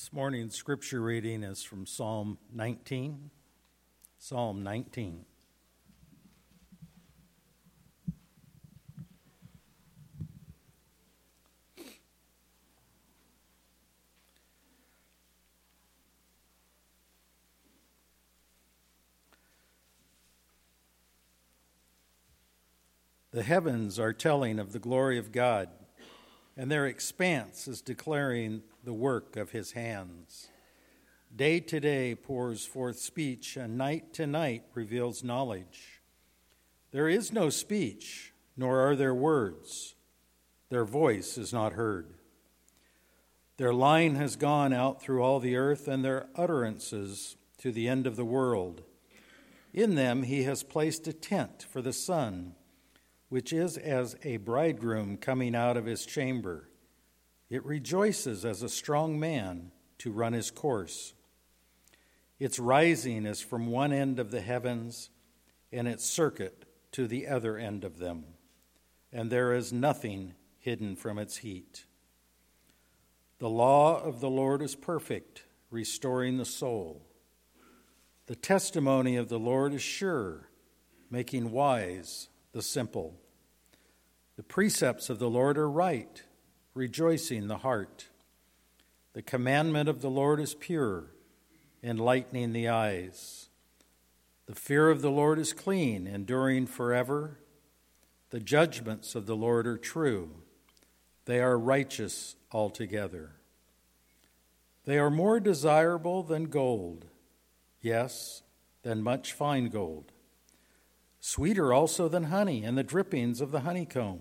This 0.00 0.14
morning's 0.14 0.54
scripture 0.54 1.02
reading 1.02 1.42
is 1.42 1.62
from 1.62 1.84
Psalm 1.84 2.38
19. 2.54 3.30
Psalm 4.16 4.62
19. 4.62 5.26
The 23.32 23.42
heavens 23.42 23.98
are 23.98 24.14
telling 24.14 24.58
of 24.58 24.72
the 24.72 24.78
glory 24.78 25.18
of 25.18 25.30
God, 25.30 25.68
and 26.56 26.70
their 26.70 26.86
expanse 26.86 27.68
is 27.68 27.80
declaring 27.80 28.62
the 28.84 28.92
work 28.92 29.36
of 29.36 29.50
his 29.50 29.72
hands. 29.72 30.48
Day 31.34 31.60
to 31.60 31.80
day 31.80 32.14
pours 32.14 32.66
forth 32.66 32.98
speech, 32.98 33.56
and 33.56 33.78
night 33.78 34.12
to 34.14 34.26
night 34.26 34.64
reveals 34.74 35.22
knowledge. 35.22 36.00
There 36.90 37.08
is 37.08 37.32
no 37.32 37.50
speech, 37.50 38.32
nor 38.56 38.80
are 38.80 38.96
there 38.96 39.14
words. 39.14 39.94
Their 40.70 40.84
voice 40.84 41.38
is 41.38 41.52
not 41.52 41.74
heard. 41.74 42.14
Their 43.56 43.72
line 43.72 44.16
has 44.16 44.36
gone 44.36 44.72
out 44.72 45.00
through 45.00 45.22
all 45.22 45.38
the 45.38 45.56
earth, 45.56 45.86
and 45.86 46.04
their 46.04 46.28
utterances 46.34 47.36
to 47.58 47.70
the 47.70 47.88
end 47.88 48.06
of 48.06 48.16
the 48.16 48.24
world. 48.24 48.82
In 49.72 49.94
them 49.94 50.24
he 50.24 50.42
has 50.44 50.62
placed 50.62 51.06
a 51.06 51.12
tent 51.12 51.64
for 51.70 51.80
the 51.80 51.92
sun 51.92 52.54
which 53.30 53.52
is 53.52 53.78
as 53.78 54.16
a 54.24 54.36
bridegroom 54.38 55.16
coming 55.16 55.54
out 55.54 55.76
of 55.76 55.86
his 55.86 56.04
chamber. 56.04 56.68
It 57.48 57.64
rejoices 57.64 58.44
as 58.44 58.62
a 58.62 58.68
strong 58.68 59.18
man 59.18 59.70
to 59.98 60.12
run 60.12 60.34
his 60.34 60.50
course. 60.50 61.14
Its 62.38 62.58
rising 62.58 63.26
is 63.26 63.40
from 63.40 63.68
one 63.68 63.92
end 63.92 64.18
of 64.18 64.32
the 64.32 64.40
heavens, 64.40 65.10
and 65.72 65.86
its 65.86 66.04
circuit 66.04 66.64
to 66.92 67.06
the 67.06 67.28
other 67.28 67.56
end 67.56 67.84
of 67.84 67.98
them, 67.98 68.24
and 69.12 69.30
there 69.30 69.54
is 69.54 69.72
nothing 69.72 70.34
hidden 70.58 70.96
from 70.96 71.16
its 71.16 71.38
heat. 71.38 71.84
The 73.38 73.48
law 73.48 74.02
of 74.02 74.20
the 74.20 74.28
Lord 74.28 74.60
is 74.60 74.74
perfect, 74.74 75.44
restoring 75.70 76.36
the 76.36 76.44
soul. 76.44 77.06
The 78.26 78.34
testimony 78.34 79.16
of 79.16 79.28
the 79.28 79.38
Lord 79.38 79.72
is 79.72 79.82
sure, 79.82 80.50
making 81.10 81.52
wise 81.52 82.28
the 82.52 82.62
simple. 82.62 83.14
The 84.36 84.42
precepts 84.42 85.10
of 85.10 85.18
the 85.18 85.30
Lord 85.30 85.58
are 85.58 85.70
right, 85.70 86.22
rejoicing 86.74 87.46
the 87.46 87.58
heart. 87.58 88.08
The 89.12 89.22
commandment 89.22 89.88
of 89.88 90.00
the 90.00 90.10
Lord 90.10 90.40
is 90.40 90.54
pure, 90.54 91.12
enlightening 91.82 92.52
the 92.52 92.68
eyes. 92.68 93.48
The 94.46 94.54
fear 94.54 94.90
of 94.90 95.02
the 95.02 95.10
Lord 95.10 95.38
is 95.38 95.52
clean, 95.52 96.06
enduring 96.06 96.66
forever. 96.66 97.38
The 98.30 98.40
judgments 98.40 99.14
of 99.14 99.26
the 99.26 99.36
Lord 99.36 99.66
are 99.66 99.78
true, 99.78 100.30
they 101.26 101.40
are 101.40 101.58
righteous 101.58 102.36
altogether. 102.50 103.32
They 104.86 104.98
are 104.98 105.10
more 105.10 105.38
desirable 105.38 106.22
than 106.22 106.44
gold, 106.44 107.04
yes, 107.82 108.42
than 108.82 109.02
much 109.02 109.32
fine 109.34 109.68
gold 109.68 110.10
sweeter 111.20 111.72
also 111.72 112.08
than 112.08 112.24
honey 112.24 112.64
and 112.64 112.76
the 112.76 112.82
drippings 112.82 113.40
of 113.40 113.52
the 113.52 113.60
honeycomb. 113.60 114.20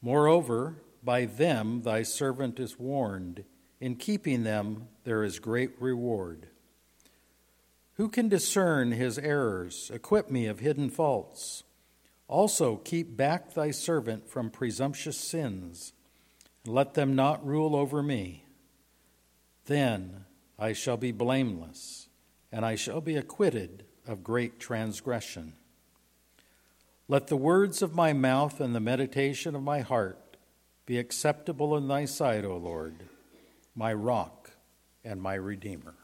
Moreover, 0.00 0.82
by 1.02 1.24
them 1.24 1.82
thy 1.82 2.02
servant 2.02 2.60
is 2.60 2.78
warned. 2.78 3.44
In 3.80 3.96
keeping 3.96 4.44
them 4.44 4.88
there 5.04 5.24
is 5.24 5.38
great 5.38 5.72
reward. 5.80 6.48
Who 7.94 8.08
can 8.08 8.28
discern 8.28 8.92
his 8.92 9.18
errors? 9.18 9.90
Equip 9.92 10.30
me 10.30 10.46
of 10.46 10.60
hidden 10.60 10.90
faults. 10.90 11.62
Also, 12.26 12.76
keep 12.76 13.16
back 13.16 13.54
thy 13.54 13.70
servant 13.70 14.28
from 14.28 14.50
presumptuous 14.50 15.16
sins, 15.16 15.92
and 16.64 16.74
let 16.74 16.94
them 16.94 17.14
not 17.14 17.46
rule 17.46 17.76
over 17.76 18.02
me. 18.02 18.44
Then 19.66 20.24
I 20.58 20.72
shall 20.72 20.96
be 20.96 21.12
blameless, 21.12 22.08
and 22.50 22.64
I 22.64 22.74
shall 22.74 23.00
be 23.00 23.16
acquitted 23.16 23.84
of 24.06 24.24
great 24.24 24.58
transgression. 24.58 25.54
Let 27.08 27.26
the 27.26 27.36
words 27.36 27.82
of 27.82 27.94
my 27.94 28.12
mouth 28.12 28.60
and 28.60 28.74
the 28.74 28.80
meditation 28.80 29.54
of 29.54 29.62
my 29.62 29.80
heart 29.80 30.36
be 30.86 30.98
acceptable 30.98 31.76
in 31.76 31.88
thy 31.88 32.04
sight, 32.04 32.44
O 32.44 32.56
Lord, 32.56 32.94
my 33.74 33.92
rock 33.92 34.50
and 35.04 35.20
my 35.20 35.34
redeemer. 35.34 35.94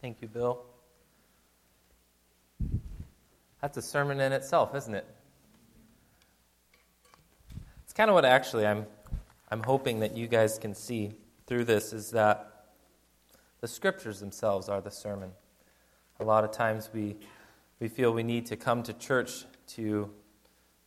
Thank 0.00 0.22
you, 0.22 0.28
Bill. 0.28 0.67
That's 3.60 3.76
a 3.76 3.82
sermon 3.82 4.20
in 4.20 4.32
itself, 4.32 4.74
isn't 4.74 4.94
it? 4.94 5.06
It's 7.84 7.92
kind 7.92 8.08
of 8.08 8.14
what 8.14 8.24
actually 8.24 8.66
I'm, 8.66 8.86
I'm 9.50 9.62
hoping 9.62 10.00
that 10.00 10.16
you 10.16 10.28
guys 10.28 10.58
can 10.58 10.74
see 10.74 11.14
through 11.46 11.64
this 11.64 11.92
is 11.92 12.10
that 12.12 12.66
the 13.60 13.66
scriptures 13.66 14.20
themselves 14.20 14.68
are 14.68 14.80
the 14.80 14.90
sermon. 14.90 15.32
A 16.20 16.24
lot 16.24 16.44
of 16.44 16.52
times 16.52 16.90
we, 16.92 17.16
we 17.80 17.88
feel 17.88 18.12
we 18.12 18.22
need 18.22 18.46
to 18.46 18.56
come 18.56 18.82
to 18.84 18.92
church 18.92 19.44
to, 19.68 20.10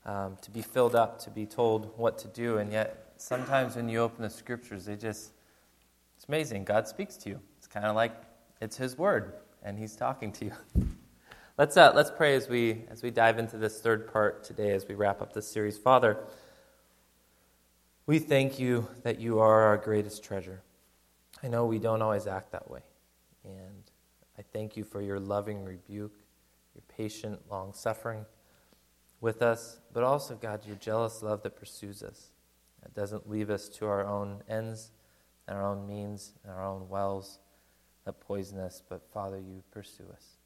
um, 0.06 0.38
to 0.42 0.52
be 0.52 0.62
filled 0.62 0.96
up, 0.96 1.20
to 1.24 1.30
be 1.30 1.46
told 1.46 1.98
what 1.98 2.18
to 2.20 2.28
do, 2.30 2.58
and 2.58 2.72
yet 2.72 3.14
sometimes 3.18 3.76
when 3.76 3.90
you 3.90 4.00
open 4.00 4.24
the 4.24 4.30
scriptures, 4.30 4.86
they 4.86 4.96
just, 4.96 5.32
it's 6.16 6.26
amazing. 6.28 6.64
God 6.64 6.88
speaks 6.88 7.18
to 7.18 7.30
you. 7.30 7.40
It's 7.58 7.68
kind 7.68 7.86
of 7.86 7.96
like 7.96 8.14
it's 8.62 8.78
His 8.78 8.98
word, 8.98 9.34
and 9.64 9.78
He's 9.78 9.96
talking 9.96 10.32
to 10.34 10.46
you. 10.46 10.54
Let's, 11.62 11.78
uh, 11.78 11.92
let's 11.94 12.10
pray 12.10 12.34
as 12.34 12.50
we, 12.50 12.86
as 12.90 13.04
we 13.04 13.12
dive 13.12 13.38
into 13.38 13.56
this 13.56 13.82
third 13.82 14.12
part 14.12 14.44
today 14.44 14.72
as 14.72 14.88
we 14.88 14.96
wrap 14.96 15.22
up 15.22 15.32
this 15.32 15.48
series. 15.48 15.78
Father, 15.78 16.18
we 18.08 18.18
thank 18.18 18.58
you 18.58 18.88
that 19.04 19.20
you 19.20 19.38
are 19.42 19.62
our 19.62 19.78
greatest 19.78 20.24
treasure. 20.24 20.64
I 21.44 21.50
know 21.50 21.68
we 21.68 21.78
don't 21.78 22.02
always 22.02 22.26
act 22.26 22.52
that 22.54 22.72
way. 22.72 22.80
And 23.46 23.84
I 24.40 24.42
thank 24.42 24.76
you 24.76 24.84
for 24.84 25.04
your 25.04 25.20
loving 25.20 25.64
rebuke, 25.64 26.16
your 26.74 26.82
patient 26.98 27.40
long 27.48 27.74
suffering 27.74 28.26
with 29.20 29.44
us, 29.44 29.82
but 29.94 30.02
also, 30.02 30.34
God, 30.34 30.66
your 30.66 30.78
jealous 30.78 31.22
love 31.22 31.44
that 31.44 31.56
pursues 31.56 32.02
us. 32.02 32.32
That 32.82 32.96
doesn't 32.96 33.30
leave 33.30 33.52
us 33.52 33.70
to 33.70 33.86
our 33.86 34.04
own 34.04 34.42
ends 34.50 34.90
and 35.48 35.56
our 35.56 35.64
own 35.68 35.86
means 35.86 36.34
and 36.44 36.52
our 36.52 36.66
own 36.66 36.90
wells 36.90 37.38
that 38.06 38.20
poison 38.20 38.58
us, 38.58 38.82
but 38.90 39.04
Father, 39.14 39.38
you 39.38 39.62
pursue 39.72 40.06
us 40.12 40.41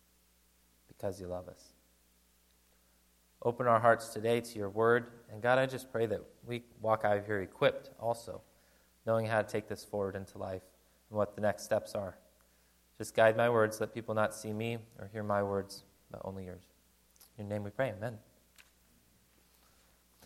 because 0.97 1.19
you 1.19 1.27
love 1.27 1.47
us. 1.47 1.73
Open 3.43 3.67
our 3.67 3.79
hearts 3.79 4.09
today 4.09 4.41
to 4.41 4.57
your 4.57 4.69
word. 4.69 5.11
And 5.31 5.41
God, 5.41 5.59
I 5.59 5.65
just 5.65 5.91
pray 5.91 6.05
that 6.07 6.21
we 6.47 6.63
walk 6.81 7.05
out 7.05 7.17
of 7.17 7.25
here 7.25 7.41
equipped 7.41 7.91
also, 7.99 8.41
knowing 9.05 9.27
how 9.27 9.41
to 9.41 9.47
take 9.47 9.67
this 9.67 9.83
forward 9.83 10.15
into 10.15 10.37
life 10.37 10.63
and 11.09 11.17
what 11.17 11.35
the 11.35 11.41
next 11.41 11.63
steps 11.63 11.93
are. 11.93 12.17
Just 12.97 13.13
guide 13.13 13.37
my 13.37 13.49
words. 13.49 13.79
Let 13.79 13.93
people 13.93 14.15
not 14.15 14.33
see 14.33 14.53
me 14.53 14.77
or 14.99 15.09
hear 15.11 15.21
my 15.21 15.43
words, 15.43 15.83
but 16.11 16.21
only 16.23 16.45
yours. 16.45 16.63
In 17.37 17.45
your 17.45 17.55
name 17.55 17.63
we 17.63 17.69
pray. 17.69 17.93
Amen. 17.95 18.17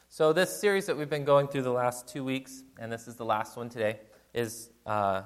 So, 0.07 0.33
this 0.33 0.59
series 0.59 0.85
that 0.85 0.97
we've 0.97 1.09
been 1.09 1.25
going 1.25 1.47
through 1.47 1.63
the 1.63 1.71
last 1.71 2.07
two 2.07 2.23
weeks, 2.23 2.63
and 2.79 2.91
this 2.91 3.07
is 3.07 3.15
the 3.15 3.25
last 3.25 3.57
one 3.57 3.69
today, 3.69 3.99
is 4.33 4.69
uh, 4.85 5.23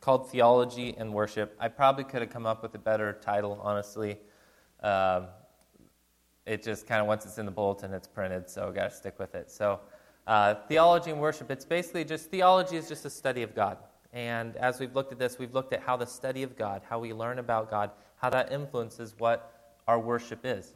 called 0.00 0.30
Theology 0.30 0.94
and 0.96 1.12
Worship. 1.12 1.56
I 1.58 1.68
probably 1.68 2.04
could 2.04 2.22
have 2.22 2.30
come 2.30 2.46
up 2.46 2.62
with 2.62 2.74
a 2.74 2.78
better 2.78 3.18
title, 3.20 3.58
honestly. 3.62 4.18
Um, 4.86 5.26
it 6.46 6.62
just 6.62 6.86
kind 6.86 7.00
of, 7.00 7.08
once 7.08 7.26
it's 7.26 7.38
in 7.38 7.46
the 7.46 7.50
bulletin, 7.50 7.92
it's 7.92 8.06
printed, 8.06 8.48
so 8.48 8.70
got 8.70 8.90
to 8.90 8.96
stick 8.96 9.18
with 9.18 9.34
it. 9.34 9.50
So, 9.50 9.80
uh, 10.28 10.54
theology 10.68 11.10
and 11.10 11.20
worship, 11.20 11.50
it's 11.50 11.64
basically 11.64 12.04
just 12.04 12.30
theology 12.30 12.76
is 12.76 12.88
just 12.88 13.04
a 13.04 13.10
study 13.10 13.42
of 13.42 13.52
God. 13.52 13.78
And 14.12 14.56
as 14.56 14.78
we've 14.78 14.94
looked 14.94 15.10
at 15.10 15.18
this, 15.18 15.40
we've 15.40 15.52
looked 15.52 15.72
at 15.72 15.80
how 15.80 15.96
the 15.96 16.06
study 16.06 16.44
of 16.44 16.56
God, 16.56 16.82
how 16.88 17.00
we 17.00 17.12
learn 17.12 17.40
about 17.40 17.68
God, 17.68 17.90
how 18.16 18.30
that 18.30 18.52
influences 18.52 19.16
what 19.18 19.74
our 19.88 19.98
worship 19.98 20.40
is. 20.44 20.74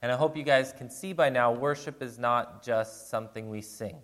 And 0.00 0.10
I 0.10 0.16
hope 0.16 0.38
you 0.38 0.42
guys 0.42 0.72
can 0.72 0.88
see 0.88 1.12
by 1.12 1.28
now, 1.28 1.52
worship 1.52 2.02
is 2.02 2.18
not 2.18 2.64
just 2.64 3.10
something 3.10 3.50
we 3.50 3.60
sing. 3.60 3.98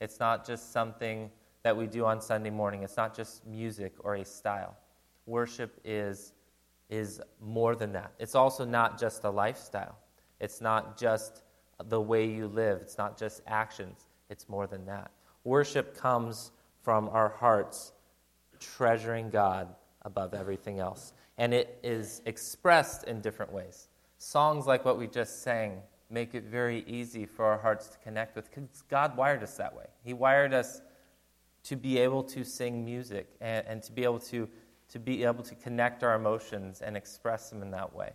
It's 0.00 0.20
not 0.20 0.46
just 0.46 0.72
something 0.72 1.32
that 1.64 1.76
we 1.76 1.88
do 1.88 2.06
on 2.06 2.20
Sunday 2.20 2.50
morning. 2.50 2.84
It's 2.84 2.96
not 2.96 3.16
just 3.16 3.44
music 3.44 3.92
or 3.98 4.14
a 4.14 4.24
style. 4.24 4.76
Worship 5.26 5.80
is 5.84 6.32
is 6.90 7.20
more 7.40 7.74
than 7.74 7.92
that. 7.92 8.12
It's 8.18 8.34
also 8.34 8.64
not 8.64 8.98
just 8.98 9.24
a 9.24 9.30
lifestyle, 9.30 9.96
it's 10.40 10.60
not 10.60 10.98
just 10.98 11.42
the 11.84 12.00
way 12.00 12.26
you 12.26 12.46
live, 12.46 12.80
it's 12.82 12.98
not 12.98 13.16
just 13.16 13.40
actions, 13.46 14.08
it's 14.28 14.48
more 14.48 14.66
than 14.66 14.84
that. 14.86 15.10
Worship 15.44 15.96
comes 15.96 16.50
from 16.82 17.08
our 17.08 17.28
hearts 17.30 17.92
treasuring 18.58 19.30
God 19.30 19.68
above 20.02 20.34
everything 20.34 20.80
else. 20.80 21.14
and 21.38 21.54
it 21.54 21.78
is 21.82 22.20
expressed 22.26 23.04
in 23.04 23.22
different 23.22 23.50
ways. 23.50 23.88
Songs 24.18 24.66
like 24.66 24.84
what 24.84 24.98
we 24.98 25.06
just 25.06 25.42
sang 25.42 25.80
make 26.10 26.34
it 26.34 26.44
very 26.44 26.84
easy 26.86 27.24
for 27.24 27.46
our 27.46 27.56
hearts 27.56 27.88
to 27.88 27.98
connect 27.98 28.36
with 28.36 28.50
because 28.50 28.82
God 28.90 29.16
wired 29.16 29.42
us 29.42 29.56
that 29.56 29.74
way. 29.74 29.86
He 30.04 30.12
wired 30.12 30.52
us 30.52 30.82
to 31.62 31.76
be 31.76 31.98
able 31.98 32.22
to 32.24 32.44
sing 32.44 32.84
music 32.84 33.28
and, 33.40 33.66
and 33.66 33.82
to 33.84 33.92
be 33.92 34.04
able 34.04 34.18
to, 34.18 34.48
to 34.90 34.98
be 34.98 35.24
able 35.24 35.42
to 35.44 35.54
connect 35.54 36.02
our 36.02 36.14
emotions 36.14 36.80
and 36.80 36.96
express 36.96 37.50
them 37.50 37.62
in 37.62 37.70
that 37.70 37.94
way. 37.94 38.10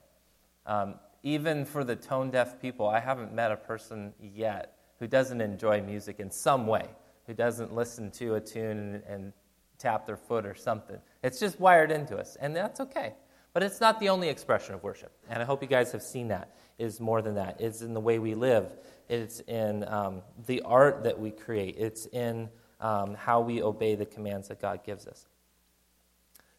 Um, 0.65 0.95
even 1.23 1.65
for 1.65 1.83
the 1.83 1.95
tone 1.95 2.29
deaf 2.29 2.61
people, 2.61 2.87
I 2.87 2.99
haven't 2.99 3.33
met 3.33 3.51
a 3.51 3.57
person 3.57 4.13
yet 4.21 4.77
who 4.99 5.07
doesn't 5.07 5.41
enjoy 5.41 5.81
music 5.81 6.19
in 6.19 6.29
some 6.29 6.67
way, 6.67 6.87
who 7.27 7.33
doesn't 7.33 7.73
listen 7.73 8.11
to 8.11 8.35
a 8.35 8.41
tune 8.41 8.77
and, 8.77 9.03
and 9.07 9.33
tap 9.77 10.05
their 10.05 10.17
foot 10.17 10.45
or 10.45 10.53
something. 10.53 10.97
It's 11.23 11.39
just 11.39 11.59
wired 11.59 11.91
into 11.91 12.17
us, 12.17 12.37
and 12.39 12.55
that's 12.55 12.79
okay. 12.79 13.13
But 13.53 13.63
it's 13.63 13.79
not 13.79 13.99
the 13.99 14.09
only 14.09 14.29
expression 14.29 14.75
of 14.75 14.83
worship. 14.83 15.11
And 15.29 15.41
I 15.41 15.45
hope 15.45 15.61
you 15.61 15.67
guys 15.67 15.91
have 15.93 16.03
seen 16.03 16.27
that. 16.27 16.55
It's 16.77 16.99
more 16.99 17.21
than 17.21 17.35
that. 17.35 17.61
It's 17.61 17.81
in 17.81 17.93
the 17.93 18.01
way 18.01 18.19
we 18.19 18.35
live, 18.35 18.67
it's 19.07 19.39
in 19.41 19.87
um, 19.87 20.21
the 20.45 20.61
art 20.61 21.03
that 21.03 21.19
we 21.19 21.31
create, 21.31 21.75
it's 21.77 22.05
in 22.07 22.49
um, 22.81 23.15
how 23.15 23.39
we 23.39 23.63
obey 23.63 23.95
the 23.95 24.05
commands 24.05 24.49
that 24.49 24.61
God 24.61 24.83
gives 24.83 25.07
us. 25.07 25.25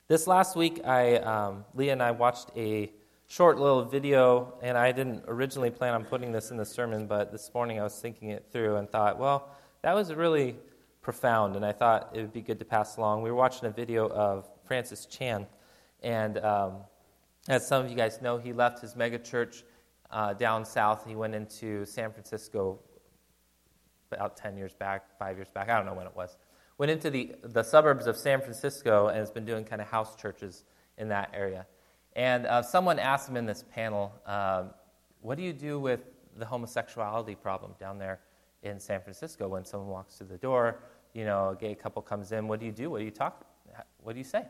This 0.08 0.28
last 0.28 0.54
week, 0.54 0.82
I, 0.84 1.16
um, 1.16 1.64
Leah 1.74 1.90
and 1.90 2.00
I 2.00 2.12
watched 2.12 2.52
a 2.54 2.92
short 3.26 3.58
little 3.58 3.84
video, 3.84 4.54
and 4.62 4.78
I 4.78 4.92
didn't 4.92 5.24
originally 5.26 5.68
plan 5.68 5.94
on 5.94 6.04
putting 6.04 6.30
this 6.30 6.52
in 6.52 6.56
the 6.56 6.64
sermon, 6.64 7.08
but 7.08 7.32
this 7.32 7.50
morning 7.52 7.80
I 7.80 7.82
was 7.82 7.98
thinking 7.98 8.30
it 8.30 8.46
through 8.52 8.76
and 8.76 8.88
thought, 8.88 9.18
well, 9.18 9.50
that 9.82 9.96
was 9.96 10.14
really 10.14 10.58
profound, 11.02 11.56
and 11.56 11.66
I 11.66 11.72
thought 11.72 12.10
it 12.14 12.20
would 12.20 12.32
be 12.32 12.40
good 12.40 12.60
to 12.60 12.64
pass 12.64 12.98
along. 12.98 13.22
We 13.22 13.32
were 13.32 13.36
watching 13.36 13.66
a 13.66 13.72
video 13.72 14.08
of 14.08 14.48
Francis 14.64 15.06
Chan, 15.06 15.44
and 16.04 16.38
um, 16.38 16.74
as 17.48 17.66
some 17.66 17.84
of 17.84 17.90
you 17.90 17.96
guys 17.96 18.22
know, 18.22 18.38
he 18.38 18.52
left 18.52 18.78
his 18.78 18.94
megachurch 18.94 19.64
uh, 20.12 20.34
down 20.34 20.64
south. 20.64 21.04
He 21.04 21.16
went 21.16 21.34
into 21.34 21.84
San 21.84 22.12
Francisco 22.12 22.78
about 24.12 24.36
10 24.36 24.56
years 24.56 24.72
back, 24.72 25.18
five 25.18 25.36
years 25.36 25.50
back, 25.50 25.68
I 25.68 25.76
don't 25.76 25.84
know 25.84 25.94
when 25.94 26.06
it 26.06 26.14
was. 26.14 26.36
Went 26.78 26.90
into 26.90 27.10
the, 27.10 27.34
the 27.42 27.62
suburbs 27.62 28.06
of 28.06 28.16
San 28.16 28.40
Francisco 28.40 29.08
and 29.08 29.18
has 29.18 29.30
been 29.30 29.44
doing 29.44 29.64
kind 29.64 29.80
of 29.80 29.88
house 29.88 30.14
churches 30.16 30.64
in 30.98 31.08
that 31.08 31.30
area. 31.34 31.66
And 32.14 32.46
uh, 32.46 32.62
someone 32.62 32.98
asked 32.98 33.28
him 33.28 33.36
in 33.36 33.46
this 33.46 33.64
panel, 33.72 34.12
um, 34.26 34.70
What 35.20 35.36
do 35.36 35.42
you 35.42 35.52
do 35.52 35.78
with 35.78 36.00
the 36.36 36.44
homosexuality 36.44 37.34
problem 37.34 37.72
down 37.78 37.98
there 37.98 38.20
in 38.62 38.78
San 38.78 39.00
Francisco 39.00 39.48
when 39.48 39.64
someone 39.64 39.88
walks 39.88 40.16
through 40.16 40.28
the 40.28 40.38
door? 40.38 40.80
You 41.14 41.24
know, 41.24 41.50
a 41.50 41.56
gay 41.56 41.74
couple 41.74 42.02
comes 42.02 42.32
in. 42.32 42.48
What 42.48 42.60
do 42.60 42.66
you 42.66 42.72
do? 42.72 42.90
What 42.90 42.98
do 42.98 43.04
you 43.04 43.10
talk? 43.10 43.46
What 44.02 44.12
do 44.12 44.18
you 44.18 44.24
say? 44.24 44.44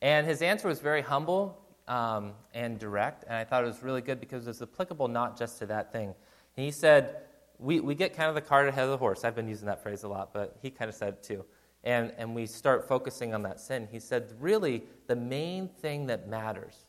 And 0.00 0.26
his 0.26 0.42
answer 0.42 0.68
was 0.68 0.80
very 0.80 1.00
humble 1.00 1.58
um, 1.88 2.32
and 2.54 2.78
direct, 2.78 3.24
and 3.24 3.34
I 3.34 3.44
thought 3.44 3.64
it 3.64 3.66
was 3.66 3.82
really 3.82 4.00
good 4.00 4.20
because 4.20 4.46
it 4.46 4.50
was 4.50 4.62
applicable 4.62 5.08
not 5.08 5.38
just 5.38 5.58
to 5.58 5.66
that 5.66 5.92
thing. 5.92 6.14
And 6.56 6.64
he 6.64 6.70
said, 6.70 7.16
we, 7.62 7.80
we 7.80 7.94
get 7.94 8.14
kind 8.14 8.28
of 8.28 8.34
the 8.34 8.40
cart 8.40 8.68
ahead 8.68 8.84
of 8.84 8.90
the 8.90 8.96
horse. 8.96 9.24
I've 9.24 9.36
been 9.36 9.48
using 9.48 9.66
that 9.66 9.82
phrase 9.82 10.02
a 10.02 10.08
lot, 10.08 10.32
but 10.32 10.56
he 10.60 10.70
kind 10.70 10.88
of 10.88 10.94
said 10.94 11.14
it 11.14 11.22
too. 11.22 11.44
And, 11.84 12.12
and 12.18 12.34
we 12.34 12.46
start 12.46 12.88
focusing 12.88 13.34
on 13.34 13.42
that 13.42 13.60
sin. 13.60 13.88
He 13.90 14.00
said, 14.00 14.32
really, 14.40 14.84
the 15.06 15.16
main 15.16 15.68
thing 15.68 16.06
that 16.06 16.28
matters 16.28 16.86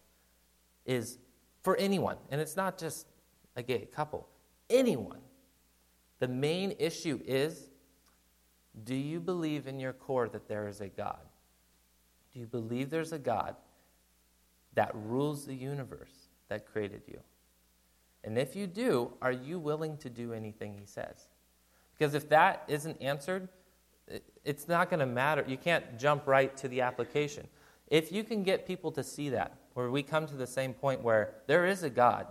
is 0.85 1.17
for 1.61 1.77
anyone, 1.77 2.17
and 2.29 2.41
it's 2.41 2.55
not 2.55 2.77
just 2.77 3.07
a 3.55 3.63
gay 3.63 3.87
couple, 3.93 4.27
anyone. 4.69 5.21
The 6.19 6.27
main 6.27 6.73
issue 6.79 7.19
is 7.25 7.69
do 8.83 8.95
you 8.95 9.19
believe 9.19 9.67
in 9.67 9.79
your 9.79 9.93
core 9.93 10.27
that 10.29 10.47
there 10.47 10.67
is 10.67 10.81
a 10.81 10.87
God? 10.87 11.19
Do 12.33 12.39
you 12.39 12.47
believe 12.47 12.89
there's 12.89 13.13
a 13.13 13.19
God 13.19 13.55
that 14.73 14.91
rules 14.95 15.45
the 15.45 15.53
universe 15.53 16.29
that 16.49 16.65
created 16.65 17.03
you? 17.07 17.19
And 18.23 18.37
if 18.37 18.55
you 18.55 18.67
do, 18.67 19.11
are 19.21 19.31
you 19.31 19.59
willing 19.59 19.97
to 19.97 20.09
do 20.09 20.33
anything 20.33 20.73
he 20.73 20.85
says? 20.85 21.27
Because 21.97 22.13
if 22.13 22.29
that 22.29 22.63
isn't 22.67 23.01
answered, 23.01 23.49
it's 24.43 24.67
not 24.67 24.89
going 24.89 24.99
to 24.99 25.05
matter. 25.05 25.43
You 25.47 25.57
can't 25.57 25.99
jump 25.99 26.27
right 26.27 26.55
to 26.57 26.67
the 26.67 26.81
application. 26.81 27.47
If 27.87 28.11
you 28.11 28.23
can 28.23 28.43
get 28.43 28.65
people 28.65 28.91
to 28.93 29.03
see 29.03 29.29
that, 29.29 29.57
where 29.73 29.89
we 29.89 30.03
come 30.03 30.27
to 30.27 30.35
the 30.35 30.47
same 30.47 30.73
point 30.73 31.01
where 31.01 31.35
there 31.47 31.65
is 31.65 31.83
a 31.83 31.89
God, 31.89 32.27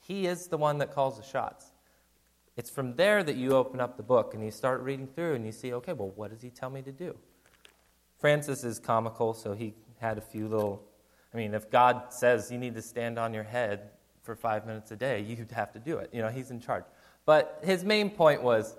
He 0.00 0.26
is 0.26 0.48
the 0.48 0.58
one 0.58 0.78
that 0.78 0.92
calls 0.92 1.16
the 1.16 1.24
shots. 1.24 1.72
It's 2.56 2.70
from 2.70 2.96
there 2.96 3.22
that 3.22 3.36
you 3.36 3.52
open 3.52 3.80
up 3.80 3.96
the 3.96 4.02
book 4.02 4.34
and 4.34 4.44
you 4.44 4.50
start 4.50 4.82
reading 4.82 5.06
through 5.06 5.34
and 5.34 5.46
you 5.46 5.52
see, 5.52 5.72
okay, 5.74 5.92
well, 5.92 6.12
what 6.14 6.30
does 6.30 6.42
He 6.42 6.50
tell 6.50 6.70
me 6.70 6.82
to 6.82 6.92
do? 6.92 7.16
Francis 8.18 8.62
is 8.62 8.78
comical, 8.78 9.34
so 9.34 9.52
he 9.52 9.74
had 9.98 10.16
a 10.16 10.20
few 10.20 10.46
little. 10.46 10.84
I 11.34 11.36
mean, 11.36 11.54
if 11.54 11.68
God 11.68 12.12
says 12.12 12.52
you 12.52 12.58
need 12.58 12.74
to 12.76 12.82
stand 12.82 13.18
on 13.18 13.34
your 13.34 13.42
head, 13.42 13.90
for 14.22 14.34
five 14.34 14.66
minutes 14.66 14.90
a 14.90 14.96
day, 14.96 15.20
you'd 15.20 15.50
have 15.50 15.72
to 15.72 15.78
do 15.78 15.98
it. 15.98 16.10
You 16.12 16.22
know, 16.22 16.28
he's 16.28 16.50
in 16.50 16.60
charge. 16.60 16.84
But 17.24 17.60
his 17.62 17.84
main 17.84 18.10
point 18.10 18.42
was 18.42 18.76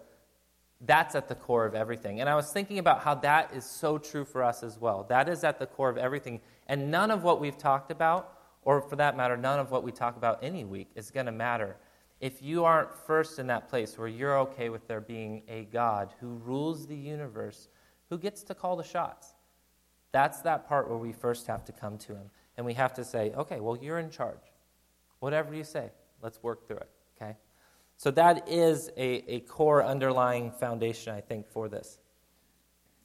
that's 0.81 1.15
at 1.15 1.27
the 1.27 1.35
core 1.35 1.65
of 1.65 1.75
everything. 1.75 2.19
And 2.19 2.29
I 2.29 2.35
was 2.35 2.51
thinking 2.51 2.79
about 2.79 3.01
how 3.01 3.15
that 3.15 3.53
is 3.53 3.65
so 3.65 3.97
true 3.97 4.25
for 4.25 4.43
us 4.43 4.63
as 4.63 4.79
well. 4.79 5.05
That 5.07 5.29
is 5.29 5.43
at 5.43 5.59
the 5.59 5.65
core 5.65 5.89
of 5.89 5.97
everything. 5.97 6.41
And 6.67 6.91
none 6.91 7.11
of 7.11 7.23
what 7.23 7.39
we've 7.39 7.57
talked 7.57 7.91
about, 7.91 8.37
or 8.63 8.81
for 8.81 8.95
that 8.97 9.15
matter, 9.15 9.37
none 9.37 9.59
of 9.59 9.71
what 9.71 9.83
we 9.83 9.91
talk 9.91 10.17
about 10.17 10.39
any 10.43 10.65
week, 10.65 10.89
is 10.95 11.11
going 11.11 11.25
to 11.25 11.31
matter 11.31 11.77
if 12.19 12.41
you 12.41 12.63
aren't 12.63 12.93
first 12.93 13.37
in 13.37 13.47
that 13.47 13.67
place 13.67 13.97
where 13.97 14.07
you're 14.07 14.39
okay 14.39 14.69
with 14.69 14.87
there 14.87 15.01
being 15.01 15.43
a 15.49 15.65
God 15.65 16.13
who 16.21 16.35
rules 16.45 16.87
the 16.87 16.95
universe, 16.95 17.67
who 18.09 18.17
gets 18.17 18.43
to 18.43 18.55
call 18.55 18.77
the 18.77 18.83
shots. 18.83 19.33
That's 20.13 20.41
that 20.41 20.67
part 20.67 20.87
where 20.87 20.97
we 20.97 21.11
first 21.11 21.47
have 21.47 21.65
to 21.65 21.73
come 21.73 21.97
to 21.97 22.13
him. 22.13 22.29
And 22.55 22.65
we 22.65 22.75
have 22.75 22.93
to 22.93 23.03
say, 23.03 23.33
okay, 23.35 23.59
well, 23.59 23.77
you're 23.81 23.99
in 23.99 24.09
charge. 24.09 24.52
Whatever 25.23 25.55
you 25.55 25.63
say, 25.63 25.89
let's 26.21 26.43
work 26.43 26.67
through 26.67 26.79
it, 26.79 26.89
okay? 27.15 27.37
So 27.95 28.11
that 28.11 28.49
is 28.49 28.89
a, 28.97 29.23
a 29.33 29.39
core 29.39 29.81
underlying 29.81 30.51
foundation, 30.51 31.15
I 31.15 31.21
think, 31.21 31.47
for 31.47 31.69
this. 31.69 31.97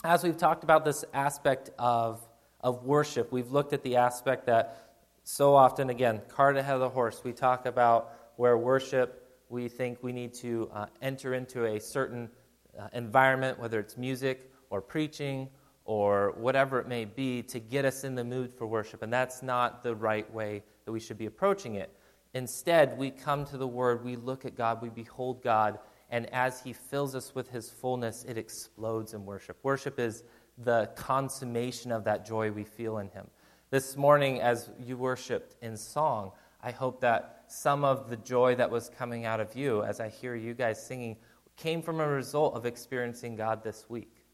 As 0.02 0.24
we've 0.24 0.36
talked 0.36 0.64
about 0.64 0.84
this 0.84 1.04
aspect 1.14 1.70
of, 1.78 2.26
of 2.60 2.82
worship, 2.82 3.30
we've 3.30 3.52
looked 3.52 3.72
at 3.72 3.84
the 3.84 3.94
aspect 3.94 4.46
that 4.46 4.96
so 5.22 5.54
often, 5.54 5.90
again, 5.90 6.20
cart 6.26 6.56
ahead 6.56 6.74
of 6.74 6.80
the 6.80 6.88
horse, 6.88 7.22
we 7.22 7.32
talk 7.32 7.66
about 7.66 8.12
where 8.34 8.58
worship, 8.58 9.38
we 9.48 9.68
think 9.68 10.02
we 10.02 10.12
need 10.12 10.34
to 10.34 10.68
uh, 10.74 10.86
enter 11.00 11.34
into 11.34 11.66
a 11.66 11.78
certain 11.78 12.28
uh, 12.76 12.88
environment, 12.94 13.60
whether 13.60 13.78
it's 13.78 13.96
music 13.96 14.50
or 14.70 14.80
preaching 14.80 15.48
or 15.84 16.34
whatever 16.36 16.80
it 16.80 16.88
may 16.88 17.04
be, 17.04 17.44
to 17.44 17.60
get 17.60 17.84
us 17.84 18.02
in 18.02 18.16
the 18.16 18.24
mood 18.24 18.52
for 18.52 18.66
worship. 18.66 19.02
And 19.02 19.12
that's 19.12 19.40
not 19.40 19.84
the 19.84 19.94
right 19.94 20.28
way 20.34 20.64
that 20.84 20.90
we 20.90 20.98
should 20.98 21.16
be 21.16 21.26
approaching 21.26 21.76
it. 21.76 21.94
Instead, 22.34 22.98
we 22.98 23.10
come 23.10 23.44
to 23.46 23.56
the 23.56 23.66
Word, 23.66 24.04
we 24.04 24.16
look 24.16 24.44
at 24.44 24.54
God, 24.56 24.82
we 24.82 24.90
behold 24.90 25.42
God, 25.42 25.78
and 26.10 26.32
as 26.32 26.60
He 26.62 26.72
fills 26.72 27.14
us 27.14 27.34
with 27.34 27.50
His 27.50 27.70
fullness, 27.70 28.24
it 28.24 28.36
explodes 28.36 29.14
in 29.14 29.24
worship. 29.24 29.58
Worship 29.62 29.98
is 29.98 30.24
the 30.58 30.90
consummation 30.96 31.92
of 31.92 32.04
that 32.04 32.26
joy 32.26 32.50
we 32.50 32.64
feel 32.64 32.98
in 32.98 33.08
Him. 33.08 33.26
This 33.70 33.96
morning, 33.96 34.40
as 34.40 34.70
you 34.82 34.96
worshiped 34.96 35.56
in 35.62 35.76
song, 35.76 36.32
I 36.62 36.70
hope 36.70 37.00
that 37.00 37.44
some 37.48 37.84
of 37.84 38.10
the 38.10 38.16
joy 38.16 38.54
that 38.56 38.70
was 38.70 38.90
coming 38.90 39.24
out 39.24 39.40
of 39.40 39.54
you 39.54 39.82
as 39.82 40.00
I 40.00 40.08
hear 40.08 40.34
you 40.34 40.54
guys 40.54 40.84
singing 40.84 41.16
came 41.56 41.82
from 41.82 42.00
a 42.00 42.06
result 42.06 42.54
of 42.54 42.66
experiencing 42.66 43.36
God 43.36 43.62
this 43.62 43.88
week. 43.88 44.24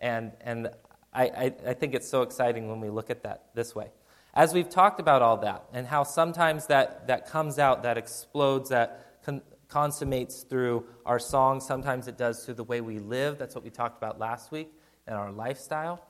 And, 0.00 0.32
and 0.40 0.68
I, 1.12 1.24
I, 1.24 1.54
I 1.68 1.74
think 1.74 1.94
it's 1.94 2.08
so 2.08 2.22
exciting 2.22 2.68
when 2.68 2.80
we 2.80 2.90
look 2.90 3.10
at 3.10 3.22
that 3.22 3.46
this 3.54 3.74
way. 3.74 3.90
As 4.34 4.52
we've 4.52 4.68
talked 4.68 4.98
about 4.98 5.22
all 5.22 5.36
that, 5.38 5.64
and 5.72 5.86
how 5.86 6.02
sometimes 6.02 6.66
that, 6.66 7.06
that 7.06 7.28
comes 7.28 7.60
out, 7.60 7.84
that 7.84 7.96
explodes, 7.96 8.70
that 8.70 9.22
con- 9.24 9.42
consummates 9.68 10.42
through 10.42 10.84
our 11.06 11.20
song, 11.20 11.60
sometimes 11.60 12.08
it 12.08 12.18
does 12.18 12.44
through 12.44 12.54
the 12.54 12.64
way 12.64 12.80
we 12.80 12.98
live. 12.98 13.38
That's 13.38 13.54
what 13.54 13.62
we 13.62 13.70
talked 13.70 13.96
about 13.96 14.18
last 14.18 14.50
week, 14.50 14.72
and 15.06 15.16
our 15.16 15.30
lifestyle. 15.30 16.04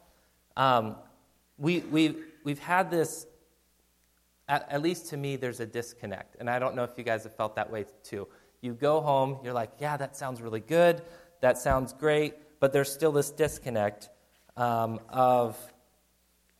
Um, 0.56 0.96
we, 1.58 1.80
we, 1.80 2.16
we've 2.44 2.58
had 2.58 2.90
this, 2.90 3.26
at, 4.48 4.66
at 4.72 4.80
least 4.80 5.10
to 5.10 5.18
me, 5.18 5.36
there's 5.36 5.60
a 5.60 5.66
disconnect. 5.66 6.36
And 6.40 6.48
I 6.48 6.58
don't 6.58 6.74
know 6.74 6.84
if 6.84 6.96
you 6.96 7.04
guys 7.04 7.24
have 7.24 7.36
felt 7.36 7.56
that 7.56 7.70
way 7.70 7.84
too. 8.04 8.26
You 8.62 8.72
go 8.72 9.02
home, 9.02 9.38
you're 9.44 9.52
like, 9.52 9.72
yeah, 9.78 9.98
that 9.98 10.16
sounds 10.16 10.40
really 10.40 10.60
good, 10.60 11.02
that 11.42 11.58
sounds 11.58 11.92
great, 11.92 12.34
but 12.58 12.72
there's 12.72 12.90
still 12.90 13.12
this 13.12 13.30
disconnect 13.30 14.08
um, 14.56 14.98
of 15.10 15.58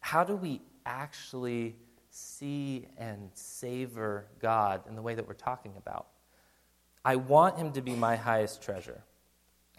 how 0.01 0.25
do 0.25 0.37
we 0.37 0.61
actually 0.87 1.77
see 2.11 2.87
and 2.97 3.31
savor 3.35 4.27
God 4.41 4.83
in 4.89 4.95
the 4.95 5.03
way 5.03 5.15
that 5.15 5.27
we're 5.27 5.35
talking 5.35 5.73
about. 5.77 6.07
I 7.05 7.17
want 7.17 7.59
Him 7.59 7.73
to 7.73 7.83
be 7.83 7.95
my 7.95 8.17
highest 8.17 8.63
treasure. 8.63 9.03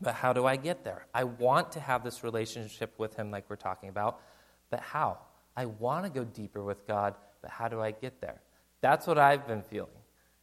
But 0.02 0.16
how 0.16 0.34
do 0.34 0.46
I 0.46 0.58
get 0.58 0.84
there? 0.84 1.08
I 1.14 1.24
want 1.24 1.72
to 1.74 1.80
have 1.80 2.04
this 2.04 2.24
relationship 2.24 2.94
with 2.98 3.16
Him 3.16 3.32
like 3.32 3.50
we're 3.50 3.56
talking 3.56 3.90
about, 3.90 4.20
but 4.70 4.82
how? 4.82 5.20
I 5.56 5.66
want 5.66 6.04
to 6.06 6.12
go 6.12 6.26
deeper 6.26 6.62
with 6.62 6.86
God, 6.86 7.16
but 7.42 7.50
how 7.50 7.70
do 7.70 7.80
I 7.82 7.92
get 7.92 8.20
there? 8.20 8.42
That's 8.82 9.08
what 9.08 9.18
I've 9.18 9.48
been 9.48 9.62
feeling. 9.62 9.90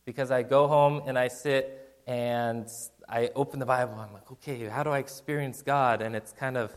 Because 0.06 0.30
I 0.30 0.42
go 0.42 0.66
home 0.66 1.02
and 1.06 1.18
I 1.18 1.28
sit 1.28 2.00
and 2.06 2.66
I 3.08 3.30
open 3.36 3.60
the 3.60 3.66
Bible, 3.66 3.94
I'm 3.94 4.12
like, 4.12 4.30
okay, 4.32 4.66
how 4.68 4.82
do 4.82 4.90
I 4.90 4.98
experience 4.98 5.62
God? 5.62 6.00
And 6.00 6.16
it's 6.16 6.32
kind 6.32 6.56
of 6.56 6.74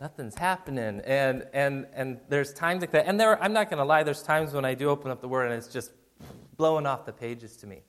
nothing's 0.00 0.36
happening. 0.36 1.00
And, 1.04 1.46
and, 1.52 1.86
and 1.92 2.20
there's 2.28 2.52
times 2.54 2.80
like 2.80 2.92
that. 2.92 3.06
And 3.06 3.20
there, 3.20 3.40
I'm 3.42 3.52
not 3.52 3.68
going 3.68 3.78
to 3.78 3.84
lie, 3.84 4.02
there's 4.02 4.22
times 4.22 4.52
when 4.52 4.64
I 4.64 4.74
do 4.74 4.88
open 4.88 5.10
up 5.10 5.20
the 5.20 5.28
Word 5.28 5.46
and 5.46 5.54
it's 5.54 5.68
just 5.68 5.92
blowing 6.56 6.86
off 6.86 7.04
the 7.04 7.12
pages 7.12 7.56
to 7.58 7.66
me. 7.66 7.82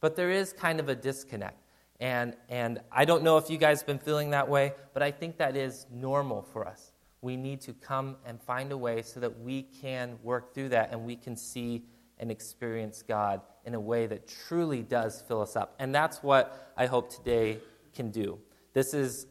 But 0.00 0.16
there 0.16 0.30
is 0.30 0.52
kind 0.52 0.80
of 0.80 0.88
a 0.88 0.94
disconnect. 0.94 1.62
And, 2.00 2.36
and 2.48 2.80
I 2.92 3.04
don't 3.04 3.22
know 3.22 3.38
if 3.38 3.48
you 3.48 3.56
guys 3.56 3.80
have 3.80 3.86
been 3.86 3.98
feeling 3.98 4.30
that 4.30 4.48
way, 4.48 4.74
but 4.92 5.02
I 5.02 5.10
think 5.10 5.38
that 5.38 5.56
is 5.56 5.86
normal 5.90 6.42
for 6.42 6.66
us. 6.66 6.92
We 7.22 7.36
need 7.36 7.62
to 7.62 7.72
come 7.72 8.16
and 8.26 8.40
find 8.42 8.70
a 8.72 8.76
way 8.76 9.02
so 9.02 9.20
that 9.20 9.40
we 9.40 9.62
can 9.62 10.18
work 10.22 10.52
through 10.52 10.70
that 10.70 10.92
and 10.92 11.06
we 11.06 11.16
can 11.16 11.36
see 11.36 11.84
and 12.18 12.30
experience 12.30 13.02
God 13.02 13.40
in 13.64 13.74
a 13.74 13.80
way 13.80 14.06
that 14.06 14.28
truly 14.28 14.82
does 14.82 15.22
fill 15.26 15.40
us 15.40 15.56
up. 15.56 15.74
And 15.78 15.94
that's 15.94 16.22
what 16.22 16.72
I 16.76 16.86
hope 16.86 17.10
today 17.10 17.58
can 17.94 18.10
do. 18.10 18.38
This 18.74 18.92
is 18.92 19.26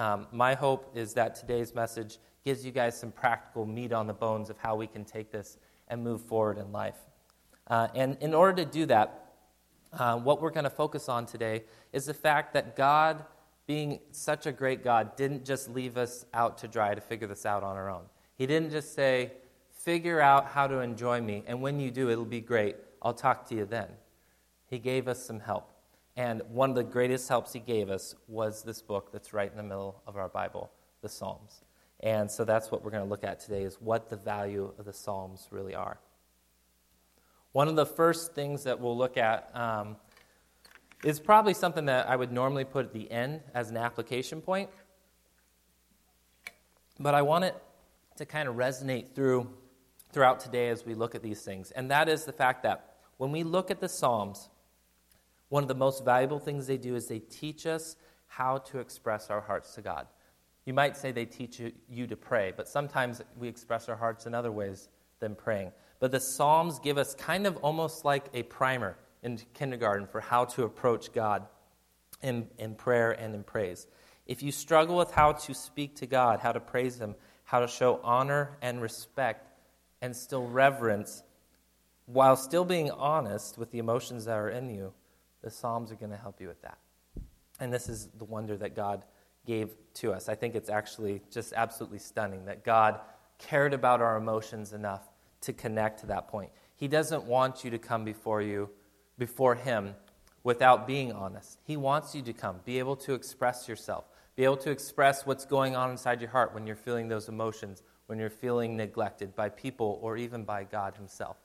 um, 0.00 0.26
my 0.32 0.54
hope 0.54 0.96
is 0.96 1.12
that 1.12 1.34
today's 1.34 1.74
message 1.74 2.16
gives 2.42 2.64
you 2.64 2.72
guys 2.72 2.98
some 2.98 3.12
practical 3.12 3.66
meat 3.66 3.92
on 3.92 4.06
the 4.06 4.14
bones 4.14 4.48
of 4.48 4.56
how 4.56 4.74
we 4.74 4.86
can 4.86 5.04
take 5.04 5.30
this 5.30 5.58
and 5.88 6.02
move 6.02 6.22
forward 6.22 6.56
in 6.56 6.72
life. 6.72 6.96
Uh, 7.66 7.88
and 7.94 8.16
in 8.22 8.32
order 8.32 8.64
to 8.64 8.70
do 8.70 8.86
that, 8.86 9.34
uh, 9.92 10.16
what 10.16 10.40
we're 10.40 10.48
going 10.48 10.64
to 10.64 10.70
focus 10.70 11.10
on 11.10 11.26
today 11.26 11.64
is 11.92 12.06
the 12.06 12.14
fact 12.14 12.54
that 12.54 12.76
God, 12.76 13.26
being 13.66 14.00
such 14.10 14.46
a 14.46 14.52
great 14.52 14.82
God, 14.82 15.16
didn't 15.16 15.44
just 15.44 15.68
leave 15.68 15.98
us 15.98 16.24
out 16.32 16.56
to 16.58 16.68
dry 16.68 16.94
to 16.94 17.00
figure 17.02 17.28
this 17.28 17.44
out 17.44 17.62
on 17.62 17.76
our 17.76 17.90
own. 17.90 18.04
He 18.36 18.46
didn't 18.46 18.70
just 18.70 18.94
say, 18.94 19.32
figure 19.70 20.18
out 20.18 20.46
how 20.46 20.66
to 20.66 20.78
enjoy 20.78 21.20
me, 21.20 21.44
and 21.46 21.60
when 21.60 21.78
you 21.78 21.90
do, 21.90 22.08
it'll 22.08 22.24
be 22.24 22.40
great. 22.40 22.76
I'll 23.02 23.12
talk 23.12 23.46
to 23.50 23.54
you 23.54 23.66
then. 23.66 23.88
He 24.64 24.78
gave 24.78 25.08
us 25.08 25.22
some 25.22 25.40
help. 25.40 25.69
And 26.20 26.42
one 26.50 26.68
of 26.68 26.76
the 26.76 26.84
greatest 26.84 27.30
helps 27.30 27.54
he 27.54 27.60
gave 27.60 27.88
us 27.88 28.14
was 28.28 28.62
this 28.62 28.82
book 28.82 29.10
that's 29.10 29.32
right 29.32 29.50
in 29.50 29.56
the 29.56 29.62
middle 29.62 30.02
of 30.06 30.18
our 30.18 30.28
Bible, 30.28 30.70
the 31.00 31.08
Psalms. 31.08 31.62
And 32.00 32.30
so 32.30 32.44
that's 32.44 32.70
what 32.70 32.84
we're 32.84 32.90
going 32.90 33.02
to 33.02 33.08
look 33.08 33.24
at 33.24 33.40
today 33.40 33.62
is 33.62 33.76
what 33.80 34.10
the 34.10 34.18
value 34.18 34.70
of 34.78 34.84
the 34.84 34.92
Psalms 34.92 35.48
really 35.50 35.74
are. 35.74 35.98
One 37.52 37.68
of 37.68 37.76
the 37.76 37.86
first 37.86 38.34
things 38.34 38.64
that 38.64 38.78
we'll 38.78 38.98
look 38.98 39.16
at 39.16 39.50
um, 39.54 39.96
is 41.02 41.18
probably 41.18 41.54
something 41.54 41.86
that 41.86 42.06
I 42.06 42.16
would 42.16 42.32
normally 42.32 42.66
put 42.66 42.84
at 42.84 42.92
the 42.92 43.10
end 43.10 43.40
as 43.54 43.70
an 43.70 43.78
application 43.78 44.42
point. 44.42 44.68
But 46.98 47.14
I 47.14 47.22
want 47.22 47.44
it 47.44 47.56
to 48.16 48.26
kind 48.26 48.46
of 48.46 48.56
resonate 48.56 49.14
through 49.14 49.48
throughout 50.12 50.40
today 50.40 50.68
as 50.68 50.84
we 50.84 50.92
look 50.92 51.14
at 51.14 51.22
these 51.22 51.40
things. 51.40 51.70
And 51.70 51.90
that 51.90 52.10
is 52.10 52.26
the 52.26 52.32
fact 52.34 52.62
that 52.64 52.96
when 53.16 53.32
we 53.32 53.42
look 53.42 53.70
at 53.70 53.80
the 53.80 53.88
Psalms, 53.88 54.49
one 55.50 55.62
of 55.62 55.68
the 55.68 55.74
most 55.74 56.04
valuable 56.04 56.38
things 56.38 56.66
they 56.66 56.78
do 56.78 56.96
is 56.96 57.06
they 57.06 57.18
teach 57.18 57.66
us 57.66 57.96
how 58.26 58.58
to 58.58 58.78
express 58.78 59.28
our 59.28 59.40
hearts 59.40 59.74
to 59.74 59.82
God. 59.82 60.06
You 60.64 60.72
might 60.72 60.96
say 60.96 61.12
they 61.12 61.26
teach 61.26 61.60
you 61.88 62.06
to 62.06 62.16
pray, 62.16 62.52
but 62.56 62.68
sometimes 62.68 63.20
we 63.38 63.48
express 63.48 63.88
our 63.88 63.96
hearts 63.96 64.26
in 64.26 64.34
other 64.34 64.52
ways 64.52 64.88
than 65.18 65.34
praying. 65.34 65.72
But 65.98 66.12
the 66.12 66.20
Psalms 66.20 66.78
give 66.78 66.96
us 66.96 67.14
kind 67.14 67.46
of 67.46 67.56
almost 67.58 68.04
like 68.04 68.26
a 68.32 68.44
primer 68.44 68.96
in 69.22 69.38
kindergarten 69.52 70.06
for 70.06 70.20
how 70.20 70.44
to 70.46 70.64
approach 70.64 71.12
God 71.12 71.46
in, 72.22 72.48
in 72.58 72.74
prayer 72.74 73.10
and 73.10 73.34
in 73.34 73.42
praise. 73.42 73.86
If 74.26 74.42
you 74.42 74.52
struggle 74.52 74.96
with 74.96 75.10
how 75.10 75.32
to 75.32 75.54
speak 75.54 75.96
to 75.96 76.06
God, 76.06 76.40
how 76.40 76.52
to 76.52 76.60
praise 76.60 76.98
Him, 77.00 77.16
how 77.44 77.60
to 77.60 77.68
show 77.68 78.00
honor 78.04 78.56
and 78.62 78.80
respect, 78.80 79.48
and 80.00 80.14
still 80.14 80.46
reverence, 80.46 81.22
while 82.06 82.36
still 82.36 82.64
being 82.64 82.90
honest 82.92 83.58
with 83.58 83.72
the 83.72 83.78
emotions 83.78 84.26
that 84.26 84.38
are 84.38 84.48
in 84.48 84.70
you, 84.70 84.92
the 85.42 85.50
Psalms 85.50 85.90
are 85.90 85.96
going 85.96 86.10
to 86.10 86.16
help 86.16 86.40
you 86.40 86.48
with 86.48 86.62
that. 86.62 86.78
And 87.58 87.72
this 87.72 87.88
is 87.88 88.08
the 88.18 88.24
wonder 88.24 88.56
that 88.56 88.74
God 88.74 89.04
gave 89.46 89.70
to 89.94 90.12
us. 90.12 90.28
I 90.28 90.34
think 90.34 90.54
it's 90.54 90.70
actually 90.70 91.22
just 91.30 91.52
absolutely 91.54 91.98
stunning 91.98 92.44
that 92.46 92.64
God 92.64 93.00
cared 93.38 93.74
about 93.74 94.00
our 94.00 94.16
emotions 94.16 94.72
enough 94.72 95.08
to 95.42 95.52
connect 95.52 96.00
to 96.00 96.06
that 96.06 96.28
point. 96.28 96.50
He 96.76 96.88
doesn't 96.88 97.24
want 97.24 97.64
you 97.64 97.70
to 97.70 97.78
come 97.78 98.04
before 98.04 98.42
you, 98.42 98.70
before 99.18 99.54
Him, 99.54 99.94
without 100.42 100.86
being 100.86 101.12
honest. 101.12 101.58
He 101.64 101.76
wants 101.76 102.14
you 102.14 102.22
to 102.22 102.32
come, 102.32 102.60
be 102.64 102.78
able 102.78 102.96
to 102.96 103.14
express 103.14 103.68
yourself, 103.68 104.04
be 104.36 104.44
able 104.44 104.56
to 104.58 104.70
express 104.70 105.26
what's 105.26 105.44
going 105.44 105.76
on 105.76 105.90
inside 105.90 106.20
your 106.20 106.30
heart 106.30 106.54
when 106.54 106.66
you're 106.66 106.76
feeling 106.76 107.08
those 107.08 107.28
emotions, 107.28 107.82
when 108.06 108.18
you're 108.18 108.30
feeling 108.30 108.76
neglected 108.76 109.34
by 109.34 109.48
people 109.48 109.98
or 110.02 110.16
even 110.16 110.44
by 110.44 110.64
God 110.64 110.94
Himself. 110.96 111.36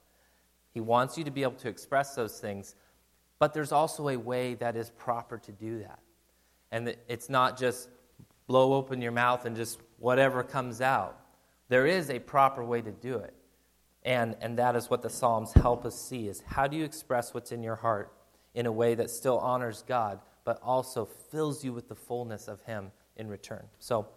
He 0.73 0.81
wants 0.81 1.17
you 1.17 1.23
to 1.23 1.31
be 1.31 1.43
able 1.43 1.53
to 1.53 1.69
express 1.69 2.15
those 2.15 2.39
things, 2.39 2.75
but 3.39 3.53
there's 3.53 3.71
also 3.71 4.09
a 4.09 4.17
way 4.17 4.53
that 4.55 4.75
is 4.75 4.89
proper 4.91 5.37
to 5.37 5.51
do 5.51 5.79
that. 5.79 5.99
And 6.71 6.95
it's 7.07 7.29
not 7.29 7.57
just 7.57 7.89
blow 8.47 8.73
open 8.73 9.01
your 9.01 9.11
mouth 9.11 9.45
and 9.45 9.55
just 9.55 9.79
whatever 9.99 10.43
comes 10.43 10.81
out. 10.81 11.19
There 11.69 11.85
is 11.85 12.09
a 12.09 12.19
proper 12.19 12.63
way 12.63 12.81
to 12.81 12.91
do 12.91 13.17
it. 13.17 13.33
And, 14.03 14.35
and 14.39 14.57
that 14.59 14.75
is 14.75 14.89
what 14.89 15.01
the 15.01 15.09
Psalms 15.09 15.51
help 15.53 15.83
us 15.83 15.99
see 15.99 16.27
is 16.27 16.43
how 16.45 16.67
do 16.67 16.77
you 16.77 16.83
express 16.83 17.33
what's 17.33 17.51
in 17.51 17.63
your 17.63 17.75
heart 17.75 18.13
in 18.53 18.67
a 18.67 18.71
way 18.71 18.93
that 18.95 19.09
still 19.09 19.39
honors 19.39 19.83
God, 19.87 20.19
but 20.43 20.59
also 20.61 21.05
fills 21.05 21.63
you 21.63 21.73
with 21.73 21.89
the 21.89 21.95
fullness 21.95 22.47
of 22.47 22.61
Him 22.63 22.91
in 23.17 23.27
return. 23.27 23.65
So, 23.79 24.07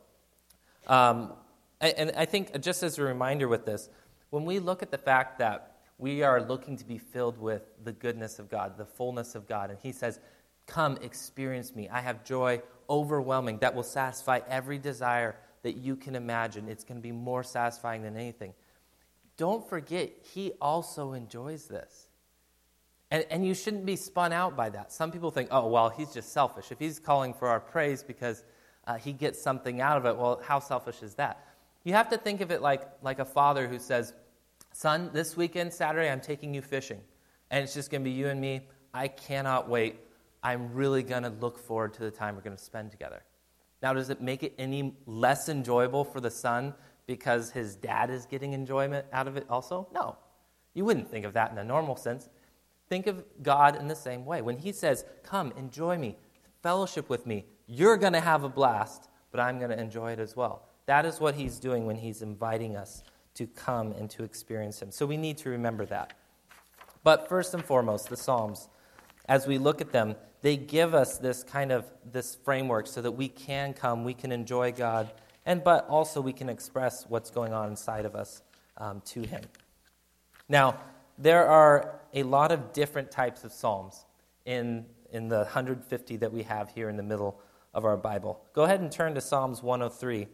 um, 0.87 1.33
and 1.81 2.13
I 2.17 2.27
think 2.27 2.61
just 2.61 2.83
as 2.83 2.99
a 2.99 3.03
reminder 3.03 3.49
with 3.49 3.65
this, 3.65 3.89
when 4.31 4.45
we 4.45 4.59
look 4.59 4.83
at 4.83 4.91
the 4.91 4.99
fact 4.99 5.39
that 5.39 5.78
we 5.99 6.23
are 6.23 6.41
looking 6.41 6.77
to 6.77 6.85
be 6.85 6.99
filled 6.99 7.39
with 7.39 7.63
the 7.85 7.93
goodness 7.93 8.39
of 8.39 8.49
God, 8.49 8.79
the 8.79 8.85
fullness 8.85 9.35
of 9.35 9.47
God, 9.47 9.71
and 9.71 9.79
He 9.83 9.93
says, 9.93 10.21
Come, 10.67 10.99
experience 11.03 11.75
me. 11.75 11.89
I 11.89 12.01
have 12.01 12.25
joy 12.25 12.63
overwhelming 12.91 13.59
that 13.59 13.75
will 13.75 13.83
satisfy 13.83 14.41
every 14.49 14.79
desire 14.79 15.37
that 15.63 15.79
you 15.79 15.97
can 15.97 16.15
imagine. 16.15 16.69
It's 16.69 16.85
going 16.85 16.99
to 16.99 17.03
be 17.03 17.13
more 17.13 17.43
satisfying 17.43 18.03
than 18.03 18.17
anything 18.17 18.53
don't 19.39 19.67
forget, 19.67 20.11
he 20.35 20.53
also 20.61 21.13
enjoys 21.13 21.67
this. 21.67 22.09
And, 23.11 23.25
and 23.31 23.47
you 23.47 23.55
shouldn't 23.55 23.87
be 23.87 23.97
spun 23.97 24.33
out 24.35 24.55
by 24.55 24.69
that. 24.71 24.93
Some 24.93 25.11
people 25.11 25.31
think, 25.31 25.49
oh, 25.51 25.69
well, 25.69 25.89
he's 25.89 26.13
just 26.13 26.33
selfish. 26.33 26.71
If 26.71 26.79
he's 26.79 26.99
calling 26.99 27.33
for 27.33 27.49
our 27.49 27.61
praise 27.61 28.03
because 28.03 28.45
uh, 28.87 28.97
he 28.97 29.13
gets 29.13 29.41
something 29.41 29.81
out 29.81 29.97
of 29.97 30.05
it, 30.05 30.17
well, 30.17 30.43
how 30.45 30.59
selfish 30.59 31.03
is 31.03 31.15
that? 31.15 31.47
You 31.85 31.95
have 31.95 32.11
to 32.11 32.19
think 32.19 32.43
of 32.43 32.51
it 32.51 32.61
like, 32.61 32.83
like 33.01 33.21
a 33.21 33.25
father 33.25 33.67
who 33.67 33.79
says, 33.79 34.13
Son, 34.79 35.11
this 35.13 35.37
weekend, 35.37 35.73
Saturday, 35.73 36.09
I'm 36.09 36.21
taking 36.21 36.55
you 36.55 36.63
fishing. 36.63 37.01
And 37.51 37.65
it's 37.65 37.75
just 37.75 37.91
going 37.91 38.03
to 38.03 38.05
be 38.05 38.15
you 38.15 38.29
and 38.29 38.41
me. 38.41 38.61
I 38.95 39.09
cannot 39.09 39.69
wait. 39.69 39.99
I'm 40.41 40.73
really 40.73 41.03
going 41.03 41.25
to 41.25 41.31
look 41.31 41.59
forward 41.59 41.95
to 41.95 42.03
the 42.03 42.13
time 42.13 42.37
we're 42.37 42.43
going 42.43 42.57
to 42.57 42.63
spend 42.63 42.93
together. 42.93 43.25
Now, 43.83 43.93
does 43.93 44.09
it 44.09 44.21
make 44.21 44.45
it 44.45 44.55
any 44.57 44.95
less 45.05 45.49
enjoyable 45.49 46.05
for 46.05 46.21
the 46.21 46.31
son 46.31 46.75
because 47.09 47.51
his 47.51 47.75
dad 47.75 48.09
is 48.09 48.25
getting 48.25 48.53
enjoyment 48.53 49.05
out 49.13 49.27
of 49.27 49.37
it 49.37 49.47
also? 49.51 49.89
No. 49.93 50.17
You 50.75 50.85
wouldn't 50.85 51.11
think 51.11 51.25
of 51.25 51.33
that 51.33 51.51
in 51.51 51.59
a 51.59 51.65
normal 51.65 51.97
sense. 51.97 52.29
Think 52.89 53.09
of 53.09 53.25
God 53.43 53.75
in 53.75 53.89
the 53.89 53.97
same 53.97 54.25
way. 54.25 54.43
When 54.43 54.59
he 54.59 54.71
says, 54.71 55.05
Come, 55.25 55.53
enjoy 55.57 55.99
me, 55.99 56.15
fellowship 56.63 57.09
with 57.09 57.27
me, 57.27 57.47
you're 57.67 57.97
going 57.97 58.13
to 58.13 58.21
have 58.21 58.45
a 58.45 58.49
blast, 58.49 59.09
but 59.33 59.41
I'm 59.41 59.59
going 59.59 59.73
to 59.73 59.81
enjoy 59.81 60.13
it 60.13 60.21
as 60.21 60.37
well. 60.37 60.69
That 60.87 61.05
is 61.05 61.19
what 61.19 61.35
he's 61.35 61.59
doing 61.59 61.85
when 61.85 61.97
he's 61.97 62.23
inviting 62.23 62.77
us 62.77 63.03
to 63.39 63.47
come 63.47 63.93
and 63.93 64.11
to 64.11 64.25
experience 64.25 64.83
him. 64.83 64.91
So 64.91 65.07
we 65.07 65.17
need 65.17 65.39
to 65.39 65.51
remember 65.51 65.87
that. 65.87 66.13
But 67.05 67.29
first 67.29 67.55
and 67.55 67.65
foremost, 67.65 68.09
the 68.09 68.17
Psalms, 68.17 68.69
as 69.29 69.47
we 69.47 69.59
look 69.59 69.81
at 69.81 69.93
them, 69.93 70.17
they 70.43 70.57
give 70.57 70.95
us 70.95 71.19
this 71.19 71.43
kind 71.43 71.73
of 71.73 71.87
this 72.05 72.37
framework 72.45 72.87
so 72.87 73.01
that 73.01 73.13
we 73.13 73.29
can 73.29 73.73
come, 73.75 74.05
we 74.05 74.15
can 74.15 74.33
enjoy 74.33 74.73
God 74.73 75.11
and 75.47 75.65
but 75.65 75.89
also 75.89 76.21
we 76.21 76.33
can 76.33 76.49
express 76.49 77.07
what's 77.09 77.31
going 77.31 77.55
on 77.55 77.69
inside 77.69 78.05
of 78.05 78.15
us 78.15 78.43
um, 78.77 79.01
to 79.07 79.23
Him. 79.23 79.43
Now, 80.49 80.79
there 81.17 81.47
are 81.47 82.01
a 82.13 82.23
lot 82.23 82.53
of 82.53 82.73
different 82.73 83.11
types 83.11 83.45
of 83.45 83.53
psalms 83.53 84.05
in, 84.45 84.85
in 85.11 85.29
the 85.29 85.39
150 85.39 86.17
that 86.17 86.33
we 86.33 86.43
have 86.43 86.71
here 86.71 86.89
in 86.89 86.97
the 86.97 87.03
middle 87.03 87.41
of 87.73 87.85
our 87.85 87.97
Bible. 87.97 88.41
Go 88.53 88.65
ahead 88.65 88.81
and 88.81 88.93
turn 88.93 89.15
to 89.15 89.21
Psalms 89.21 89.63
103 89.63 90.29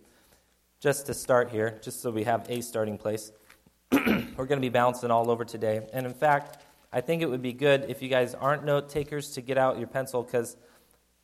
just 0.85 1.07
to 1.07 1.14
start 1.14 1.49
here, 1.49 1.81
just 1.81 2.03
so 2.03 2.11
we 2.11 2.25
have 2.25 2.45
a 2.50 2.61
starting 2.61 2.99
place. 2.99 3.33
We're 3.91 4.45
going 4.45 4.49
to 4.49 4.57
be 4.61 4.69
bouncing 4.69 5.11
all 5.11 5.31
over 5.31 5.43
today. 5.43 5.81
And 5.95 6.05
in 6.05 6.12
fact, 6.12 6.62
I 6.93 7.00
think 7.00 7.23
it 7.23 7.31
would 7.31 7.41
be 7.41 7.55
good 7.55 7.87
if 7.88 8.03
you 8.03 8.11
guys 8.11 8.35
aren't 8.35 8.67
note 8.67 8.91
takers 8.91 9.31
to 9.31 9.41
get 9.41 9.57
out 9.57 9.79
your 9.79 9.87
pencil 9.88 10.23
because 10.23 10.59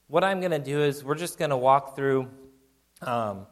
what 0.06 0.24
I'm 0.24 0.40
going 0.40 0.52
to 0.52 0.58
do 0.58 0.80
is 0.80 1.04
we're 1.04 1.14
just 1.14 1.38
going 1.38 1.50
to 1.50 1.58
walk 1.58 1.94
through 1.94 2.30
um, 3.02 3.46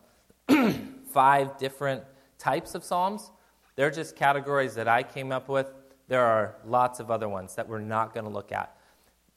five 1.13 1.59
different 1.59 2.05
types 2.39 2.75
of 2.75 2.85
Psalms. 2.85 3.31
They're 3.77 3.91
just 3.91 4.17
categories 4.17 4.77
that 4.77 4.89
I 4.89 5.03
came 5.03 5.31
up 5.31 5.47
with. 5.51 5.71
There 6.09 6.25
are 6.25 6.57
lots 6.65 7.01
of 7.01 7.11
other 7.11 7.29
ones 7.29 7.55
that 7.57 7.69
we're 7.69 7.81
not 7.81 8.15
going 8.15 8.25
to 8.25 8.33
look 8.33 8.51
at. 8.51 8.75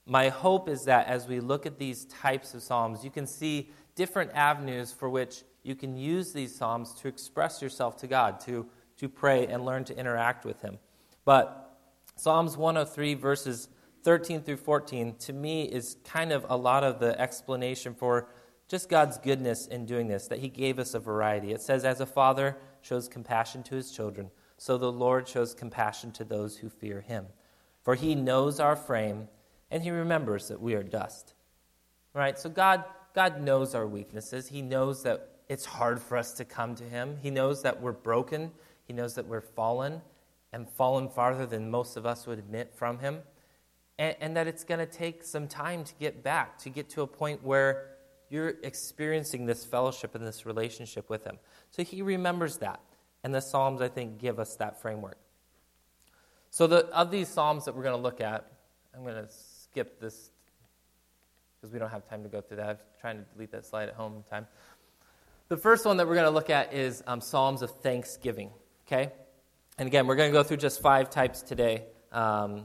My 0.06 0.30
hope 0.30 0.70
is 0.70 0.86
that 0.86 1.08
as 1.08 1.28
we 1.28 1.42
look 1.42 1.66
at 1.66 1.78
these 1.78 2.06
types 2.06 2.54
of 2.54 2.64
Psalms, 2.64 3.04
you 3.04 3.12
can 3.12 3.28
see 3.28 3.72
different 3.94 4.32
avenues 4.34 4.94
for 4.94 5.10
which 5.10 5.44
you 5.64 5.76
can 5.76 5.96
use 5.96 6.34
these 6.34 6.56
Psalms 6.56 6.94
to 6.96 7.08
express 7.08 7.62
yourself 7.62 7.98
to 7.98 8.08
God, 8.08 8.40
to, 8.42 8.68
to 8.98 9.08
pray 9.08 9.48
and 9.48 9.66
learn 9.66 9.84
to 9.86 9.98
interact 9.98 10.46
with 10.46 10.62
Him. 10.62 10.80
But 11.26 11.78
Psalms 12.16 12.58
103, 12.58 13.14
verses 13.16 13.70
13 14.04 14.42
through 14.42 14.58
14, 14.58 15.16
to 15.18 15.34
me 15.34 15.64
is 15.64 15.98
kind 16.04 16.32
of 16.32 16.46
a 16.50 16.58
lot 16.58 16.84
of 16.84 17.00
the 17.00 17.20
explanation 17.20 17.94
for 17.94 18.28
just 18.68 18.90
God's 18.90 19.18
goodness 19.18 19.68
in 19.68 19.86
doing 19.86 20.08
this, 20.08 20.28
that 20.28 20.40
He 20.40 20.48
gave 20.48 20.80
us 20.80 20.94
a 20.94 21.00
variety. 21.00 21.52
It 21.52 21.62
says, 21.62 21.84
As 21.84 22.00
a 22.00 22.06
father 22.06 22.58
shows 22.82 23.08
compassion 23.08 23.64
to 23.64 23.76
his 23.76 23.92
children, 23.92 24.32
so 24.58 24.78
the 24.78 24.92
Lord 24.92 25.28
shows 25.28 25.54
compassion 25.54 26.12
to 26.14 26.24
those 26.24 26.58
who 26.58 26.70
fear 26.70 27.02
Him. 27.02 27.26
For 27.84 27.96
He 27.96 28.16
knows 28.16 28.60
our 28.60 28.76
frame, 28.76 29.28
and 29.70 29.84
He 29.84 29.92
remembers 29.92 30.48
that 30.48 30.62
we 30.62 30.74
are 30.74 30.84
dust. 30.84 31.34
Right? 32.14 32.38
So 32.40 32.50
God, 32.50 32.84
God 33.14 33.42
knows 33.42 33.76
our 33.76 33.88
weaknesses. 33.88 34.48
He 34.48 34.62
knows 34.62 35.04
that 35.04 35.31
it's 35.52 35.66
hard 35.66 36.02
for 36.02 36.16
us 36.16 36.32
to 36.32 36.46
come 36.46 36.76
to 36.76 36.86
Him. 36.86 37.18
He 37.22 37.30
knows 37.30 37.64
that 37.64 37.82
we're 37.82 37.92
broken. 37.92 38.52
He 38.88 38.94
knows 38.94 39.16
that 39.16 39.28
we're 39.28 39.42
fallen 39.42 40.02
and 40.54 40.66
fallen 40.66 41.10
farther 41.10 41.46
than 41.46 41.70
most 41.70 41.98
of 41.98 42.06
us 42.06 42.26
would 42.26 42.40
admit 42.40 42.74
from 42.74 43.00
Him. 43.00 43.20
And, 44.00 44.16
and 44.22 44.38
that 44.38 44.48
it's 44.48 44.64
going 44.64 44.80
to 44.80 44.86
take 44.86 45.26
some 45.26 45.50
time 45.50 45.84
to 45.84 45.94
get 46.00 46.24
back, 46.24 46.58
to 46.60 46.70
get 46.70 46.88
to 46.92 47.02
a 47.02 47.08
point 47.08 47.44
where 47.44 47.90
you're 48.30 48.54
experiencing 48.64 49.46
this 49.46 49.66
fellowship 49.66 50.16
and 50.16 50.26
this 50.26 50.46
relationship 50.46 51.10
with 51.10 51.26
Him. 51.26 51.38
So 51.70 51.84
He 51.84 52.02
remembers 52.02 52.60
that. 52.60 52.80
And 53.22 53.36
the 53.36 53.42
Psalms, 53.42 53.82
I 53.82 53.90
think, 53.90 54.20
give 54.20 54.40
us 54.40 54.56
that 54.56 54.82
framework. 54.82 55.18
So, 56.50 56.66
the, 56.66 56.86
of 56.96 57.12
these 57.12 57.28
Psalms 57.28 57.66
that 57.66 57.76
we're 57.76 57.84
going 57.84 57.98
to 57.98 58.02
look 58.02 58.22
at, 58.22 58.50
I'm 58.96 59.04
going 59.04 59.16
to 59.16 59.28
skip 59.30 60.00
this 60.00 60.32
because 61.62 61.72
we 61.72 61.78
don't 61.78 61.92
have 61.92 62.10
time 62.10 62.24
to 62.24 62.30
go 62.30 62.42
through 62.42 62.58
that. 62.58 62.70
I'm 62.70 62.78
trying 63.00 63.18
to 63.18 63.26
delete 63.34 63.52
that 63.52 63.66
slide 63.66 63.90
at 63.90 63.96
home 63.96 64.24
time. 64.30 64.48
The 65.52 65.58
first 65.58 65.86
one 65.86 65.98
that 65.98 66.08
we're 66.08 66.16
going 66.16 66.28
to 66.28 66.32
look 66.32 66.50
at 66.50 66.74
is 66.74 67.04
um, 67.08 67.20
Psalms 67.20 67.62
of 67.62 67.72
Thanksgiving. 67.82 68.52
Okay? 68.88 69.12
And 69.78 69.86
again, 69.86 70.08
we're 70.08 70.16
going 70.16 70.32
to 70.32 70.34
go 70.34 70.44
through 70.44 70.56
just 70.56 70.82
five 70.82 71.10
types 71.10 71.42
today 71.42 71.84
um, 72.14 72.64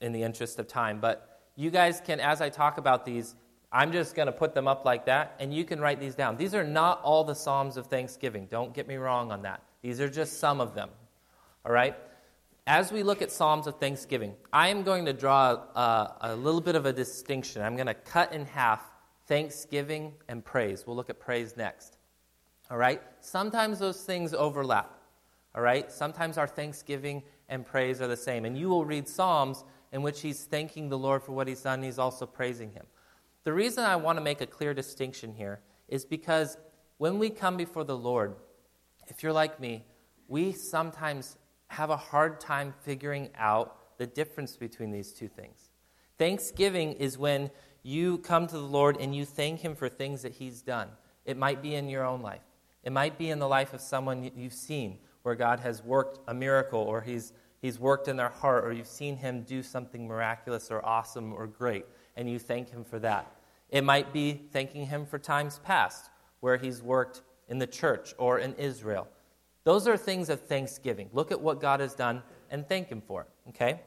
in 0.00 0.12
the 0.12 0.22
interest 0.22 0.60
of 0.60 0.68
time. 0.68 1.00
But 1.00 1.40
you 1.56 1.68
guys 1.68 2.00
can, 2.00 2.20
as 2.20 2.40
I 2.40 2.48
talk 2.48 2.78
about 2.78 3.04
these, 3.04 3.34
I'm 3.72 3.90
just 3.90 4.14
going 4.14 4.26
to 4.26 4.32
put 4.32 4.54
them 4.54 4.68
up 4.68 4.84
like 4.84 5.06
that, 5.06 5.34
and 5.40 5.52
you 5.52 5.64
can 5.64 5.80
write 5.80 5.98
these 5.98 6.14
down. 6.14 6.36
These 6.36 6.54
are 6.54 6.62
not 6.62 7.02
all 7.02 7.24
the 7.24 7.34
Psalms 7.34 7.76
of 7.76 7.88
Thanksgiving. 7.88 8.46
Don't 8.48 8.72
get 8.72 8.86
me 8.86 8.94
wrong 8.94 9.32
on 9.32 9.42
that. 9.42 9.60
These 9.82 10.00
are 10.00 10.08
just 10.08 10.38
some 10.38 10.60
of 10.60 10.76
them. 10.76 10.90
All 11.66 11.72
right? 11.72 11.96
As 12.68 12.92
we 12.92 13.02
look 13.02 13.20
at 13.20 13.32
Psalms 13.32 13.66
of 13.66 13.80
Thanksgiving, 13.80 14.36
I 14.52 14.68
am 14.68 14.84
going 14.84 15.06
to 15.06 15.12
draw 15.12 15.54
a, 15.74 16.14
a 16.20 16.36
little 16.36 16.60
bit 16.60 16.76
of 16.76 16.86
a 16.86 16.92
distinction. 16.92 17.62
I'm 17.62 17.74
going 17.74 17.88
to 17.88 17.94
cut 17.94 18.32
in 18.32 18.46
half 18.46 18.80
thanksgiving 19.26 20.12
and 20.28 20.44
praise. 20.44 20.86
We'll 20.86 20.94
look 20.94 21.10
at 21.10 21.18
praise 21.18 21.56
next. 21.56 21.98
All 22.72 22.78
right? 22.78 23.02
Sometimes 23.20 23.78
those 23.78 24.02
things 24.02 24.32
overlap. 24.32 24.98
All 25.54 25.62
right? 25.62 25.92
Sometimes 25.92 26.38
our 26.38 26.48
thanksgiving 26.48 27.22
and 27.50 27.66
praise 27.66 28.00
are 28.00 28.08
the 28.08 28.16
same. 28.16 28.46
And 28.46 28.56
you 28.56 28.70
will 28.70 28.86
read 28.86 29.06
Psalms 29.06 29.62
in 29.92 30.00
which 30.00 30.22
he's 30.22 30.44
thanking 30.44 30.88
the 30.88 30.98
Lord 30.98 31.22
for 31.22 31.32
what 31.32 31.46
he's 31.46 31.60
done, 31.60 31.82
he's 31.82 31.98
also 31.98 32.24
praising 32.24 32.70
him. 32.70 32.86
The 33.44 33.52
reason 33.52 33.84
I 33.84 33.96
want 33.96 34.16
to 34.16 34.24
make 34.24 34.40
a 34.40 34.46
clear 34.46 34.72
distinction 34.72 35.34
here 35.34 35.60
is 35.86 36.06
because 36.06 36.56
when 36.96 37.18
we 37.18 37.28
come 37.28 37.58
before 37.58 37.84
the 37.84 37.96
Lord, 37.96 38.36
if 39.08 39.22
you're 39.22 39.34
like 39.34 39.60
me, 39.60 39.84
we 40.28 40.52
sometimes 40.52 41.36
have 41.66 41.90
a 41.90 41.96
hard 41.96 42.40
time 42.40 42.72
figuring 42.82 43.28
out 43.36 43.98
the 43.98 44.06
difference 44.06 44.56
between 44.56 44.90
these 44.90 45.12
two 45.12 45.28
things. 45.28 45.68
Thanksgiving 46.18 46.92
is 46.92 47.18
when 47.18 47.50
you 47.82 48.18
come 48.18 48.46
to 48.46 48.54
the 48.54 48.62
Lord 48.62 48.96
and 48.98 49.14
you 49.14 49.26
thank 49.26 49.60
Him 49.60 49.74
for 49.74 49.88
things 49.88 50.22
that 50.22 50.32
He's 50.32 50.62
done. 50.62 50.88
It 51.24 51.36
might 51.36 51.60
be 51.60 51.74
in 51.74 51.88
your 51.88 52.04
own 52.04 52.22
life, 52.22 52.42
it 52.82 52.92
might 52.92 53.18
be 53.18 53.30
in 53.30 53.38
the 53.38 53.48
life 53.48 53.74
of 53.74 53.80
someone 53.80 54.30
you've 54.36 54.52
seen 54.52 54.98
where 55.22 55.34
God 55.34 55.60
has 55.60 55.82
worked 55.82 56.18
a 56.28 56.34
miracle 56.34 56.80
or 56.80 57.00
He's, 57.00 57.32
he's 57.60 57.78
worked 57.78 58.08
in 58.08 58.16
their 58.16 58.28
heart 58.28 58.64
or 58.64 58.72
you've 58.72 58.86
seen 58.86 59.16
Him 59.16 59.42
do 59.42 59.62
something 59.62 60.06
miraculous 60.06 60.70
or 60.70 60.84
awesome 60.84 61.32
or 61.32 61.46
great 61.46 61.86
and 62.16 62.28
you 62.28 62.38
thank 62.38 62.70
Him 62.70 62.84
for 62.84 62.98
that. 62.98 63.30
It 63.70 63.84
might 63.84 64.12
be 64.12 64.40
thanking 64.52 64.86
Him 64.86 65.06
for 65.06 65.18
times 65.18 65.60
past 65.64 66.10
where 66.40 66.56
He's 66.56 66.82
worked 66.82 67.22
in 67.48 67.58
the 67.58 67.66
church 67.66 68.14
or 68.18 68.38
in 68.38 68.54
Israel. 68.54 69.08
Those 69.64 69.86
are 69.86 69.96
things 69.96 70.28
of 70.28 70.40
thanksgiving. 70.40 71.08
Look 71.12 71.30
at 71.30 71.40
what 71.40 71.60
God 71.60 71.80
has 71.80 71.94
done 71.94 72.22
and 72.50 72.68
thank 72.68 72.88
Him 72.88 73.00
for 73.00 73.22
it, 73.22 73.28
okay? 73.50 73.80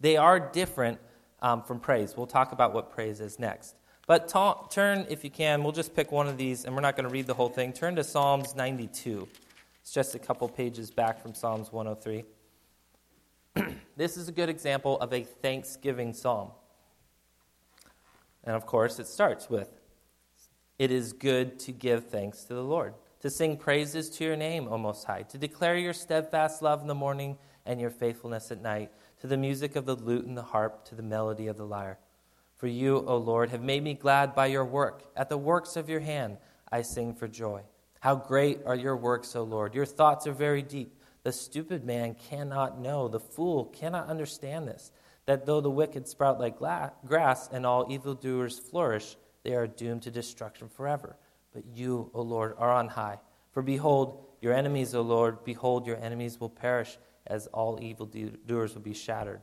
They 0.00 0.16
are 0.16 0.40
different 0.40 0.98
um, 1.42 1.62
from 1.62 1.78
praise. 1.78 2.16
We'll 2.16 2.26
talk 2.26 2.52
about 2.52 2.72
what 2.72 2.90
praise 2.90 3.20
is 3.20 3.38
next. 3.38 3.77
But 4.08 4.26
ta- 4.26 4.66
turn, 4.68 5.06
if 5.08 5.22
you 5.22 5.30
can, 5.30 5.62
we'll 5.62 5.72
just 5.72 5.94
pick 5.94 6.10
one 6.10 6.26
of 6.26 6.36
these, 6.36 6.64
and 6.64 6.74
we're 6.74 6.80
not 6.80 6.96
going 6.96 7.06
to 7.06 7.12
read 7.12 7.26
the 7.28 7.34
whole 7.34 7.50
thing. 7.50 7.72
Turn 7.72 7.94
to 7.96 8.02
Psalms 8.02 8.56
92. 8.56 9.28
It's 9.82 9.92
just 9.92 10.16
a 10.16 10.18
couple 10.18 10.48
pages 10.48 10.90
back 10.90 11.20
from 11.20 11.34
Psalms 11.34 11.70
103. 11.70 12.24
this 13.96 14.16
is 14.16 14.26
a 14.28 14.32
good 14.32 14.48
example 14.48 14.98
of 14.98 15.12
a 15.12 15.22
thanksgiving 15.22 16.14
psalm. 16.14 16.50
And 18.44 18.56
of 18.56 18.66
course, 18.66 18.98
it 18.98 19.06
starts 19.06 19.48
with 19.48 19.68
It 20.78 20.90
is 20.90 21.12
good 21.12 21.60
to 21.60 21.72
give 21.72 22.08
thanks 22.08 22.44
to 22.44 22.54
the 22.54 22.64
Lord 22.64 22.94
to 23.20 23.30
sing 23.30 23.56
praises 23.56 24.08
to 24.10 24.24
your 24.24 24.36
name, 24.36 24.68
O 24.68 24.78
Most 24.78 25.04
High, 25.04 25.22
to 25.22 25.38
declare 25.38 25.76
your 25.76 25.92
steadfast 25.92 26.62
love 26.62 26.80
in 26.80 26.86
the 26.86 26.94
morning 26.94 27.36
and 27.66 27.80
your 27.80 27.90
faithfulness 27.90 28.50
at 28.50 28.62
night, 28.62 28.90
to 29.20 29.26
the 29.26 29.36
music 29.36 29.76
of 29.76 29.84
the 29.84 29.96
lute 29.96 30.24
and 30.24 30.36
the 30.36 30.42
harp, 30.42 30.84
to 30.86 30.94
the 30.94 31.02
melody 31.02 31.48
of 31.48 31.56
the 31.56 31.66
lyre. 31.66 31.98
For 32.58 32.66
you, 32.66 33.04
O 33.06 33.16
Lord, 33.16 33.50
have 33.50 33.62
made 33.62 33.84
me 33.84 33.94
glad 33.94 34.34
by 34.34 34.46
your 34.46 34.64
work. 34.64 35.04
At 35.16 35.28
the 35.28 35.38
works 35.38 35.76
of 35.76 35.88
your 35.88 36.00
hand 36.00 36.38
I 36.70 36.82
sing 36.82 37.14
for 37.14 37.28
joy. 37.28 37.62
How 38.00 38.16
great 38.16 38.60
are 38.66 38.74
your 38.74 38.96
works, 38.96 39.34
O 39.34 39.44
Lord! 39.44 39.74
Your 39.74 39.86
thoughts 39.86 40.26
are 40.26 40.32
very 40.32 40.62
deep. 40.62 41.00
The 41.22 41.32
stupid 41.32 41.84
man 41.84 42.14
cannot 42.14 42.80
know, 42.80 43.08
the 43.08 43.20
fool 43.20 43.66
cannot 43.66 44.08
understand 44.08 44.66
this, 44.66 44.92
that 45.26 45.46
though 45.46 45.60
the 45.60 45.70
wicked 45.70 46.08
sprout 46.08 46.40
like 46.40 46.58
grass 46.58 47.48
and 47.52 47.64
all 47.64 47.86
evildoers 47.90 48.58
flourish, 48.58 49.16
they 49.44 49.54
are 49.54 49.66
doomed 49.66 50.02
to 50.02 50.10
destruction 50.10 50.68
forever. 50.68 51.16
But 51.52 51.64
you, 51.66 52.10
O 52.14 52.22
Lord, 52.22 52.54
are 52.58 52.72
on 52.72 52.88
high. 52.88 53.18
For 53.52 53.62
behold, 53.62 54.24
your 54.40 54.52
enemies, 54.52 54.94
O 54.94 55.02
Lord, 55.02 55.44
behold, 55.44 55.86
your 55.86 55.96
enemies 55.96 56.38
will 56.40 56.50
perish, 56.50 56.98
as 57.26 57.46
all 57.48 57.78
evildoers 57.82 58.74
will 58.74 58.82
be 58.82 58.94
shattered. 58.94 59.42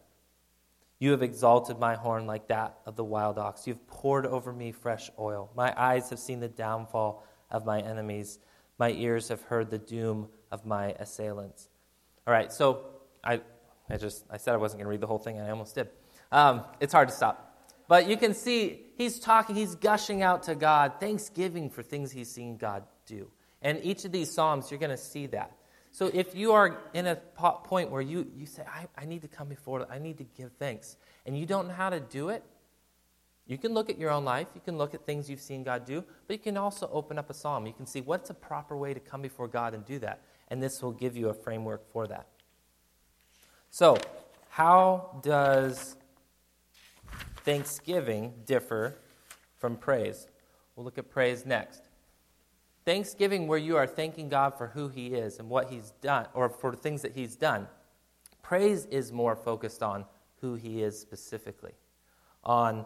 You 1.00 1.12
have 1.12 1.22
exalted 1.22 1.78
my 1.78 1.96
horn 1.96 2.26
like 2.26 2.48
that 2.48 2.78
of 2.86 2.96
the 2.96 3.04
wild 3.04 3.38
ox. 3.38 3.68
You 3.68 3.74
have 3.74 3.88
poured 3.88 4.26
over 4.26 4.54
me 4.54 4.72
fresh 4.72 5.10
oil. 5.20 5.52
My 5.56 5.74
eyes 5.76 6.10
have 6.10 6.20
seen 6.20 6.40
the 6.40 6.48
downfall 6.48 7.24
of 7.52 7.66
my 7.66 7.80
enemies. 7.82 8.40
My 8.78 8.92
ears 8.92 9.30
have 9.30 9.42
heard 9.44 9.70
the 9.70 9.78
doom 9.78 10.30
of 10.52 10.66
my 10.66 10.94
assailants. 11.00 11.68
All 12.26 12.34
right, 12.34 12.52
so 12.52 12.86
I, 13.24 13.42
I 13.90 13.98
just 13.98 14.26
I 14.30 14.38
said 14.38 14.54
I 14.54 14.58
wasn't 14.58 14.80
going 14.80 14.86
to 14.86 14.90
read 14.90 15.02
the 15.02 15.08
whole 15.08 15.20
thing, 15.20 15.38
and 15.38 15.46
I 15.46 15.52
almost 15.52 15.76
did. 15.76 15.90
Um, 16.32 16.64
it's 16.80 16.94
hard 16.94 17.10
to 17.10 17.14
stop. 17.14 17.46
But 17.88 18.08
you 18.10 18.18
can 18.18 18.34
see 18.34 18.82
he's 18.98 19.20
talking, 19.20 19.56
he's 19.56 19.76
gushing 19.76 20.24
out 20.24 20.44
to 20.44 20.56
God, 20.56 20.94
thanksgiving 21.00 21.70
for 21.70 21.84
things 21.84 22.12
he's 22.12 22.32
seen 22.32 22.58
God 22.58 22.84
do. 23.06 23.30
And 23.62 23.80
each 23.84 24.06
of 24.06 24.12
these 24.12 24.32
Psalms, 24.32 24.72
you're 24.72 24.80
going 24.80 24.92
to 24.92 24.98
see 24.98 25.28
that. 25.28 25.52
So 25.96 26.12
if 26.14 26.36
you 26.36 26.52
are 26.52 26.82
in 26.94 27.08
a 27.08 27.16
point 27.16 27.90
where 27.90 28.02
you, 28.02 28.30
you 28.36 28.46
say, 28.46 28.64
I, 28.64 28.86
I 29.02 29.06
need 29.06 29.22
to 29.22 29.30
come 29.30 29.48
before, 29.48 29.88
I 29.90 29.98
need 29.98 30.18
to 30.18 30.26
give 30.26 30.52
thanks, 30.60 30.98
and 31.26 31.40
you 31.40 31.46
don't 31.46 31.70
know 31.70 31.74
how 31.74 31.90
to 31.90 32.02
do 32.02 32.28
it, 32.28 32.44
you 33.48 33.58
can 33.58 33.74
look 33.74 33.90
at 33.90 33.98
your 33.98 34.12
own 34.12 34.26
life, 34.26 34.48
you 34.54 34.60
can 34.60 34.78
look 34.78 34.94
at 34.94 35.06
things 35.06 35.30
you've 35.30 35.40
seen 35.40 35.64
God 35.64 35.86
do, 35.86 36.04
but 36.28 36.34
you 36.34 36.40
can 36.44 36.58
also 36.58 36.90
open 36.92 37.18
up 37.18 37.30
a 37.30 37.34
psalm. 37.34 37.66
You 37.66 37.72
can 37.72 37.86
see 37.86 38.02
what's 38.02 38.30
a 38.30 38.34
proper 38.34 38.76
way 38.76 38.94
to 38.94 39.00
come 39.00 39.22
before 39.22 39.48
God 39.48 39.74
and 39.74 39.86
do 39.86 39.98
that. 40.00 40.20
And 40.50 40.62
this 40.62 40.84
will 40.84 40.92
give 40.92 41.16
you 41.16 41.30
a 41.30 41.34
framework 41.34 41.90
for 41.94 42.08
that. 42.08 42.28
So, 43.70 43.98
how 44.50 45.22
does 45.24 45.96
thanksgiving 47.46 48.34
differ 48.46 48.98
from 49.56 49.78
praise? 49.78 50.28
We'll 50.76 50.84
look 50.84 50.98
at 50.98 51.10
praise 51.10 51.46
next. 51.46 51.85
Thanksgiving, 52.86 53.48
where 53.48 53.58
you 53.58 53.78
are 53.78 53.88
thanking 53.88 54.30
God 54.30 54.58
for 54.58 54.68
who 54.68 54.88
He 54.88 55.08
is 55.08 55.40
and 55.40 55.50
what 55.50 55.70
He's 55.70 55.92
done, 56.02 56.28
or 56.34 56.50
for 56.50 56.76
things 56.76 57.02
that 57.02 57.14
He's 57.14 57.36
done. 57.36 57.68
Praise 58.42 58.86
is 58.86 59.12
more 59.12 59.36
focused 59.36 59.82
on 59.82 60.06
who 60.42 60.56
He 60.56 60.84
is 60.84 61.00
specifically. 61.00 61.74
On 62.44 62.86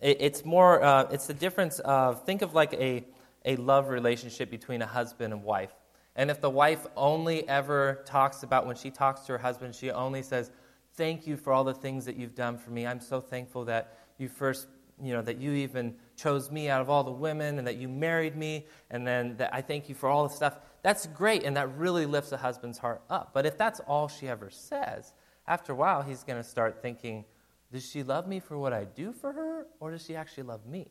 it's 0.00 0.44
more, 0.44 0.82
uh, 0.82 1.08
it's 1.10 1.26
the 1.26 1.34
difference 1.34 1.78
of, 1.80 2.24
think 2.24 2.42
of 2.42 2.54
like 2.54 2.74
a, 2.74 3.04
a 3.46 3.56
love 3.56 3.88
relationship 3.88 4.50
between 4.50 4.82
a 4.82 4.86
husband 4.86 5.32
and 5.32 5.42
wife. 5.42 5.74
And 6.16 6.30
if 6.30 6.40
the 6.40 6.50
wife 6.50 6.86
only 6.96 7.48
ever 7.48 8.02
talks 8.04 8.42
about, 8.42 8.66
when 8.66 8.76
she 8.76 8.90
talks 8.90 9.22
to 9.22 9.32
her 9.32 9.38
husband, 9.38 9.74
she 9.74 9.90
only 9.90 10.22
says, 10.22 10.50
Thank 10.94 11.26
you 11.26 11.36
for 11.36 11.52
all 11.52 11.62
the 11.62 11.74
things 11.74 12.06
that 12.06 12.16
you've 12.16 12.34
done 12.34 12.56
for 12.56 12.70
me. 12.70 12.86
I'm 12.86 13.00
so 13.00 13.20
thankful 13.20 13.66
that 13.66 13.98
you 14.16 14.28
first, 14.28 14.66
you 15.02 15.12
know, 15.12 15.22
that 15.22 15.38
you 15.38 15.52
even 15.52 15.94
chose 16.16 16.50
me 16.50 16.68
out 16.68 16.80
of 16.80 16.88
all 16.88 17.04
the 17.04 17.10
women 17.10 17.58
and 17.58 17.66
that 17.66 17.76
you 17.76 17.88
married 17.88 18.36
me. 18.36 18.66
And 18.90 19.06
then 19.06 19.36
that 19.36 19.54
I 19.54 19.60
thank 19.60 19.88
you 19.88 19.94
for 19.94 20.08
all 20.08 20.26
the 20.26 20.34
stuff. 20.34 20.58
That's 20.82 21.06
great. 21.08 21.44
And 21.44 21.56
that 21.56 21.76
really 21.76 22.06
lifts 22.06 22.32
a 22.32 22.36
husband's 22.36 22.78
heart 22.78 23.02
up. 23.10 23.30
But 23.34 23.46
if 23.46 23.58
that's 23.58 23.80
all 23.80 24.08
she 24.08 24.28
ever 24.28 24.50
says, 24.50 25.12
after 25.46 25.72
a 25.72 25.76
while, 25.76 26.02
he's 26.02 26.24
going 26.24 26.42
to 26.42 26.48
start 26.48 26.80
thinking, 26.80 27.24
does 27.72 27.88
she 27.88 28.02
love 28.02 28.26
me 28.26 28.40
for 28.40 28.58
what 28.58 28.72
I 28.72 28.84
do 28.84 29.12
for 29.12 29.32
her, 29.32 29.66
or 29.80 29.90
does 29.90 30.04
she 30.04 30.16
actually 30.16 30.44
love 30.44 30.66
me? 30.66 30.88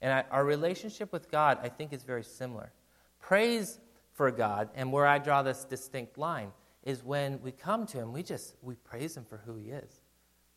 And 0.00 0.12
I, 0.12 0.24
our 0.30 0.44
relationship 0.44 1.12
with 1.12 1.30
God, 1.30 1.58
I 1.62 1.68
think, 1.68 1.92
is 1.92 2.02
very 2.02 2.24
similar. 2.24 2.72
Praise 3.20 3.78
for 4.12 4.30
God, 4.30 4.68
and 4.74 4.92
where 4.92 5.06
I 5.06 5.18
draw 5.18 5.42
this 5.42 5.64
distinct 5.64 6.18
line, 6.18 6.50
is 6.82 7.04
when 7.04 7.40
we 7.40 7.52
come 7.52 7.86
to 7.86 7.98
Him, 7.98 8.12
we 8.12 8.22
just 8.22 8.56
we 8.62 8.74
praise 8.74 9.16
Him 9.16 9.24
for 9.24 9.38
who 9.46 9.54
He 9.54 9.70
is. 9.70 10.02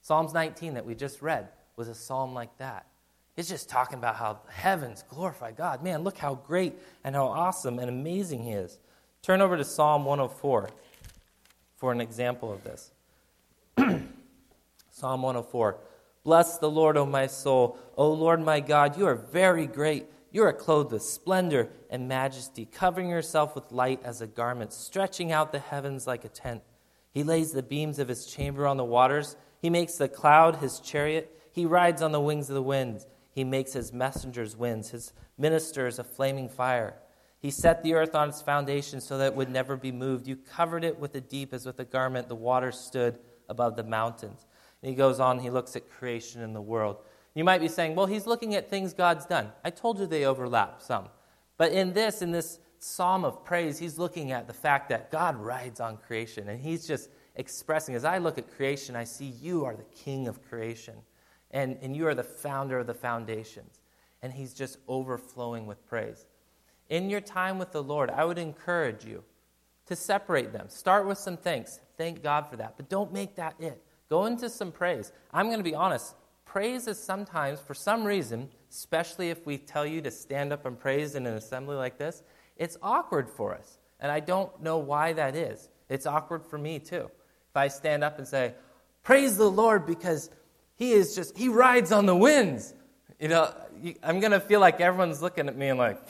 Psalms 0.02 0.34
19 0.34 0.74
that 0.74 0.86
we 0.86 0.96
just 0.96 1.22
read 1.22 1.50
was 1.76 1.88
a 1.88 1.96
psalm 1.96 2.34
like 2.34 2.58
that. 2.58 2.86
It's 3.36 3.50
just 3.50 3.68
talking 3.68 3.98
about 3.98 4.16
how 4.16 4.40
heavens 4.50 5.04
glorify 5.10 5.52
God. 5.52 5.84
Man, 5.84 6.04
look 6.04 6.18
how 6.18 6.36
great 6.36 6.74
and 7.04 7.16
how 7.16 7.26
awesome 7.26 7.80
and 7.80 7.90
amazing 7.90 8.44
He 8.44 8.52
is. 8.52 8.80
Turn 9.22 9.42
over 9.42 9.58
to 9.58 9.66
Psalm 9.66 10.06
104 10.06 10.70
for 11.76 11.92
an 11.92 12.00
example 12.00 12.54
of 12.54 12.64
this. 12.64 12.92
Psalm 14.92 15.22
104. 15.22 15.78
Bless 16.24 16.58
the 16.58 16.70
Lord, 16.70 16.96
O 16.96 17.06
my 17.06 17.28
soul. 17.28 17.78
O 17.98 18.12
Lord 18.12 18.40
my 18.42 18.60
God, 18.62 18.98
you 18.98 19.06
are 19.06 19.16
very 19.16 19.68
great. 19.68 20.06
You 20.32 20.44
are 20.44 20.54
clothed 20.54 20.92
with 20.92 21.04
splendor 21.04 21.70
and 21.90 22.08
majesty, 22.08 22.66
covering 22.66 23.10
yourself 23.10 23.54
with 23.56 23.72
light 23.72 24.02
as 24.04 24.22
a 24.22 24.28
garment, 24.28 24.74
stretching 24.74 25.32
out 25.32 25.52
the 25.52 25.60
heavens 25.60 26.08
like 26.08 26.26
a 26.26 26.30
tent. 26.30 26.62
He 27.14 27.24
lays 27.24 27.52
the 27.52 27.64
beams 27.64 28.00
of 28.00 28.08
his 28.08 28.26
chamber 28.26 28.66
on 28.66 28.78
the 28.78 28.84
waters. 28.84 29.36
He 29.62 29.70
makes 29.70 29.96
the 29.96 30.10
cloud 30.10 30.58
his 30.58 30.80
chariot. 30.80 31.32
He 31.56 31.66
rides 31.66 32.02
on 32.02 32.12
the 32.12 32.20
wings 32.20 32.50
of 32.50 32.56
the 32.56 32.62
wind. 32.62 33.06
He 33.32 33.46
makes 33.46 33.72
his 33.72 33.94
messengers 33.94 34.58
winds, 34.58 34.90
his 34.90 35.14
ministers 35.38 36.00
a 36.00 36.04
flaming 36.04 36.50
fire. 36.50 36.96
He 37.40 37.50
set 37.50 37.82
the 37.82 37.94
earth 37.94 38.14
on 38.14 38.28
its 38.28 38.42
foundation 38.42 39.00
so 39.00 39.18
that 39.18 39.28
it 39.28 39.36
would 39.36 39.50
never 39.50 39.78
be 39.78 39.94
moved. 39.94 40.28
You 40.28 40.36
covered 40.36 40.84
it 40.84 41.00
with 41.00 41.14
the 41.14 41.22
deep 41.22 41.54
as 41.54 41.66
with 41.66 41.80
a 41.80 41.86
garment. 41.86 42.28
The 42.28 42.36
waters 42.36 42.78
stood 42.78 43.20
above 43.48 43.78
the 43.78 43.86
mountains. 43.86 44.46
And 44.82 44.90
he 44.90 44.98
goes 44.98 45.22
on, 45.22 45.40
he 45.40 45.50
looks 45.50 45.78
at 45.78 45.90
creation 45.90 46.42
and 46.42 46.54
the 46.54 46.62
world. 46.62 46.98
You 47.36 47.46
might 47.46 47.62
be 47.62 47.70
saying, 47.70 47.96
well, 47.96 48.06
he's 48.06 48.28
looking 48.28 48.54
at 48.56 48.70
things 48.70 48.94
God's 48.94 49.26
done. 49.26 49.54
I 49.64 49.70
told 49.70 49.98
you 49.98 50.08
they 50.08 50.26
overlap 50.26 50.82
some. 50.82 51.08
But 51.56 51.72
in 51.72 51.94
this, 51.94 52.22
in 52.22 52.32
this 52.32 52.60
psalm 52.80 53.24
of 53.24 53.46
praise, 53.46 53.80
he's 53.80 53.98
looking 53.98 54.34
at 54.34 54.48
the 54.48 54.54
fact 54.54 54.90
that 54.90 55.10
God 55.10 55.38
rides 55.38 55.80
on 55.80 55.96
creation. 55.96 56.50
And 56.50 56.60
he's 56.60 56.86
just 56.86 57.10
expressing, 57.38 57.96
as 57.96 58.04
I 58.04 58.18
look 58.18 58.38
at 58.38 58.54
creation, 58.58 58.98
I 58.98 59.06
see 59.06 59.28
you 59.42 59.64
are 59.64 59.78
the 59.78 59.84
king 59.84 60.28
of 60.28 60.44
creation. 60.44 60.96
And, 61.56 61.78
and 61.82 61.96
you 61.96 62.06
are 62.06 62.14
the 62.14 62.24
founder 62.24 62.80
of 62.80 62.86
the 62.86 62.94
foundations. 62.94 63.80
And 64.22 64.34
he's 64.34 64.54
just 64.54 64.78
overflowing 64.90 65.66
with 65.66 65.88
praise. 65.88 66.26
In 66.90 67.10
your 67.10 67.22
time 67.22 67.58
with 67.58 67.72
the 67.72 67.82
Lord, 67.82 68.10
I 68.10 68.26
would 68.26 68.38
encourage 68.38 69.06
you 69.06 69.24
to 69.86 69.96
separate 69.96 70.52
them. 70.52 70.68
Start 70.68 71.08
with 71.08 71.18
some 71.18 71.38
thanks. 71.38 71.80
Thank 71.98 72.22
God 72.22 72.48
for 72.50 72.58
that. 72.58 72.76
But 72.76 72.90
don't 72.90 73.14
make 73.14 73.36
that 73.36 73.56
it. 73.58 73.82
Go 74.10 74.26
into 74.26 74.50
some 74.50 74.72
praise. 74.72 75.14
I'm 75.34 75.48
going 75.48 75.60
to 75.60 75.64
be 75.64 75.74
honest. 75.74 76.16
Praise 76.44 76.88
is 76.88 77.02
sometimes, 77.02 77.62
for 77.62 77.74
some 77.74 78.04
reason, 78.04 78.50
especially 78.70 79.30
if 79.30 79.46
we 79.46 79.58
tell 79.58 79.86
you 79.86 80.02
to 80.02 80.12
stand 80.12 80.52
up 80.52 80.66
and 80.66 80.78
praise 80.78 81.16
in 81.16 81.26
an 81.26 81.36
assembly 81.36 81.78
like 81.78 81.98
this, 81.98 82.22
it's 82.58 82.78
awkward 82.84 83.30
for 83.30 83.56
us. 83.56 83.80
And 84.02 84.12
I 84.12 84.20
don't 84.20 84.62
know 84.62 84.78
why 84.78 85.14
that 85.14 85.38
is. 85.38 85.70
It's 85.88 86.06
awkward 86.06 86.46
for 86.46 86.58
me 86.58 86.80
too. 86.80 87.10
If 87.50 87.56
I 87.56 87.70
stand 87.70 88.04
up 88.04 88.18
and 88.18 88.28
say, 88.28 88.56
Praise 89.04 89.38
the 89.38 89.50
Lord 89.50 89.86
because 89.86 90.32
He 90.76 90.92
is 90.92 91.16
just, 91.16 91.38
He 91.38 91.50
rides 91.50 91.92
on 91.92 92.06
the 92.06 92.16
winds. 92.16 92.74
You 93.20 93.30
know, 93.30 93.54
I'm 94.04 94.20
going 94.20 94.32
to 94.32 94.40
feel 94.40 94.60
like 94.60 94.82
everyone's 94.82 95.22
looking 95.22 95.48
at 95.48 95.56
me 95.56 95.70
and 95.70 95.80
like, 95.80 96.02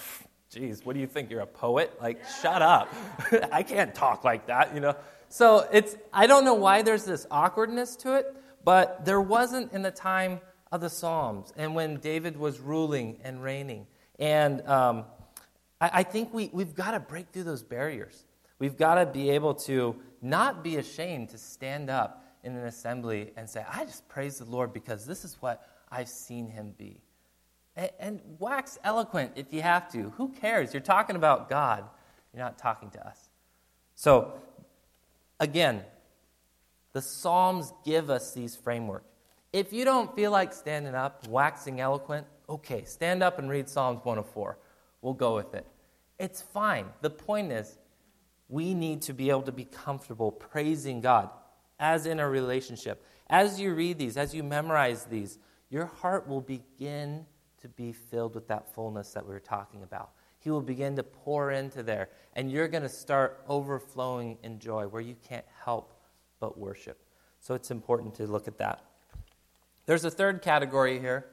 geez, 0.49 0.85
what 0.85 0.93
do 0.93 0.99
you 0.99 1.07
think? 1.07 1.29
You're 1.29 1.41
a 1.41 1.47
poet? 1.47 1.93
Like, 2.01 2.21
shut 2.41 2.61
up. 2.61 2.93
I 3.51 3.63
can't 3.63 3.93
talk 3.93 4.23
like 4.23 4.47
that, 4.47 4.73
you 4.73 4.79
know. 4.79 4.95
So 5.29 5.67
it's, 5.71 5.95
I 6.13 6.27
don't 6.27 6.45
know 6.45 6.53
why 6.53 6.81
there's 6.81 7.03
this 7.03 7.27
awkwardness 7.29 7.95
to 7.97 8.15
it, 8.15 8.35
but 8.63 9.05
there 9.05 9.21
wasn't 9.21 9.73
in 9.73 9.81
the 9.81 9.91
time 9.91 10.39
of 10.71 10.81
the 10.81 10.89
Psalms 10.89 11.53
and 11.55 11.75
when 11.75 11.97
David 11.97 12.37
was 12.37 12.59
ruling 12.59 13.19
and 13.23 13.43
reigning. 13.43 13.85
And 14.17 14.67
um, 14.67 15.05
I, 15.79 15.91
I 15.93 16.03
think 16.03 16.33
we, 16.33 16.49
we've 16.53 16.73
got 16.73 16.91
to 16.91 16.99
break 16.99 17.29
through 17.29 17.43
those 17.43 17.63
barriers. 17.63 18.25
We've 18.59 18.77
got 18.77 18.95
to 18.95 19.05
be 19.05 19.31
able 19.31 19.55
to 19.55 19.95
not 20.21 20.63
be 20.63 20.77
ashamed 20.77 21.29
to 21.29 21.37
stand 21.37 21.89
up 21.89 22.24
in 22.45 22.55
an 22.55 22.65
assembly 22.65 23.31
and 23.35 23.49
say, 23.49 23.65
I 23.69 23.83
just 23.83 24.07
praise 24.07 24.37
the 24.37 24.45
Lord 24.45 24.71
because 24.71 25.05
this 25.05 25.25
is 25.25 25.35
what 25.41 25.67
I've 25.91 26.07
seen 26.07 26.47
him 26.47 26.73
be. 26.77 27.01
And, 27.75 27.89
and 27.99 28.21
wax 28.39 28.79
eloquent 28.83 29.33
if 29.35 29.51
you 29.51 29.61
have 29.61 29.91
to. 29.91 30.11
Who 30.11 30.29
cares? 30.29 30.73
You're 30.73 30.81
talking 30.81 31.17
about 31.17 31.49
God, 31.49 31.83
you're 32.33 32.43
not 32.43 32.57
talking 32.57 32.89
to 32.91 33.05
us. 33.05 33.29
So 33.95 34.33
Again, 35.39 35.83
the 36.93 37.01
Psalms 37.01 37.73
give 37.83 38.09
us 38.09 38.33
these 38.33 38.55
framework. 38.55 39.03
If 39.51 39.73
you 39.73 39.85
don't 39.85 40.15
feel 40.15 40.31
like 40.31 40.53
standing 40.53 40.95
up, 40.95 41.27
waxing 41.27 41.79
eloquent, 41.79 42.25
okay, 42.49 42.83
stand 42.85 43.21
up 43.21 43.39
and 43.39 43.49
read 43.49 43.67
Psalms 43.67 43.99
104. 44.03 44.57
We'll 45.01 45.13
go 45.13 45.35
with 45.35 45.53
it. 45.53 45.65
It's 46.19 46.41
fine. 46.41 46.85
The 47.01 47.09
point 47.09 47.51
is, 47.51 47.77
we 48.47 48.73
need 48.73 49.01
to 49.03 49.13
be 49.13 49.29
able 49.29 49.41
to 49.43 49.51
be 49.51 49.65
comfortable 49.65 50.31
praising 50.31 51.01
God 51.01 51.29
as 51.79 52.05
in 52.05 52.19
a 52.19 52.29
relationship. 52.29 53.03
As 53.29 53.59
you 53.59 53.73
read 53.73 53.97
these, 53.97 54.17
as 54.17 54.33
you 54.33 54.43
memorize 54.43 55.05
these, 55.05 55.39
your 55.69 55.85
heart 55.85 56.27
will 56.27 56.41
begin 56.41 57.25
to 57.61 57.67
be 57.69 57.91
filled 57.91 58.35
with 58.35 58.47
that 58.47 58.73
fullness 58.73 59.11
that 59.13 59.25
we 59.25 59.33
were 59.33 59.39
talking 59.39 59.83
about. 59.83 60.11
He 60.39 60.51
will 60.51 60.61
begin 60.61 60.95
to 60.97 61.03
pour 61.03 61.51
into 61.51 61.81
there, 61.81 62.09
and 62.33 62.51
you're 62.51 62.67
going 62.67 62.83
to 62.83 62.89
start 62.89 63.43
overflowing 63.47 64.37
in 64.43 64.59
joy 64.59 64.87
where 64.87 65.01
you 65.01 65.15
can't 65.27 65.45
help 65.63 65.99
but 66.39 66.57
worship. 66.57 66.99
So 67.39 67.55
it's 67.55 67.71
important 67.71 68.15
to 68.15 68.27
look 68.27 68.47
at 68.47 68.59
that. 68.59 68.83
There's 69.87 70.05
a 70.05 70.11
third 70.11 70.41
category 70.41 70.99
here 70.99 71.25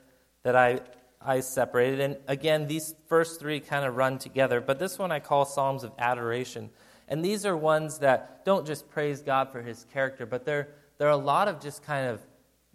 that 0.43 0.57
I, 0.57 0.81
I 1.21 1.41
separated. 1.41 2.01
And 2.01 2.17
again, 2.27 2.67
these 2.67 2.95
first 3.07 3.39
three 3.39 3.61
kind 3.61 3.85
of 3.85 3.97
run 3.97 4.19
together, 4.19 4.61
but 4.61 4.79
this 4.79 4.99
one 4.99 5.13
I 5.13 5.21
call 5.21 5.45
Psalms 5.45 5.85
of 5.85 5.93
Adoration. 5.99 6.71
And 7.13 7.23
these 7.23 7.45
are 7.45 7.55
ones 7.55 7.99
that 7.99 8.43
don't 8.47 8.67
just 8.67 8.89
praise 8.89 9.21
God 9.21 9.53
for 9.53 9.61
his 9.61 9.85
character, 9.93 10.25
but 10.25 10.47
they're, 10.47 10.69
they're 10.97 11.11
a 11.11 11.17
lot 11.19 11.47
of 11.47 11.61
just 11.61 11.85
kind 11.85 12.09
of 12.09 12.23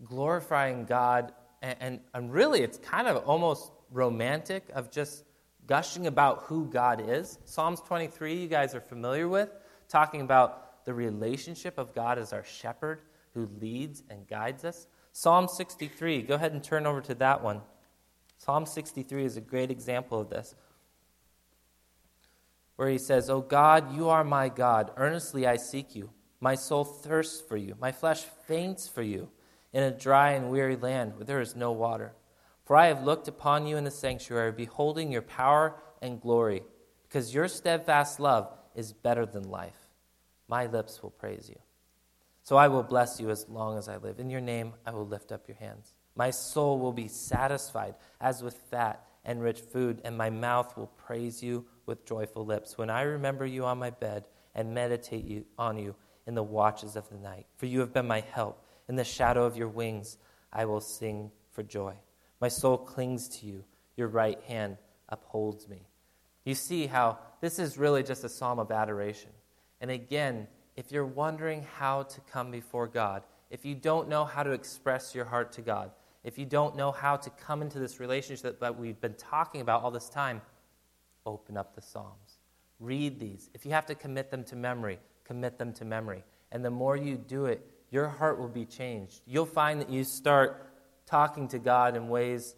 glorifying 0.03 0.85
God. 0.85 1.33
And, 1.63 1.77
and, 1.79 1.99
and 2.13 2.31
really, 2.31 2.61
it's 2.61 2.77
kind 2.77 3.07
of 3.07 3.27
almost 3.27 3.71
romantic 3.89 4.69
of 4.75 4.91
just 4.91 5.23
gushing 5.65 6.05
about 6.05 6.43
who 6.43 6.67
God 6.67 7.09
is. 7.09 7.39
Psalms 7.45 7.81
23, 7.81 8.35
you 8.35 8.47
guys 8.47 8.75
are 8.75 8.79
familiar 8.79 9.27
with, 9.27 9.49
talking 9.89 10.21
about 10.21 10.85
the 10.85 10.93
relationship 10.93 11.79
of 11.79 11.95
God 11.95 12.19
as 12.19 12.31
our 12.31 12.43
shepherd 12.43 13.01
who 13.33 13.49
leads 13.59 14.03
and 14.07 14.27
guides 14.27 14.63
us. 14.63 14.85
Psalm 15.13 15.47
63, 15.47 16.21
go 16.21 16.35
ahead 16.35 16.53
and 16.53 16.63
turn 16.63 16.85
over 16.85 17.01
to 17.01 17.15
that 17.15 17.43
one. 17.43 17.59
Psalm 18.37 18.67
63 18.67 19.25
is 19.25 19.35
a 19.35 19.41
great 19.41 19.71
example 19.71 20.21
of 20.21 20.29
this, 20.29 20.53
where 22.77 22.89
he 22.89 22.97
says, 22.97 23.29
O 23.29 23.41
God, 23.41 23.93
you 23.95 24.07
are 24.07 24.23
my 24.23 24.47
God. 24.47 24.91
Earnestly 24.95 25.45
I 25.45 25.57
seek 25.57 25.95
you. 25.95 26.11
My 26.39 26.55
soul 26.55 26.85
thirsts 26.85 27.41
for 27.41 27.57
you. 27.57 27.75
My 27.79 27.91
flesh 27.91 28.21
faints 28.47 28.87
for 28.87 29.01
you 29.01 29.29
in 29.73 29.83
a 29.83 29.91
dry 29.91 30.31
and 30.31 30.49
weary 30.49 30.75
land 30.75 31.15
where 31.15 31.25
there 31.25 31.41
is 31.41 31.55
no 31.55 31.71
water. 31.71 32.13
For 32.63 32.75
I 32.75 32.87
have 32.87 33.03
looked 33.03 33.27
upon 33.27 33.65
you 33.65 33.77
in 33.77 33.83
the 33.83 33.91
sanctuary, 33.91 34.51
beholding 34.51 35.11
your 35.11 35.21
power 35.21 35.75
and 36.01 36.21
glory, 36.21 36.63
because 37.07 37.33
your 37.33 37.47
steadfast 37.47 38.19
love 38.19 38.51
is 38.75 38.93
better 38.93 39.25
than 39.25 39.49
life. 39.49 39.89
My 40.47 40.67
lips 40.67 41.01
will 41.01 41.09
praise 41.09 41.49
you. 41.49 41.59
So 42.43 42.57
I 42.57 42.67
will 42.67 42.83
bless 42.83 43.19
you 43.19 43.29
as 43.29 43.47
long 43.49 43.77
as 43.77 43.89
I 43.89 43.97
live. 43.97 44.19
In 44.19 44.29
your 44.29 44.41
name 44.41 44.73
I 44.85 44.91
will 44.91 45.07
lift 45.07 45.31
up 45.31 45.47
your 45.47 45.57
hands. 45.57 45.93
My 46.15 46.29
soul 46.29 46.79
will 46.79 46.93
be 46.93 47.07
satisfied 47.07 47.95
as 48.21 48.43
with 48.43 48.55
fat 48.69 49.06
and 49.27 49.43
rich 49.43 49.59
food, 49.59 50.01
and 50.05 50.17
my 50.17 50.29
mouth 50.29 50.75
will 50.77 50.87
praise 50.87 51.43
you 51.43 51.65
with 51.85 52.05
joyful 52.05 52.45
lips 52.45 52.77
when 52.77 52.89
I 52.89 53.01
remember 53.01 53.45
you 53.45 53.65
on 53.65 53.77
my 53.77 53.89
bed 53.91 54.23
and 54.55 54.73
meditate 54.73 55.25
you, 55.25 55.45
on 55.59 55.77
you 55.77 55.93
in 56.25 56.33
the 56.33 56.41
watches 56.41 56.95
of 56.95 57.07
the 57.09 57.17
night. 57.17 57.45
For 57.57 57.67
you 57.67 57.81
have 57.81 57.93
been 57.93 58.07
my 58.07 58.21
help. 58.31 58.63
In 58.89 58.95
the 58.95 59.03
shadow 59.03 59.43
of 59.43 59.57
your 59.57 59.67
wings 59.67 60.17
I 60.51 60.63
will 60.65 60.79
sing 60.79 61.29
for 61.51 61.61
joy. 61.61 61.95
My 62.39 62.47
soul 62.47 62.77
clings 62.77 63.27
to 63.39 63.45
you. 63.45 63.65
Your 63.97 64.07
right 64.07 64.41
hand 64.43 64.77
upholds 65.09 65.67
me. 65.67 65.87
You 66.45 66.55
see 66.55 66.87
how 66.87 67.19
this 67.41 67.59
is 67.59 67.77
really 67.77 68.03
just 68.03 68.23
a 68.23 68.29
psalm 68.29 68.59
of 68.59 68.71
adoration. 68.71 69.31
And 69.81 69.91
again, 69.91 70.47
if 70.77 70.91
you're 70.91 71.05
wondering 71.05 71.65
how 71.75 72.03
to 72.03 72.21
come 72.31 72.49
before 72.49 72.87
God, 72.87 73.23
if 73.49 73.65
you 73.65 73.75
don't 73.75 74.07
know 74.07 74.23
how 74.23 74.43
to 74.43 74.51
express 74.51 75.13
your 75.13 75.25
heart 75.25 75.51
to 75.53 75.61
God, 75.61 75.91
if 76.27 76.37
you 76.37 76.45
don't 76.45 76.75
know 76.75 76.91
how 76.91 77.15
to 77.15 77.29
come 77.29 77.61
into 77.61 77.79
this 77.79 78.01
relationship 78.01 78.59
that 78.59 78.77
we've 78.77 78.99
been 78.99 79.13
talking 79.13 79.61
about 79.61 79.81
all 79.81 79.91
this 79.91 80.09
time, 80.09 80.41
open 81.25 81.55
up 81.55 81.73
the 81.73 81.81
Psalms. 81.81 82.39
Read 82.81 83.17
these. 83.17 83.49
If 83.53 83.65
you 83.65 83.71
have 83.71 83.85
to 83.85 83.95
commit 83.95 84.29
them 84.29 84.43
to 84.43 84.57
memory, 84.57 84.99
commit 85.23 85.57
them 85.57 85.71
to 85.71 85.85
memory. 85.85 86.25
And 86.51 86.65
the 86.65 86.69
more 86.69 86.97
you 86.97 87.15
do 87.15 87.45
it, 87.45 87.65
your 87.91 88.09
heart 88.09 88.37
will 88.39 88.49
be 88.49 88.65
changed. 88.65 89.21
You'll 89.25 89.45
find 89.45 89.79
that 89.79 89.89
you 89.89 90.03
start 90.03 90.69
talking 91.05 91.47
to 91.47 91.59
God 91.59 91.95
in 91.95 92.09
ways 92.09 92.55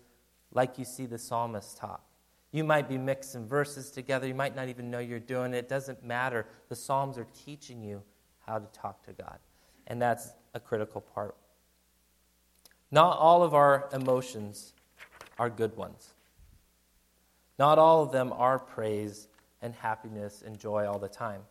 like 0.52 0.80
you 0.80 0.84
see 0.84 1.06
the 1.06 1.20
psalmist 1.20 1.78
talk. 1.78 2.04
You 2.52 2.64
might 2.64 2.90
be 2.90 2.98
mixing 2.98 3.48
verses 3.48 3.92
together. 3.92 4.26
You 4.26 4.34
might 4.34 4.56
not 4.56 4.70
even 4.70 4.90
know 4.90 4.98
you're 4.98 5.20
doing 5.20 5.54
it. 5.54 5.58
It 5.58 5.70
doesn't 5.70 6.04
matter. 6.04 6.48
The 6.70 6.76
Psalms 6.76 7.20
are 7.20 7.28
teaching 7.46 7.84
you 7.84 8.02
how 8.40 8.58
to 8.58 8.66
talk 8.74 9.04
to 9.04 9.14
God. 9.14 9.38
And 9.86 10.02
that's 10.02 10.32
a 10.56 10.60
critical 10.60 11.02
part. 11.02 11.36
Not 12.92 13.18
all 13.18 13.44
of 13.44 13.54
our 13.54 13.90
emotions 13.94 14.74
are 15.38 15.50
good 15.50 15.76
ones. 15.78 16.14
Not 17.58 17.78
all 17.78 18.04
of 18.04 18.12
them 18.12 18.34
are 18.34 18.58
praise 18.58 19.28
and 19.62 19.74
happiness 19.74 20.44
and 20.46 20.58
joy 20.58 20.88
all 20.88 21.00
the 21.00 21.10
time. 21.10 21.42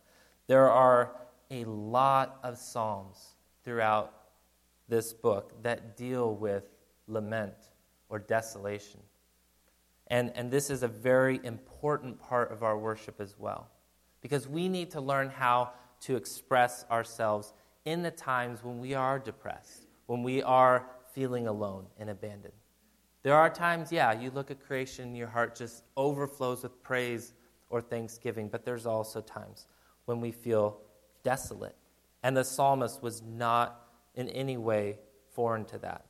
There 0.47 0.69
are 0.69 1.15
a 1.51 1.65
lot 1.65 2.39
of 2.43 2.57
Psalms 2.57 3.35
throughout 3.63 4.13
this 4.87 5.13
book 5.13 5.61
that 5.63 5.95
deal 5.95 6.35
with 6.35 6.63
lament, 7.09 7.53
or 8.09 8.19
desolation. 8.19 8.99
And, 10.07 10.31
and 10.35 10.49
this 10.49 10.69
is 10.69 10.83
a 10.83 10.87
very 10.87 11.39
important 11.43 12.19
part 12.19 12.51
of 12.51 12.63
our 12.63 12.77
worship 12.77 13.19
as 13.19 13.35
well. 13.37 13.69
Because 14.21 14.47
we 14.47 14.67
need 14.67 14.91
to 14.91 15.01
learn 15.01 15.29
how 15.29 15.71
to 16.01 16.15
express 16.15 16.85
ourselves 16.89 17.53
in 17.85 18.01
the 18.01 18.11
times 18.11 18.63
when 18.63 18.79
we 18.79 18.93
are 18.93 19.19
depressed, 19.19 19.85
when 20.07 20.23
we 20.23 20.41
are 20.41 20.87
feeling 21.13 21.47
alone 21.47 21.85
and 21.97 22.09
abandoned. 22.09 22.53
There 23.21 23.35
are 23.35 23.49
times, 23.49 23.91
yeah, 23.91 24.13
you 24.13 24.31
look 24.31 24.49
at 24.49 24.65
creation 24.65 25.15
your 25.15 25.27
heart 25.27 25.55
just 25.55 25.83
overflows 25.97 26.63
with 26.63 26.81
praise 26.83 27.33
or 27.69 27.81
thanksgiving, 27.81 28.47
but 28.47 28.63
there's 28.63 28.85
also 28.85 29.21
times 29.21 29.67
when 30.05 30.21
we 30.21 30.31
feel 30.31 30.79
desolate. 31.23 31.75
And 32.23 32.35
the 32.35 32.43
psalmist 32.43 33.03
was 33.03 33.21
not 33.21 33.87
in 34.15 34.29
any 34.29 34.57
way 34.57 34.99
foreign 35.33 35.65
to 35.65 35.77
that. 35.79 36.05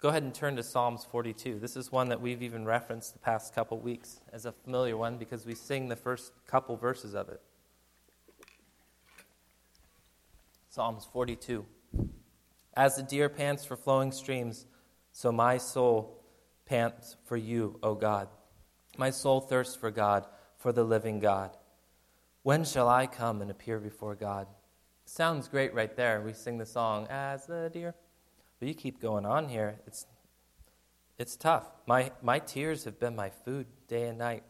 Go 0.00 0.08
ahead 0.08 0.22
and 0.22 0.34
turn 0.34 0.56
to 0.56 0.62
Psalms 0.62 1.04
42. 1.04 1.58
This 1.58 1.76
is 1.76 1.92
one 1.92 2.08
that 2.08 2.22
we've 2.22 2.42
even 2.42 2.64
referenced 2.64 3.12
the 3.12 3.18
past 3.18 3.54
couple 3.54 3.78
weeks 3.78 4.22
as 4.32 4.46
a 4.46 4.52
familiar 4.52 4.96
one 4.96 5.18
because 5.18 5.44
we 5.44 5.54
sing 5.54 5.88
the 5.88 5.96
first 5.96 6.32
couple 6.46 6.74
verses 6.76 7.14
of 7.14 7.28
it. 7.28 7.42
Psalms 10.70 11.06
42. 11.12 11.66
As 12.80 12.96
the 12.96 13.02
deer 13.02 13.28
pants 13.28 13.66
for 13.66 13.76
flowing 13.76 14.10
streams, 14.10 14.64
so 15.12 15.30
my 15.30 15.58
soul 15.58 16.24
pants 16.64 17.14
for 17.26 17.36
you, 17.36 17.78
O 17.82 17.94
God. 17.94 18.28
My 18.96 19.10
soul 19.10 19.42
thirsts 19.42 19.76
for 19.76 19.90
God, 19.90 20.24
for 20.56 20.72
the 20.72 20.82
living 20.82 21.20
God. 21.20 21.58
When 22.42 22.64
shall 22.64 22.88
I 22.88 23.06
come 23.06 23.42
and 23.42 23.50
appear 23.50 23.80
before 23.80 24.14
God? 24.14 24.46
Sounds 25.04 25.46
great 25.46 25.74
right 25.74 25.94
there. 25.94 26.22
We 26.22 26.32
sing 26.32 26.56
the 26.56 26.64
song, 26.64 27.06
As 27.10 27.44
the 27.44 27.68
deer. 27.70 27.94
But 28.58 28.68
you 28.68 28.74
keep 28.74 28.98
going 28.98 29.26
on 29.26 29.50
here. 29.50 29.78
It's, 29.86 30.06
it's 31.18 31.36
tough. 31.36 31.70
My, 31.86 32.12
my 32.22 32.38
tears 32.38 32.84
have 32.84 32.98
been 32.98 33.14
my 33.14 33.28
food 33.28 33.66
day 33.88 34.06
and 34.06 34.16
night. 34.16 34.42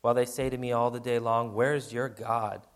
While 0.00 0.14
they 0.14 0.26
say 0.26 0.50
to 0.50 0.58
me 0.58 0.72
all 0.72 0.90
the 0.90 0.98
day 0.98 1.20
long, 1.20 1.54
Where's 1.54 1.92
your 1.92 2.08
God? 2.08 2.66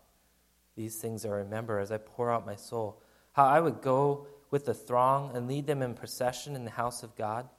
These 0.77 0.95
things 0.99 1.25
I 1.25 1.31
remember 1.31 1.79
as 1.79 1.91
I 1.91 1.97
pour 1.97 2.31
out 2.31 2.45
my 2.45 2.55
soul. 2.55 3.01
How 3.33 3.45
I 3.45 3.59
would 3.59 3.81
go 3.81 4.27
with 4.51 4.65
the 4.65 4.73
throng 4.73 5.35
and 5.35 5.47
lead 5.47 5.65
them 5.65 5.81
in 5.81 5.95
procession 5.95 6.55
in 6.55 6.65
the 6.65 6.71
house 6.71 7.01
of 7.01 7.15
God, 7.15 7.49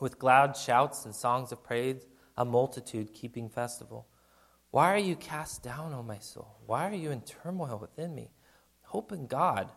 with 0.00 0.22
loud 0.22 0.56
shouts 0.56 1.04
and 1.04 1.14
songs 1.14 1.52
of 1.52 1.62
praise, 1.62 2.04
a 2.36 2.44
multitude 2.44 3.14
keeping 3.14 3.48
festival. 3.48 4.06
Why 4.72 4.92
are 4.92 4.98
you 4.98 5.14
cast 5.14 5.62
down, 5.62 5.94
O 5.94 6.02
my 6.02 6.18
soul? 6.18 6.58
Why 6.66 6.90
are 6.90 6.94
you 6.94 7.12
in 7.12 7.20
turmoil 7.20 7.78
within 7.80 8.12
me? 8.14 8.32
Hope 8.82 9.12
in 9.12 9.28
God, 9.28 9.70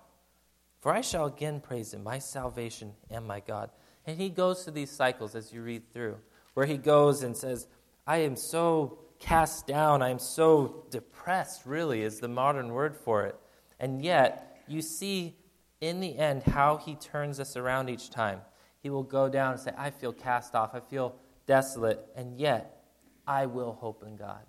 for 0.81 0.91
I 0.91 1.01
shall 1.01 1.27
again 1.27 1.61
praise 1.61 1.93
him, 1.93 2.03
my 2.03 2.17
salvation 2.17 2.93
and 3.09 3.25
my 3.25 3.39
God. 3.39 3.69
And 4.07 4.19
he 4.19 4.29
goes 4.29 4.63
through 4.63 4.73
these 4.73 4.89
cycles 4.89 5.35
as 5.35 5.53
you 5.53 5.61
read 5.61 5.93
through, 5.93 6.17
where 6.55 6.65
he 6.65 6.77
goes 6.77 7.21
and 7.21 7.37
says, 7.37 7.67
I 8.07 8.17
am 8.17 8.35
so 8.35 8.99
cast 9.19 9.67
down, 9.67 10.01
I 10.01 10.09
am 10.09 10.19
so 10.19 10.85
depressed, 10.89 11.65
really, 11.65 12.01
is 12.01 12.19
the 12.19 12.27
modern 12.27 12.69
word 12.69 12.95
for 12.95 13.25
it. 13.25 13.35
And 13.79 14.03
yet, 14.03 14.63
you 14.67 14.81
see 14.81 15.35
in 15.81 15.99
the 15.99 16.17
end 16.17 16.43
how 16.43 16.77
he 16.77 16.95
turns 16.95 17.39
us 17.39 17.55
around 17.55 17.89
each 17.89 18.09
time. 18.09 18.41
He 18.81 18.89
will 18.89 19.03
go 19.03 19.29
down 19.29 19.53
and 19.53 19.59
say, 19.59 19.71
I 19.77 19.89
feel 19.89 20.13
cast 20.13 20.55
off, 20.55 20.73
I 20.73 20.79
feel 20.79 21.15
desolate, 21.45 22.05
and 22.15 22.39
yet 22.39 22.83
I 23.25 23.45
will 23.45 23.73
hope 23.73 24.03
in 24.05 24.15
God. 24.15 24.41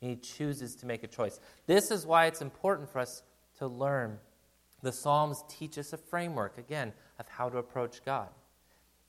And 0.00 0.10
he 0.10 0.16
chooses 0.16 0.74
to 0.76 0.86
make 0.86 1.04
a 1.04 1.08
choice. 1.08 1.40
This 1.66 1.90
is 1.90 2.06
why 2.06 2.26
it's 2.26 2.42
important 2.42 2.90
for 2.90 2.98
us 2.98 3.22
to 3.58 3.66
learn. 3.66 4.18
The 4.82 4.92
Psalms 4.92 5.44
teach 5.48 5.78
us 5.78 5.92
a 5.92 5.96
framework, 5.96 6.58
again, 6.58 6.92
of 7.18 7.28
how 7.28 7.48
to 7.48 7.58
approach 7.58 8.04
God. 8.04 8.28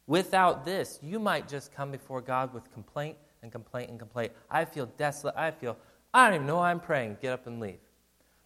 Without 0.06 0.66
this, 0.66 1.00
you 1.02 1.18
might 1.20 1.48
just 1.48 1.72
come 1.74 1.92
before 1.92 2.22
God 2.22 2.54
with 2.54 2.72
complaint 2.74 3.18
and 3.42 3.52
complaint 3.52 3.90
and 3.90 3.98
complaint. 3.98 4.34
I 4.52 4.66
feel 4.66 4.86
desolate. 4.98 5.36
I 5.36 5.52
feel, 5.52 5.78
I 6.14 6.26
don't 6.26 6.36
even 6.36 6.48
know 6.48 6.58
why 6.58 6.72
I'm 6.72 6.80
praying. 6.80 7.18
Get 7.22 7.34
up 7.34 7.48
and 7.48 7.60
leave. 7.60 7.80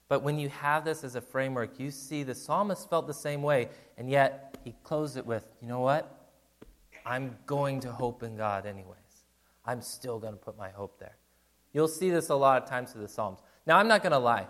But 0.09 0.23
when 0.23 0.39
you 0.39 0.49
have 0.49 0.85
this 0.85 1.03
as 1.03 1.15
a 1.15 1.21
framework, 1.21 1.79
you 1.79 1.91
see 1.91 2.23
the 2.23 2.35
psalmist 2.35 2.89
felt 2.89 3.07
the 3.07 3.13
same 3.13 3.41
way, 3.41 3.69
and 3.97 4.09
yet 4.09 4.57
he 4.63 4.73
closed 4.83 5.17
it 5.17 5.25
with, 5.25 5.45
you 5.61 5.67
know 5.67 5.81
what? 5.81 6.13
I'm 7.05 7.37
going 7.45 7.79
to 7.81 7.91
hope 7.91 8.23
in 8.23 8.37
God 8.37 8.65
anyways. 8.65 8.97
I'm 9.65 9.81
still 9.81 10.19
going 10.19 10.33
to 10.33 10.39
put 10.39 10.57
my 10.57 10.69
hope 10.69 10.99
there. 10.99 11.17
You'll 11.73 11.87
see 11.87 12.09
this 12.09 12.29
a 12.29 12.35
lot 12.35 12.63
of 12.63 12.69
times 12.69 12.91
through 12.91 13.01
the 13.01 13.09
Psalms. 13.09 13.39
Now, 13.65 13.77
I'm 13.77 13.87
not 13.87 14.01
going 14.01 14.13
to 14.13 14.17
lie. 14.19 14.47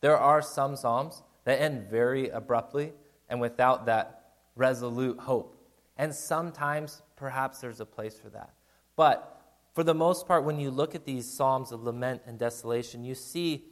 There 0.00 0.18
are 0.18 0.42
some 0.42 0.76
Psalms 0.76 1.22
that 1.44 1.60
end 1.60 1.88
very 1.90 2.28
abruptly 2.28 2.92
and 3.28 3.40
without 3.40 3.86
that 3.86 4.32
resolute 4.54 5.18
hope. 5.18 5.56
And 5.96 6.14
sometimes, 6.14 7.02
perhaps, 7.16 7.60
there's 7.60 7.80
a 7.80 7.86
place 7.86 8.18
for 8.18 8.28
that. 8.30 8.50
But 8.96 9.40
for 9.74 9.82
the 9.82 9.94
most 9.94 10.26
part, 10.26 10.44
when 10.44 10.60
you 10.60 10.70
look 10.70 10.94
at 10.94 11.04
these 11.04 11.30
Psalms 11.30 11.72
of 11.72 11.82
lament 11.82 12.22
and 12.26 12.38
desolation, 12.38 13.04
you 13.04 13.14
see 13.14 13.64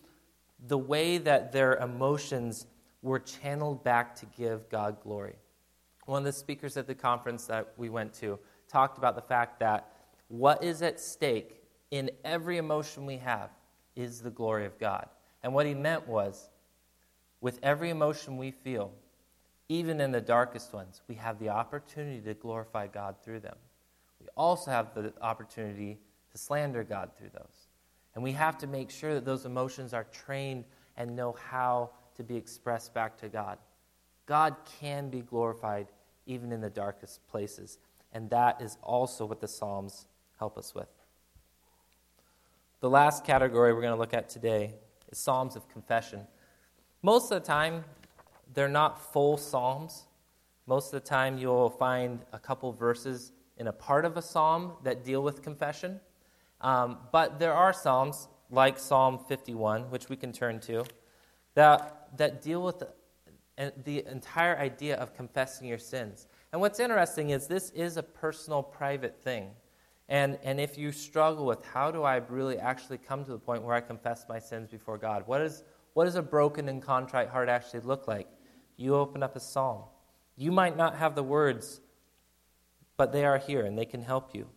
the 0.66 0.78
way 0.78 1.18
that 1.18 1.52
their 1.52 1.76
emotions 1.76 2.66
were 3.02 3.18
channeled 3.18 3.82
back 3.82 4.14
to 4.16 4.26
give 4.26 4.68
God 4.68 5.00
glory. 5.02 5.34
One 6.06 6.18
of 6.18 6.24
the 6.24 6.32
speakers 6.32 6.76
at 6.76 6.86
the 6.86 6.94
conference 6.94 7.46
that 7.46 7.72
we 7.76 7.88
went 7.88 8.12
to 8.14 8.38
talked 8.68 8.98
about 8.98 9.14
the 9.14 9.22
fact 9.22 9.60
that 9.60 9.92
what 10.28 10.62
is 10.62 10.82
at 10.82 11.00
stake 11.00 11.62
in 11.90 12.10
every 12.24 12.56
emotion 12.56 13.06
we 13.06 13.18
have 13.18 13.50
is 13.96 14.20
the 14.20 14.30
glory 14.30 14.64
of 14.64 14.78
God. 14.78 15.08
And 15.42 15.52
what 15.52 15.66
he 15.66 15.74
meant 15.74 16.08
was, 16.08 16.48
with 17.40 17.58
every 17.62 17.90
emotion 17.90 18.36
we 18.36 18.52
feel, 18.52 18.92
even 19.68 20.00
in 20.00 20.12
the 20.12 20.20
darkest 20.20 20.72
ones, 20.72 21.02
we 21.08 21.16
have 21.16 21.38
the 21.38 21.48
opportunity 21.48 22.20
to 22.20 22.34
glorify 22.34 22.86
God 22.86 23.16
through 23.22 23.40
them. 23.40 23.56
We 24.20 24.28
also 24.36 24.70
have 24.70 24.94
the 24.94 25.12
opportunity 25.20 25.98
to 26.30 26.38
slander 26.38 26.84
God 26.84 27.10
through 27.16 27.30
those. 27.34 27.61
And 28.14 28.22
we 28.22 28.32
have 28.32 28.58
to 28.58 28.66
make 28.66 28.90
sure 28.90 29.14
that 29.14 29.24
those 29.24 29.46
emotions 29.46 29.94
are 29.94 30.04
trained 30.04 30.64
and 30.96 31.16
know 31.16 31.32
how 31.32 31.90
to 32.16 32.22
be 32.22 32.36
expressed 32.36 32.92
back 32.92 33.16
to 33.18 33.28
God. 33.28 33.58
God 34.26 34.56
can 34.80 35.08
be 35.08 35.20
glorified 35.20 35.88
even 36.26 36.52
in 36.52 36.60
the 36.60 36.70
darkest 36.70 37.26
places. 37.28 37.78
And 38.12 38.28
that 38.30 38.60
is 38.60 38.76
also 38.82 39.24
what 39.24 39.40
the 39.40 39.48
Psalms 39.48 40.06
help 40.38 40.58
us 40.58 40.74
with. 40.74 40.88
The 42.80 42.90
last 42.90 43.24
category 43.24 43.72
we're 43.72 43.80
going 43.80 43.94
to 43.94 43.98
look 43.98 44.14
at 44.14 44.28
today 44.28 44.74
is 45.10 45.18
Psalms 45.18 45.56
of 45.56 45.68
confession. 45.68 46.26
Most 47.02 47.32
of 47.32 47.42
the 47.42 47.46
time, 47.46 47.84
they're 48.54 48.68
not 48.68 49.12
full 49.12 49.36
Psalms. 49.38 50.04
Most 50.66 50.92
of 50.92 51.02
the 51.02 51.08
time, 51.08 51.38
you'll 51.38 51.70
find 51.70 52.20
a 52.32 52.38
couple 52.38 52.72
verses 52.72 53.32
in 53.56 53.66
a 53.68 53.72
part 53.72 54.04
of 54.04 54.16
a 54.16 54.22
psalm 54.22 54.72
that 54.82 55.04
deal 55.04 55.22
with 55.22 55.42
confession. 55.42 56.00
Um, 56.62 56.98
but 57.10 57.38
there 57.38 57.52
are 57.52 57.72
Psalms, 57.72 58.28
like 58.50 58.78
Psalm 58.78 59.18
51, 59.28 59.90
which 59.90 60.08
we 60.08 60.16
can 60.16 60.32
turn 60.32 60.60
to, 60.60 60.84
that, 61.54 62.16
that 62.16 62.40
deal 62.40 62.62
with 62.62 62.78
the, 62.78 62.88
the 63.84 64.04
entire 64.10 64.56
idea 64.56 64.96
of 64.96 65.14
confessing 65.14 65.68
your 65.68 65.78
sins. 65.78 66.26
And 66.52 66.60
what's 66.60 66.80
interesting 66.80 67.30
is 67.30 67.46
this 67.46 67.70
is 67.70 67.96
a 67.96 68.02
personal, 68.02 68.62
private 68.62 69.20
thing. 69.22 69.50
And, 70.08 70.38
and 70.42 70.60
if 70.60 70.76
you 70.76 70.92
struggle 70.92 71.46
with 71.46 71.64
how 71.64 71.90
do 71.90 72.02
I 72.02 72.16
really 72.16 72.58
actually 72.58 72.98
come 72.98 73.24
to 73.24 73.30
the 73.30 73.38
point 73.38 73.62
where 73.62 73.74
I 73.74 73.80
confess 73.80 74.26
my 74.28 74.38
sins 74.38 74.70
before 74.70 74.98
God, 74.98 75.24
what, 75.26 75.40
is, 75.40 75.64
what 75.94 76.04
does 76.04 76.16
a 76.16 76.22
broken 76.22 76.68
and 76.68 76.82
contrite 76.82 77.28
heart 77.28 77.48
actually 77.48 77.80
look 77.80 78.06
like? 78.06 78.28
You 78.76 78.94
open 78.94 79.22
up 79.22 79.36
a 79.36 79.40
psalm. 79.40 79.84
You 80.36 80.52
might 80.52 80.76
not 80.76 80.96
have 80.96 81.14
the 81.14 81.22
words, 81.22 81.80
but 82.96 83.12
they 83.12 83.24
are 83.24 83.38
here 83.38 83.64
and 83.64 83.78
they 83.78 83.84
can 83.84 84.02
help 84.02 84.34
you. 84.34 84.48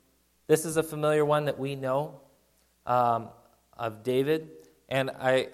This 0.48 0.64
is 0.64 0.78
a 0.78 0.84
familiar 0.84 1.26
one 1.26 1.46
that 1.46 1.58
we 1.58 1.76
know 1.76 2.22
um, 2.86 3.30
of 3.76 4.04
David, 4.04 4.48
and 4.88 5.10
I, 5.10 5.48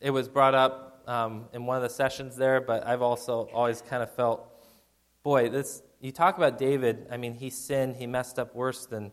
it 0.00 0.10
was 0.10 0.26
brought 0.26 0.54
up 0.54 1.02
um, 1.06 1.48
in 1.52 1.66
one 1.66 1.76
of 1.76 1.82
the 1.82 1.90
sessions 1.90 2.34
there, 2.34 2.62
but 2.62 2.86
I've 2.86 3.02
also 3.02 3.46
always 3.52 3.82
kind 3.82 4.02
of 4.02 4.10
felt, 4.10 4.48
boy, 5.22 5.50
this. 5.50 5.82
You 6.00 6.12
talk 6.12 6.38
about 6.38 6.56
David. 6.56 7.06
I 7.10 7.18
mean, 7.18 7.34
he 7.34 7.50
sinned. 7.50 7.96
He 7.96 8.06
messed 8.06 8.38
up 8.38 8.54
worse 8.54 8.86
than 8.86 9.12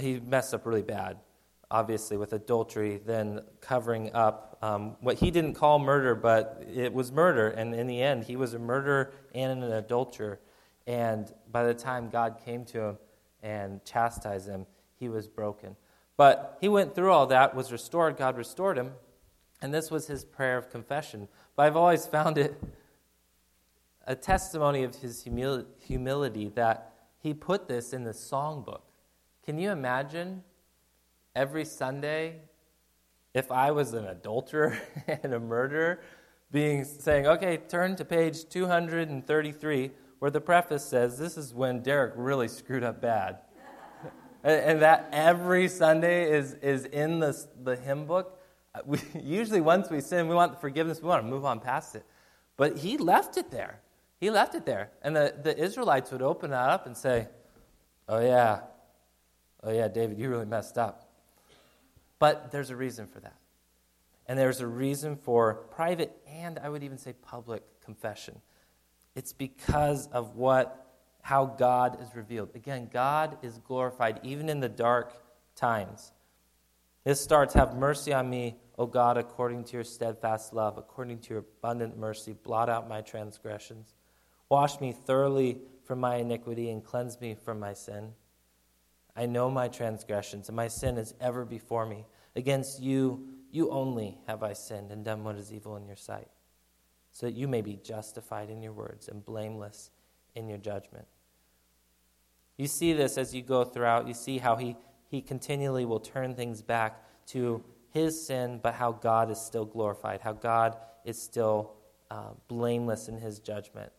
he 0.00 0.18
messed 0.18 0.54
up 0.54 0.64
really 0.64 0.82
bad, 0.82 1.18
obviously 1.70 2.16
with 2.16 2.32
adultery, 2.32 3.02
then 3.04 3.40
covering 3.60 4.14
up 4.14 4.56
um, 4.62 4.96
what 5.00 5.18
he 5.18 5.30
didn't 5.30 5.54
call 5.54 5.78
murder, 5.78 6.14
but 6.14 6.64
it 6.74 6.94
was 6.94 7.12
murder, 7.12 7.50
and 7.50 7.74
in 7.74 7.86
the 7.86 8.00
end, 8.00 8.24
he 8.24 8.36
was 8.36 8.54
a 8.54 8.58
murderer 8.58 9.12
and 9.34 9.62
an 9.62 9.72
adulterer. 9.72 10.40
And 10.86 11.30
by 11.52 11.64
the 11.64 11.74
time 11.74 12.08
God 12.08 12.38
came 12.42 12.64
to 12.66 12.80
him, 12.80 12.98
and 13.44 13.84
chastise 13.84 14.46
him, 14.46 14.66
he 14.98 15.08
was 15.08 15.28
broken. 15.28 15.76
But 16.16 16.56
he 16.60 16.68
went 16.68 16.94
through 16.94 17.12
all 17.12 17.26
that, 17.26 17.54
was 17.54 17.70
restored, 17.70 18.16
God 18.16 18.36
restored 18.36 18.78
him, 18.78 18.92
and 19.60 19.72
this 19.72 19.90
was 19.90 20.06
his 20.06 20.24
prayer 20.24 20.56
of 20.56 20.70
confession. 20.70 21.28
But 21.54 21.66
I've 21.66 21.76
always 21.76 22.06
found 22.06 22.38
it 22.38 22.60
a 24.06 24.16
testimony 24.16 24.82
of 24.82 24.96
his 24.96 25.24
humil- 25.24 25.66
humility 25.78 26.50
that 26.54 26.92
he 27.18 27.34
put 27.34 27.68
this 27.68 27.92
in 27.92 28.04
the 28.04 28.12
songbook. 28.12 28.82
Can 29.44 29.58
you 29.58 29.70
imagine 29.70 30.42
every 31.36 31.64
Sunday 31.64 32.40
if 33.34 33.52
I 33.52 33.72
was 33.72 33.92
an 33.92 34.06
adulterer 34.06 34.78
and 35.06 35.34
a 35.34 35.40
murderer 35.40 36.00
being 36.50 36.84
saying, 36.84 37.26
okay, 37.26 37.58
turn 37.68 37.96
to 37.96 38.04
page 38.04 38.48
233 38.48 39.90
where 40.24 40.30
the 40.30 40.40
preface 40.40 40.82
says 40.82 41.18
this 41.18 41.36
is 41.36 41.52
when 41.52 41.82
Derek 41.82 42.14
really 42.16 42.48
screwed 42.48 42.82
up 42.82 42.98
bad. 42.98 43.40
and 44.42 44.80
that 44.80 45.06
every 45.12 45.68
Sunday 45.68 46.32
is, 46.32 46.54
is 46.62 46.86
in 46.86 47.18
the, 47.18 47.38
the 47.62 47.76
hymn 47.76 48.06
book. 48.06 48.40
We, 48.86 48.98
usually, 49.20 49.60
once 49.60 49.90
we 49.90 50.00
sin, 50.00 50.26
we 50.26 50.34
want 50.34 50.52
the 50.52 50.58
forgiveness, 50.58 51.02
we 51.02 51.08
want 51.08 51.22
to 51.22 51.28
move 51.28 51.44
on 51.44 51.60
past 51.60 51.94
it. 51.94 52.06
But 52.56 52.78
he 52.78 52.96
left 52.96 53.36
it 53.36 53.50
there. 53.50 53.80
He 54.18 54.30
left 54.30 54.54
it 54.54 54.64
there. 54.64 54.92
And 55.02 55.14
the, 55.14 55.34
the 55.42 55.54
Israelites 55.62 56.10
would 56.10 56.22
open 56.22 56.52
that 56.52 56.70
up 56.70 56.86
and 56.86 56.96
say, 56.96 57.28
Oh, 58.08 58.20
yeah. 58.20 58.60
Oh, 59.62 59.72
yeah, 59.72 59.88
David, 59.88 60.18
you 60.18 60.30
really 60.30 60.46
messed 60.46 60.78
up. 60.78 61.06
But 62.18 62.50
there's 62.50 62.70
a 62.70 62.76
reason 62.76 63.08
for 63.08 63.20
that. 63.20 63.36
And 64.26 64.38
there's 64.38 64.62
a 64.62 64.66
reason 64.66 65.16
for 65.16 65.66
private 65.70 66.16
and 66.26 66.58
I 66.58 66.70
would 66.70 66.82
even 66.82 66.96
say 66.96 67.12
public 67.12 67.62
confession. 67.84 68.40
It's 69.14 69.32
because 69.32 70.08
of 70.08 70.34
what 70.36 70.80
how 71.22 71.46
God 71.46 72.02
is 72.02 72.14
revealed. 72.14 72.50
Again, 72.54 72.90
God 72.92 73.38
is 73.42 73.56
glorified 73.58 74.20
even 74.22 74.50
in 74.50 74.60
the 74.60 74.68
dark 74.68 75.14
times. 75.56 76.12
This 77.04 77.20
starts 77.20 77.54
Have 77.54 77.76
mercy 77.76 78.12
on 78.12 78.28
me, 78.28 78.56
O 78.78 78.86
God, 78.86 79.16
according 79.16 79.64
to 79.64 79.72
your 79.74 79.84
steadfast 79.84 80.52
love, 80.52 80.76
according 80.76 81.20
to 81.20 81.30
your 81.30 81.38
abundant 81.38 81.96
mercy. 81.96 82.34
Blot 82.42 82.68
out 82.68 82.88
my 82.88 83.00
transgressions. 83.00 83.94
Wash 84.50 84.80
me 84.80 84.92
thoroughly 84.92 85.58
from 85.84 86.00
my 86.00 86.16
iniquity 86.16 86.70
and 86.70 86.84
cleanse 86.84 87.20
me 87.20 87.34
from 87.34 87.58
my 87.58 87.72
sin. 87.72 88.12
I 89.16 89.26
know 89.26 89.50
my 89.50 89.68
transgressions, 89.68 90.48
and 90.48 90.56
my 90.56 90.68
sin 90.68 90.98
is 90.98 91.14
ever 91.20 91.44
before 91.44 91.86
me. 91.86 92.04
Against 92.36 92.82
you, 92.82 93.28
you 93.50 93.70
only 93.70 94.18
have 94.26 94.42
I 94.42 94.54
sinned 94.54 94.90
and 94.90 95.04
done 95.04 95.22
what 95.24 95.36
is 95.36 95.52
evil 95.52 95.76
in 95.76 95.86
your 95.86 95.96
sight, 95.96 96.28
so 97.14 97.26
that 97.26 97.34
you 97.34 97.48
may 97.48 97.62
be 97.62 97.78
justified 97.82 98.50
in 98.50 98.60
your 98.60 98.72
words 98.72 99.08
and 99.08 99.24
blameless 99.24 99.90
in 100.34 100.48
your 100.48 100.58
judgment. 100.58 101.06
You 102.58 102.66
see 102.66 102.92
this 102.92 103.16
as 103.16 103.32
you 103.32 103.40
go 103.40 103.64
throughout. 103.64 104.08
You 104.08 104.14
see 104.14 104.38
how 104.38 104.56
he, 104.56 104.76
he 105.08 105.22
continually 105.22 105.84
will 105.84 106.00
turn 106.00 106.34
things 106.34 106.60
back 106.60 107.02
to 107.28 107.64
his 107.90 108.26
sin, 108.26 108.58
but 108.60 108.74
how 108.74 108.90
God 108.90 109.30
is 109.30 109.40
still 109.40 109.64
glorified, 109.64 110.20
how 110.20 110.32
God 110.32 110.76
is 111.04 111.20
still 111.20 111.74
uh, 112.10 112.30
blameless 112.48 113.08
in 113.08 113.18
his 113.18 113.38
judgment, 113.38 113.92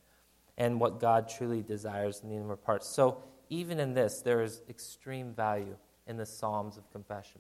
and 0.58 0.80
what 0.80 1.00
God 1.00 1.30
truly 1.30 1.62
desires 1.62 2.20
in 2.22 2.30
the 2.30 2.36
inward 2.36 2.58
parts. 2.64 2.86
So, 2.88 3.24
even 3.50 3.80
in 3.80 3.94
this, 3.94 4.22
there 4.22 4.42
is 4.42 4.62
extreme 4.70 5.34
value 5.34 5.78
in 6.08 6.18
the 6.18 6.26
Psalms 6.26 6.78
of 6.78 6.92
confession. 6.92 7.40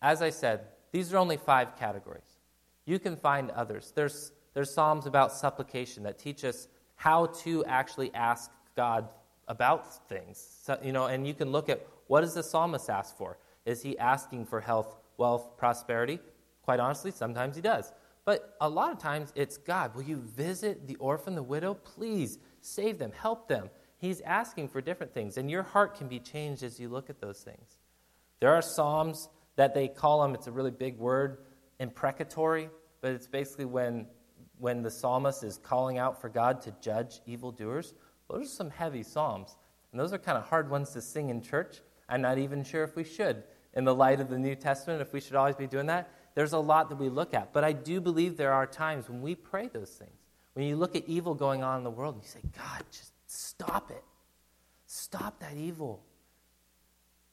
As 0.00 0.22
I 0.22 0.30
said, 0.30 0.66
these 0.92 1.12
are 1.12 1.16
only 1.16 1.38
five 1.38 1.76
categories. 1.76 2.38
You 2.86 2.98
can 2.98 3.16
find 3.16 3.50
others. 3.50 3.92
There's, 3.94 4.32
there's 4.54 4.72
Psalms 4.72 5.06
about 5.06 5.32
supplication 5.32 6.04
that 6.04 6.18
teach 6.18 6.44
us 6.44 6.68
how 6.96 7.26
to 7.26 7.64
actually 7.64 8.14
ask 8.14 8.50
God 8.76 9.08
about 9.48 10.08
things. 10.08 10.58
So, 10.62 10.78
you 10.82 10.92
know, 10.92 11.06
and 11.06 11.26
you 11.26 11.34
can 11.34 11.50
look 11.50 11.68
at 11.68 11.86
what 12.06 12.22
does 12.22 12.34
the 12.34 12.42
psalmist 12.42 12.88
ask 12.88 13.16
for? 13.16 13.38
Is 13.66 13.82
he 13.82 13.98
asking 13.98 14.46
for 14.46 14.60
health, 14.60 14.96
wealth, 15.16 15.56
prosperity? 15.56 16.18
Quite 16.62 16.80
honestly, 16.80 17.10
sometimes 17.10 17.56
he 17.56 17.62
does. 17.62 17.92
But 18.24 18.56
a 18.60 18.68
lot 18.68 18.92
of 18.92 18.98
times 18.98 19.32
it's 19.34 19.58
God, 19.58 19.94
will 19.94 20.02
you 20.02 20.16
visit 20.16 20.86
the 20.86 20.96
orphan, 20.96 21.34
the 21.34 21.42
widow? 21.42 21.74
Please 21.74 22.38
save 22.60 22.98
them, 22.98 23.12
help 23.12 23.48
them. 23.48 23.68
He's 23.98 24.20
asking 24.22 24.68
for 24.68 24.80
different 24.80 25.12
things, 25.12 25.36
and 25.36 25.50
your 25.50 25.62
heart 25.62 25.96
can 25.96 26.08
be 26.08 26.20
changed 26.20 26.62
as 26.62 26.78
you 26.78 26.88
look 26.88 27.10
at 27.10 27.20
those 27.20 27.40
things. 27.40 27.78
There 28.40 28.54
are 28.54 28.62
psalms 28.62 29.28
that 29.56 29.74
they 29.74 29.88
call 29.88 30.22
them, 30.22 30.34
it's 30.34 30.46
a 30.46 30.52
really 30.52 30.70
big 30.70 30.98
word, 30.98 31.38
imprecatory, 31.78 32.68
but 33.00 33.12
it's 33.12 33.26
basically 33.26 33.64
when, 33.66 34.06
when 34.64 34.82
the 34.82 34.90
psalmist 34.90 35.44
is 35.44 35.58
calling 35.58 35.98
out 35.98 36.18
for 36.18 36.30
God 36.30 36.62
to 36.62 36.74
judge 36.80 37.20
evildoers. 37.26 37.92
Those 38.30 38.46
are 38.46 38.48
some 38.48 38.70
heavy 38.70 39.02
psalms. 39.02 39.58
And 39.92 40.00
those 40.00 40.14
are 40.14 40.16
kind 40.16 40.38
of 40.38 40.44
hard 40.44 40.70
ones 40.70 40.88
to 40.92 41.02
sing 41.02 41.28
in 41.28 41.42
church. 41.42 41.82
I'm 42.08 42.22
not 42.22 42.38
even 42.38 42.64
sure 42.64 42.82
if 42.82 42.96
we 42.96 43.04
should, 43.04 43.42
in 43.74 43.84
the 43.84 43.94
light 43.94 44.20
of 44.20 44.30
the 44.30 44.38
New 44.38 44.54
Testament, 44.54 45.02
if 45.02 45.12
we 45.12 45.20
should 45.20 45.34
always 45.34 45.54
be 45.54 45.66
doing 45.66 45.84
that. 45.88 46.08
There's 46.34 46.54
a 46.54 46.58
lot 46.58 46.88
that 46.88 46.96
we 46.96 47.10
look 47.10 47.34
at. 47.34 47.52
But 47.52 47.62
I 47.62 47.72
do 47.72 48.00
believe 48.00 48.38
there 48.38 48.54
are 48.54 48.66
times 48.66 49.06
when 49.06 49.20
we 49.20 49.34
pray 49.34 49.68
those 49.68 49.90
things. 49.90 50.16
When 50.54 50.64
you 50.64 50.76
look 50.76 50.96
at 50.96 51.06
evil 51.06 51.34
going 51.34 51.62
on 51.62 51.76
in 51.76 51.84
the 51.84 51.90
world 51.90 52.14
and 52.14 52.24
you 52.24 52.30
say, 52.30 52.40
God, 52.56 52.84
just 52.90 53.12
stop 53.26 53.90
it. 53.90 54.02
Stop 54.86 55.40
that 55.40 55.58
evil. 55.58 56.02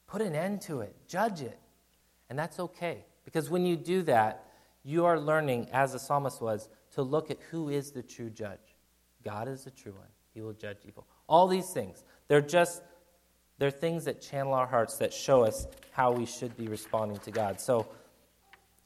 Put 0.05 0.21
an 0.21 0.35
end 0.35 0.59
to 0.63 0.81
it. 0.81 0.93
Judge 1.07 1.41
it. 1.41 1.57
And 2.29 2.37
that's 2.37 2.59
okay. 2.59 3.05
Because 3.23 3.49
when 3.49 3.65
you 3.65 3.77
do 3.77 4.01
that, 4.01 4.47
you 4.83 5.05
are 5.05 5.17
learning, 5.17 5.69
as 5.71 5.93
the 5.93 5.99
psalmist 5.99 6.41
was, 6.41 6.67
to 6.95 7.01
look 7.01 7.32
at 7.32 7.38
who 7.49 7.69
is 7.69 7.91
the 7.91 8.04
true 8.04 8.30
judge. 8.30 8.75
God 9.23 9.47
is 9.47 9.63
the 9.63 9.71
true 9.71 9.93
one. 9.93 10.08
He 10.34 10.41
will 10.41 10.54
judge 10.54 10.77
evil. 10.88 11.06
All 11.27 11.47
these 11.47 11.69
things, 11.69 12.04
they're 12.27 12.41
just 12.41 12.82
they're 13.58 13.69
things 13.69 14.06
that 14.06 14.21
channel 14.21 14.54
our 14.54 14.65
hearts 14.65 14.97
that 14.97 15.13
show 15.13 15.43
us 15.43 15.67
how 15.91 16.12
we 16.12 16.25
should 16.25 16.58
be 16.58 16.67
responding 16.67 17.19
to 17.19 17.32
God. 17.32 17.62
So 17.62 17.88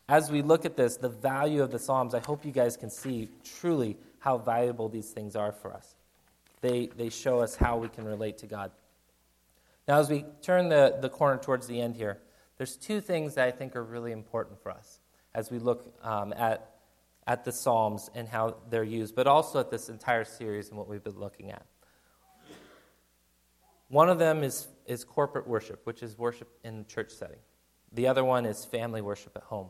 as 0.09 0.29
we 0.29 0.41
look 0.41 0.65
at 0.65 0.75
this, 0.75 0.97
the 0.97 1.09
value 1.09 1.63
of 1.63 1.71
the 1.71 1.79
Psalms, 1.79 2.13
I 2.13 2.19
hope 2.19 2.45
you 2.45 2.51
guys 2.51 2.75
can 2.75 2.89
see 2.89 3.29
truly 3.43 3.97
how 4.19 4.37
valuable 4.37 4.89
these 4.89 5.11
things 5.11 5.35
are 5.35 5.51
for 5.53 5.73
us. 5.73 5.95
They, 6.61 6.87
they 6.87 7.09
show 7.09 7.39
us 7.39 7.55
how 7.55 7.77
we 7.77 7.87
can 7.87 8.05
relate 8.05 8.37
to 8.39 8.47
God. 8.47 8.71
Now, 9.87 9.99
as 9.99 10.09
we 10.09 10.25
turn 10.41 10.67
the, 10.67 10.97
the 10.99 11.09
corner 11.09 11.37
towards 11.41 11.67
the 11.67 11.79
end 11.79 11.95
here, 11.95 12.19
there's 12.57 12.75
two 12.75 13.01
things 13.01 13.35
that 13.35 13.47
I 13.47 13.51
think 13.51 13.75
are 13.75 13.83
really 13.83 14.11
important 14.11 14.61
for 14.61 14.71
us 14.71 14.99
as 15.33 15.51
we 15.51 15.59
look 15.59 15.93
um, 16.03 16.33
at 16.35 16.74
at 17.27 17.43
the 17.43 17.51
Psalms 17.51 18.09
and 18.13 18.27
how 18.27 18.57
they're 18.69 18.83
used, 18.83 19.15
but 19.15 19.27
also 19.27 19.59
at 19.59 19.71
this 19.71 19.89
entire 19.89 20.23
series 20.23 20.69
and 20.69 20.77
what 20.77 20.87
we've 20.87 21.03
been 21.03 21.19
looking 21.19 21.51
at. 21.51 21.65
One 23.87 24.09
of 24.09 24.19
them 24.19 24.43
is, 24.43 24.67
is 24.85 25.03
corporate 25.03 25.47
worship, 25.47 25.81
which 25.85 26.03
is 26.03 26.17
worship 26.17 26.49
in 26.63 26.79
the 26.79 26.83
church 26.83 27.11
setting. 27.11 27.39
The 27.91 28.07
other 28.07 28.23
one 28.23 28.45
is 28.45 28.65
family 28.65 29.01
worship 29.01 29.33
at 29.35 29.43
home. 29.43 29.69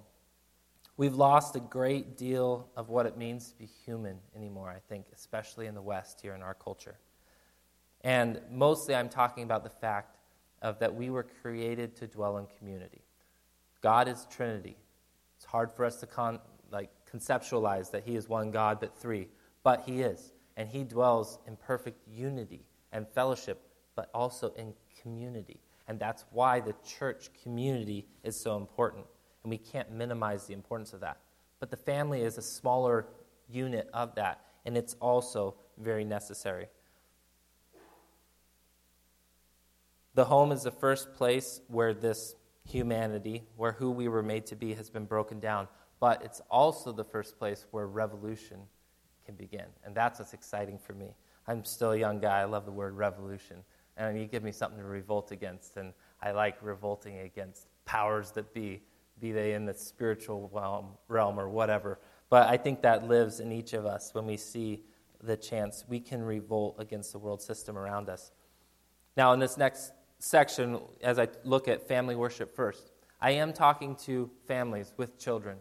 We've 0.97 1.15
lost 1.15 1.55
a 1.55 1.59
great 1.59 2.17
deal 2.17 2.69
of 2.77 2.87
what 2.89 3.05
it 3.05 3.17
means 3.17 3.49
to 3.49 3.57
be 3.57 3.65
human 3.65 4.17
anymore, 4.35 4.69
I 4.69 4.79
think, 4.87 5.07
especially 5.13 5.67
in 5.67 5.75
the 5.75 5.81
West 5.81 6.21
here 6.21 6.33
in 6.33 6.41
our 6.41 6.53
culture. 6.53 6.97
And 8.01 8.39
mostly 8.49 8.95
I'm 8.95 9.09
talking 9.09 9.43
about 9.43 9.63
the 9.63 9.69
fact 9.69 10.17
of 10.61 10.79
that 10.79 10.95
we 10.95 11.09
were 11.09 11.25
created 11.41 11.95
to 11.97 12.07
dwell 12.07 12.37
in 12.37 12.47
community. 12.57 13.01
God 13.81 14.07
is 14.07 14.25
Trinity. 14.31 14.77
It's 15.35 15.45
hard 15.45 15.71
for 15.71 15.83
us 15.83 15.97
to 15.97 16.05
con- 16.05 16.39
conceptualize 17.11 17.91
that 17.91 18.03
he 18.05 18.15
is 18.15 18.27
one 18.27 18.51
God 18.51 18.79
but 18.79 18.97
three, 18.97 19.27
but 19.63 19.83
he 19.85 20.01
is. 20.01 20.33
And 20.57 20.69
he 20.69 20.83
dwells 20.83 21.39
in 21.47 21.57
perfect 21.57 22.07
unity 22.07 22.65
and 22.91 23.07
fellowship, 23.07 23.61
but 23.95 24.09
also 24.13 24.53
in 24.53 24.73
community. 25.01 25.59
And 25.87 25.99
that's 25.99 26.25
why 26.31 26.59
the 26.59 26.75
church 26.85 27.29
community 27.43 28.07
is 28.23 28.39
so 28.39 28.57
important. 28.57 29.05
And 29.43 29.51
we 29.51 29.57
can't 29.57 29.91
minimize 29.91 30.45
the 30.45 30.53
importance 30.53 30.93
of 30.93 31.01
that. 31.01 31.17
But 31.59 31.69
the 31.69 31.77
family 31.77 32.21
is 32.21 32.37
a 32.37 32.41
smaller 32.41 33.07
unit 33.49 33.89
of 33.93 34.15
that, 34.15 34.41
and 34.65 34.75
it's 34.77 34.95
also 34.99 35.55
very 35.77 36.03
necessary. 36.03 36.67
The 40.15 40.25
home 40.25 40.51
is 40.51 40.63
the 40.63 40.71
first 40.71 41.13
place 41.13 41.61
where 41.67 41.93
this 41.93 42.35
humanity, 42.67 43.43
where 43.57 43.73
who 43.73 43.91
we 43.91 44.07
were 44.07 44.23
made 44.23 44.45
to 44.47 44.55
be, 44.55 44.73
has 44.73 44.89
been 44.89 45.05
broken 45.05 45.39
down 45.39 45.67
but 45.99 46.21
it's 46.23 46.41
also 46.49 46.91
the 46.91 47.03
first 47.03 47.37
place 47.37 47.65
where 47.71 47.87
revolution 47.87 48.59
can 49.25 49.35
begin. 49.35 49.65
And 49.83 49.95
that's 49.95 50.19
what's 50.19 50.33
exciting 50.33 50.77
for 50.77 50.93
me. 50.93 51.15
I'm 51.47 51.63
still 51.63 51.91
a 51.91 51.97
young 51.97 52.19
guy. 52.19 52.41
I 52.41 52.45
love 52.45 52.65
the 52.65 52.71
word 52.71 52.95
revolution. 52.95 53.57
And 53.97 54.19
you 54.19 54.25
give 54.25 54.43
me 54.43 54.51
something 54.51 54.79
to 54.79 54.85
revolt 54.85 55.31
against. 55.31 55.77
And 55.77 55.93
I 56.21 56.31
like 56.31 56.57
revolting 56.61 57.19
against 57.19 57.67
powers 57.85 58.31
that 58.31 58.53
be, 58.53 58.81
be 59.19 59.31
they 59.31 59.53
in 59.53 59.65
the 59.65 59.73
spiritual 59.73 60.49
realm, 61.07 61.39
or 61.39 61.49
whatever. 61.49 61.99
But 62.29 62.49
I 62.49 62.57
think 62.57 62.81
that 62.81 63.07
lives 63.07 63.39
in 63.39 63.51
each 63.51 63.73
of 63.73 63.85
us 63.85 64.13
when 64.13 64.25
we 64.25 64.37
see 64.37 64.83
the 65.23 65.37
chance 65.37 65.85
we 65.87 65.99
can 65.99 66.21
revolt 66.21 66.75
against 66.77 67.11
the 67.11 67.19
world 67.19 67.41
system 67.41 67.77
around 67.77 68.09
us. 68.09 68.31
Now, 69.15 69.31
in 69.33 69.39
this 69.39 69.57
next 69.57 69.93
section, 70.19 70.79
as 71.01 71.19
I 71.19 71.29
look 71.43 71.67
at 71.67 71.87
family 71.87 72.15
worship 72.15 72.55
first, 72.55 72.91
I 73.21 73.31
am 73.31 73.53
talking 73.53 73.95
to 73.97 74.29
families 74.45 74.93
with 74.97 75.17
children, 75.17 75.57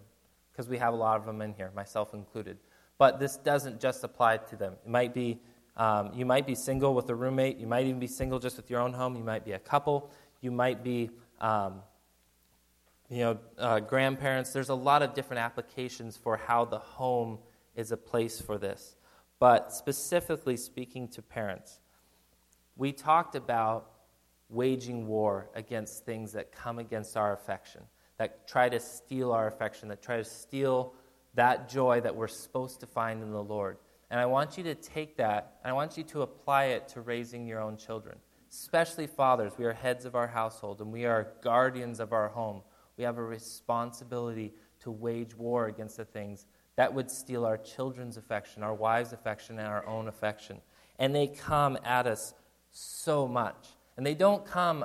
because 0.55 0.69
we 0.69 0.79
have 0.79 0.95
a 0.95 0.97
lot 0.97 1.19
of 1.19 1.27
them 1.27 1.43
in 1.43 1.53
here, 1.53 1.73
myself 1.75 2.15
included. 2.15 2.59
But 2.97 3.19
this 3.19 3.37
doesn't 3.37 3.81
just 3.81 4.05
apply 4.05 4.37
to 4.37 4.57
them. 4.57 4.75
It 4.85 4.89
might 4.89 5.13
be 5.13 5.41
um, 5.77 6.13
you 6.15 6.25
might 6.25 6.47
be 6.47 6.55
single 6.55 6.95
with 6.95 7.09
a 7.11 7.15
roommate. 7.17 7.57
You 7.59 7.67
might 7.67 7.87
even 7.87 7.99
be 7.99 8.07
single 8.07 8.39
just 8.39 8.57
with 8.57 8.71
your 8.71 8.81
own 8.81 8.93
home. 8.93 9.17
You 9.17 9.25
might 9.25 9.45
be 9.45 9.53
a 9.53 9.59
couple. 9.59 10.11
You 10.41 10.53
might 10.53 10.85
be, 10.85 11.11
um, 11.41 11.81
you 13.11 13.19
know, 13.19 13.39
uh, 13.59 13.81
grandparents. 13.81 14.53
There's 14.53 14.69
a 14.69 14.75
lot 14.75 15.03
of 15.03 15.15
different 15.15 15.41
applications 15.41 16.17
for 16.17 16.37
how 16.37 16.65
the 16.65 16.79
home 16.79 17.39
is 17.75 17.91
a 17.91 17.97
place 17.97 18.41
for 18.41 18.57
this. 18.57 18.95
But 19.41 19.73
specifically 19.73 20.57
speaking 20.57 21.09
to 21.09 21.23
parents, 21.23 21.81
we 22.77 22.93
talked 22.93 23.35
about 23.35 23.91
waging 24.49 25.09
war 25.09 25.51
against 25.57 26.05
things 26.05 26.33
that 26.35 26.53
come 26.53 26.79
against 26.79 27.17
our 27.17 27.33
affection 27.33 27.83
that 28.19 28.47
try 28.47 28.69
to 28.69 28.81
steal 28.81 29.33
our 29.33 29.47
affection, 29.47 29.89
that 29.89 30.03
try 30.03 30.17
to 30.17 30.25
steal 30.25 30.95
that 31.35 31.69
joy 31.69 32.01
that 32.01 32.15
we're 32.15 32.29
supposed 32.29 32.81
to 32.81 32.87
find 32.87 33.23
in 33.23 33.33
the 33.33 33.43
Lord. 33.43 33.79
And 34.11 34.21
I 34.21 34.27
want 34.27 34.57
you 34.57 34.65
to 34.65 34.75
take 34.75 35.17
that 35.17 35.57
and 35.65 35.71
I 35.71 35.75
want 35.75 35.97
you 35.99 36.05
to 36.05 36.23
apply 36.23 36.67
it 36.67 36.89
to 36.89 37.01
raising 37.01 37.47
your 37.47 37.61
own 37.61 37.77
children. 37.77 38.19
Especially 38.51 39.09
fathers, 39.09 39.53
we 39.59 39.65
are 39.65 39.73
heads 39.73 40.05
of 40.05 40.15
our 40.15 40.29
household 40.29 40.81
and 40.81 40.93
we 40.93 41.05
are 41.07 41.33
guardians 41.43 41.99
of 41.99 42.13
our 42.13 42.29
home. 42.29 42.63
We 42.97 43.03
have 43.05 43.19
a 43.19 43.25
responsibility 43.25 44.53
to 44.81 44.93
wage 44.93 45.35
war 45.35 45.67
against 45.67 45.97
the 45.97 46.05
things 46.05 46.47
that 46.77 46.93
would 46.93 47.11
steal 47.11 47.45
our 47.45 47.57
children's 47.57 48.17
affection, 48.17 48.63
our 48.63 48.75
wives' 48.75 49.13
affection, 49.13 49.59
and 49.59 49.69
our 49.69 49.87
own 49.87 50.09
affection. 50.09 50.61
And 50.99 51.15
they 51.15 51.27
come 51.27 51.79
at 51.85 52.07
us 52.07 52.35
so 52.71 53.27
much. 53.27 53.69
And 53.97 54.05
they 54.05 54.15
don't 54.15 54.45
come 54.45 54.85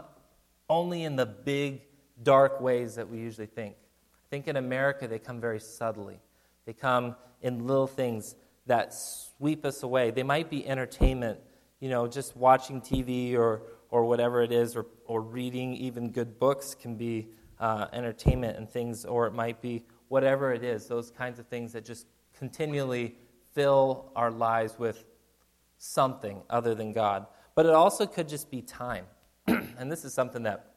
only 0.70 1.04
in 1.04 1.16
the 1.16 1.26
big, 1.26 1.82
dark 2.24 2.62
ways 2.62 2.96
that 2.96 3.10
we 3.10 3.18
usually 3.18 3.48
think. 3.48 3.76
I 3.76 4.28
think 4.30 4.48
in 4.48 4.58
America, 4.58 5.08
they 5.08 5.20
come 5.20 5.40
very 5.40 5.60
subtly. 5.60 6.20
They 6.66 6.74
come 6.74 7.16
in 7.42 7.66
little 7.66 7.88
things 7.88 8.36
that 8.66 8.94
sweep 8.94 9.66
us 9.66 9.84
away. 9.84 10.12
They 10.12 10.24
might 10.24 10.50
be 10.50 10.68
entertainment, 10.68 11.40
you 11.80 11.90
know, 11.90 12.08
just 12.08 12.36
watching 12.36 12.82
TV 12.82 13.36
or, 13.36 13.64
or 13.90 14.06
whatever 14.06 14.44
it 14.44 14.52
is, 14.52 14.76
or, 14.76 14.86
or 15.06 15.22
reading 15.22 15.74
even 15.76 16.12
good 16.12 16.40
books 16.40 16.76
can 16.76 16.96
be 16.96 17.30
uh, 17.60 17.88
entertainment 17.92 18.58
and 18.58 18.70
things, 18.70 19.06
or 19.06 19.26
it 19.26 19.34
might 19.34 19.62
be 19.62 19.84
whatever 20.08 20.54
it 20.54 20.64
is, 20.64 20.88
those 20.88 21.12
kinds 21.12 21.40
of 21.40 21.48
things 21.48 21.74
that 21.74 21.86
just 21.86 22.06
continually 22.38 23.16
fill 23.54 24.12
our 24.16 24.32
lives 24.32 24.78
with 24.78 25.06
something 25.78 26.42
other 26.50 26.76
than 26.76 26.94
God. 26.94 27.26
But 27.56 27.66
it 27.66 27.74
also 27.74 28.06
could 28.06 28.30
just 28.30 28.52
be 28.52 28.62
time. 28.62 29.06
and 29.48 29.92
this 29.92 30.06
is 30.06 30.14
something 30.14 30.44
that 30.44 30.68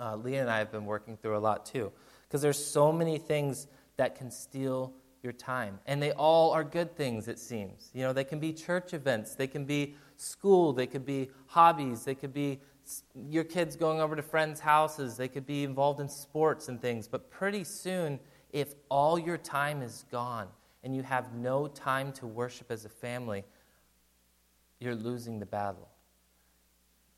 uh, 0.00 0.16
Leah 0.16 0.42
and 0.42 0.50
I 0.50 0.58
have 0.58 0.72
been 0.72 0.86
working 0.86 1.16
through 1.16 1.36
a 1.36 1.38
lot 1.38 1.66
too, 1.66 1.92
because 2.26 2.42
there's 2.42 2.64
so 2.64 2.92
many 2.92 3.18
things 3.18 3.66
that 3.96 4.16
can 4.16 4.30
steal 4.30 4.92
your 5.22 5.32
time. 5.32 5.78
And 5.86 6.02
they 6.02 6.12
all 6.12 6.50
are 6.52 6.64
good 6.64 6.96
things, 6.96 7.28
it 7.28 7.38
seems. 7.38 7.90
You 7.94 8.02
know, 8.02 8.12
they 8.12 8.24
can 8.24 8.38
be 8.38 8.52
church 8.52 8.92
events, 8.92 9.34
they 9.34 9.46
can 9.46 9.64
be 9.64 9.94
school, 10.16 10.72
they 10.72 10.86
could 10.86 11.06
be 11.06 11.30
hobbies, 11.46 12.04
they 12.04 12.14
could 12.14 12.34
be 12.34 12.60
your 13.30 13.44
kids 13.44 13.76
going 13.76 14.00
over 14.00 14.14
to 14.14 14.22
friends' 14.22 14.60
houses, 14.60 15.16
they 15.16 15.28
could 15.28 15.46
be 15.46 15.64
involved 15.64 16.00
in 16.00 16.08
sports 16.08 16.68
and 16.68 16.80
things. 16.80 17.08
But 17.08 17.30
pretty 17.30 17.64
soon, 17.64 18.20
if 18.52 18.74
all 18.90 19.18
your 19.18 19.38
time 19.38 19.80
is 19.82 20.04
gone 20.12 20.48
and 20.82 20.94
you 20.94 21.02
have 21.02 21.34
no 21.34 21.66
time 21.66 22.12
to 22.12 22.26
worship 22.26 22.70
as 22.70 22.84
a 22.84 22.90
family, 22.90 23.44
you're 24.80 24.94
losing 24.94 25.38
the 25.38 25.46
battle. 25.46 25.88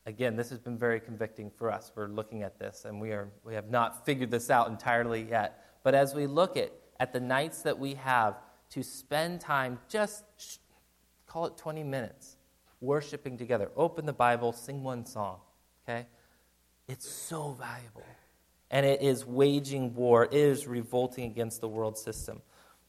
Again, 0.07 0.37
this 0.37 0.49
has 0.51 0.59
been 0.59 0.77
very 0.77 1.01
convicting 1.01 1.51
for 1.51 1.69
us. 1.69 1.91
We're 1.93 2.07
looking 2.07 2.41
at 2.41 2.57
this 2.57 2.85
and 2.85 3.01
we, 3.01 3.11
are, 3.11 3.29
we 3.43 3.55
have 3.55 3.69
not 3.69 4.05
figured 4.05 4.31
this 4.31 4.49
out 4.49 4.69
entirely 4.69 5.27
yet. 5.29 5.61
But 5.83 5.95
as 5.95 6.15
we 6.15 6.27
look 6.27 6.55
at, 6.55 6.71
at 6.97 7.11
the 7.11 7.19
nights 7.19 7.63
that 7.63 7.77
we 7.77 7.95
have 7.95 8.35
to 8.69 8.83
spend 8.83 9.41
time, 9.41 9.79
just 9.89 10.23
call 11.27 11.45
it 11.47 11.57
20 11.57 11.83
minutes, 11.83 12.37
worshiping 12.79 13.37
together, 13.37 13.69
open 13.75 14.05
the 14.05 14.13
Bible, 14.13 14.53
sing 14.53 14.81
one 14.81 15.05
song, 15.05 15.39
okay? 15.83 16.07
It's 16.87 17.09
so 17.09 17.57
valuable. 17.59 18.05
And 18.71 18.85
it 18.85 19.01
is 19.01 19.25
waging 19.25 19.93
war, 19.93 20.23
it 20.23 20.33
is 20.33 20.67
revolting 20.67 21.25
against 21.25 21.59
the 21.59 21.67
world 21.67 21.97
system. 21.97 22.41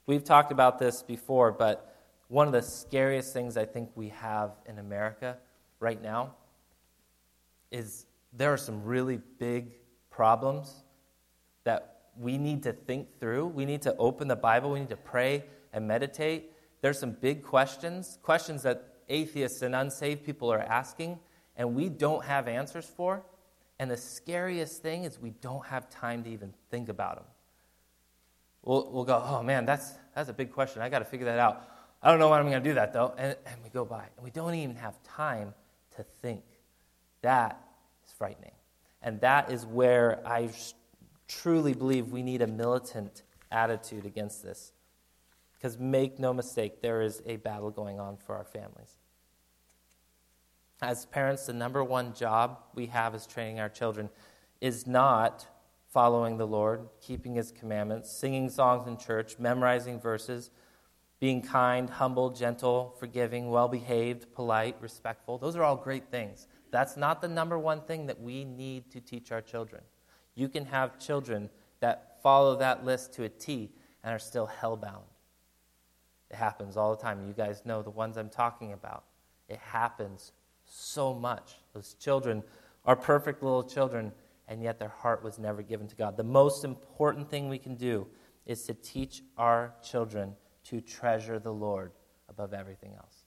We've 0.06 0.22
talked 0.22 0.52
about 0.52 0.78
this 0.78 1.02
before, 1.02 1.50
but 1.50 1.96
one 2.28 2.46
of 2.46 2.52
the 2.52 2.62
scariest 2.62 3.32
things 3.32 3.56
I 3.56 3.64
think 3.64 3.90
we 3.96 4.10
have 4.10 4.52
in 4.66 4.78
America 4.78 5.38
right 5.80 6.00
now 6.00 6.34
is 7.70 8.06
there 8.32 8.52
are 8.52 8.58
some 8.58 8.84
really 8.84 9.20
big 9.38 9.72
problems 10.10 10.84
that 11.64 11.98
we 12.18 12.38
need 12.38 12.62
to 12.64 12.72
think 12.72 13.18
through. 13.20 13.46
We 13.46 13.64
need 13.64 13.82
to 13.82 13.96
open 13.96 14.28
the 14.28 14.36
Bible, 14.36 14.70
we 14.70 14.80
need 14.80 14.88
to 14.90 14.96
pray 14.96 15.44
and 15.72 15.86
meditate. 15.86 16.52
There's 16.80 16.98
some 16.98 17.12
big 17.12 17.42
questions, 17.42 18.18
questions 18.22 18.62
that 18.62 18.94
atheists 19.08 19.62
and 19.62 19.74
unsaved 19.74 20.24
people 20.24 20.52
are 20.52 20.60
asking, 20.60 21.18
and 21.56 21.74
we 21.74 21.88
don't 21.88 22.24
have 22.24 22.48
answers 22.48 22.86
for. 22.86 23.22
And 23.78 23.90
the 23.90 23.96
scariest 23.96 24.82
thing 24.82 25.04
is 25.04 25.20
we 25.20 25.30
don't 25.30 25.64
have 25.66 25.88
time 25.88 26.24
to 26.24 26.30
even 26.30 26.52
think 26.70 26.88
about 26.88 27.16
them. 27.16 27.24
We'll, 28.62 28.90
we'll 28.90 29.04
go, 29.04 29.22
oh 29.24 29.42
man, 29.42 29.64
that's, 29.64 29.92
that's 30.14 30.28
a 30.28 30.32
big 30.32 30.52
question. 30.52 30.82
I 30.82 30.88
got 30.88 30.98
to 30.98 31.04
figure 31.04 31.26
that 31.26 31.38
out. 31.38 31.68
I 32.02 32.10
don't 32.10 32.18
know 32.18 32.28
when 32.28 32.38
I'm 32.38 32.48
going 32.48 32.62
to 32.62 32.68
do 32.68 32.74
that, 32.74 32.92
though. 32.92 33.14
And, 33.16 33.36
and 33.46 33.62
we 33.62 33.70
go 33.70 33.84
by. 33.84 34.04
And 34.16 34.24
we 34.24 34.30
don't 34.30 34.54
even 34.54 34.76
have 34.76 35.02
time 35.02 35.54
to 35.96 36.04
think. 36.22 36.44
That 37.22 37.60
is 38.06 38.12
frightening. 38.12 38.52
And 39.02 39.20
that 39.20 39.50
is 39.50 39.64
where 39.64 40.20
I 40.26 40.50
truly 41.28 41.74
believe 41.74 42.10
we 42.10 42.22
need 42.22 42.42
a 42.42 42.46
militant 42.46 43.22
attitude 43.50 44.06
against 44.06 44.42
this. 44.42 44.72
Because 45.54 45.78
make 45.78 46.18
no 46.18 46.32
mistake, 46.32 46.82
there 46.82 47.02
is 47.02 47.22
a 47.26 47.36
battle 47.36 47.70
going 47.70 47.98
on 47.98 48.16
for 48.16 48.36
our 48.36 48.44
families. 48.44 48.98
As 50.80 51.06
parents, 51.06 51.46
the 51.46 51.52
number 51.52 51.82
one 51.82 52.14
job 52.14 52.58
we 52.74 52.86
have 52.86 53.14
is 53.14 53.26
training 53.26 53.58
our 53.58 53.68
children 53.68 54.08
is 54.60 54.86
not 54.86 55.46
following 55.88 56.36
the 56.36 56.46
Lord, 56.46 56.88
keeping 57.00 57.34
his 57.34 57.50
commandments, 57.50 58.10
singing 58.10 58.48
songs 58.48 58.86
in 58.86 58.96
church, 58.96 59.38
memorizing 59.38 59.98
verses 60.00 60.50
being 61.20 61.42
kind, 61.42 61.90
humble, 61.90 62.30
gentle, 62.30 62.94
forgiving, 62.98 63.50
well 63.50 63.68
behaved, 63.68 64.32
polite, 64.34 64.76
respectful. 64.80 65.38
Those 65.38 65.56
are 65.56 65.64
all 65.64 65.76
great 65.76 66.10
things. 66.10 66.46
That's 66.70 66.96
not 66.96 67.20
the 67.20 67.28
number 67.28 67.58
one 67.58 67.80
thing 67.82 68.06
that 68.06 68.20
we 68.20 68.44
need 68.44 68.90
to 68.92 69.00
teach 69.00 69.32
our 69.32 69.40
children. 69.40 69.82
You 70.34 70.48
can 70.48 70.66
have 70.66 70.98
children 70.98 71.50
that 71.80 72.18
follow 72.22 72.56
that 72.56 72.84
list 72.84 73.12
to 73.14 73.24
a 73.24 73.28
T 73.28 73.70
and 74.04 74.14
are 74.14 74.18
still 74.18 74.50
hellbound. 74.60 75.04
It 76.30 76.36
happens 76.36 76.76
all 76.76 76.94
the 76.94 77.02
time. 77.02 77.26
You 77.26 77.32
guys 77.32 77.62
know 77.64 77.82
the 77.82 77.90
ones 77.90 78.16
I'm 78.16 78.28
talking 78.28 78.72
about. 78.72 79.04
It 79.48 79.58
happens 79.58 80.32
so 80.64 81.14
much. 81.14 81.54
Those 81.72 81.94
children 81.94 82.42
are 82.84 82.96
perfect 82.96 83.42
little 83.42 83.62
children, 83.62 84.12
and 84.46 84.62
yet 84.62 84.78
their 84.78 84.88
heart 84.88 85.22
was 85.22 85.38
never 85.38 85.62
given 85.62 85.86
to 85.88 85.96
God. 85.96 86.16
The 86.16 86.22
most 86.22 86.64
important 86.64 87.30
thing 87.30 87.48
we 87.48 87.58
can 87.58 87.74
do 87.74 88.06
is 88.46 88.62
to 88.64 88.74
teach 88.74 89.22
our 89.36 89.74
children 89.82 90.34
to 90.64 90.80
treasure 90.80 91.38
the 91.38 91.52
Lord 91.52 91.92
above 92.28 92.52
everything 92.52 92.94
else. 92.94 93.24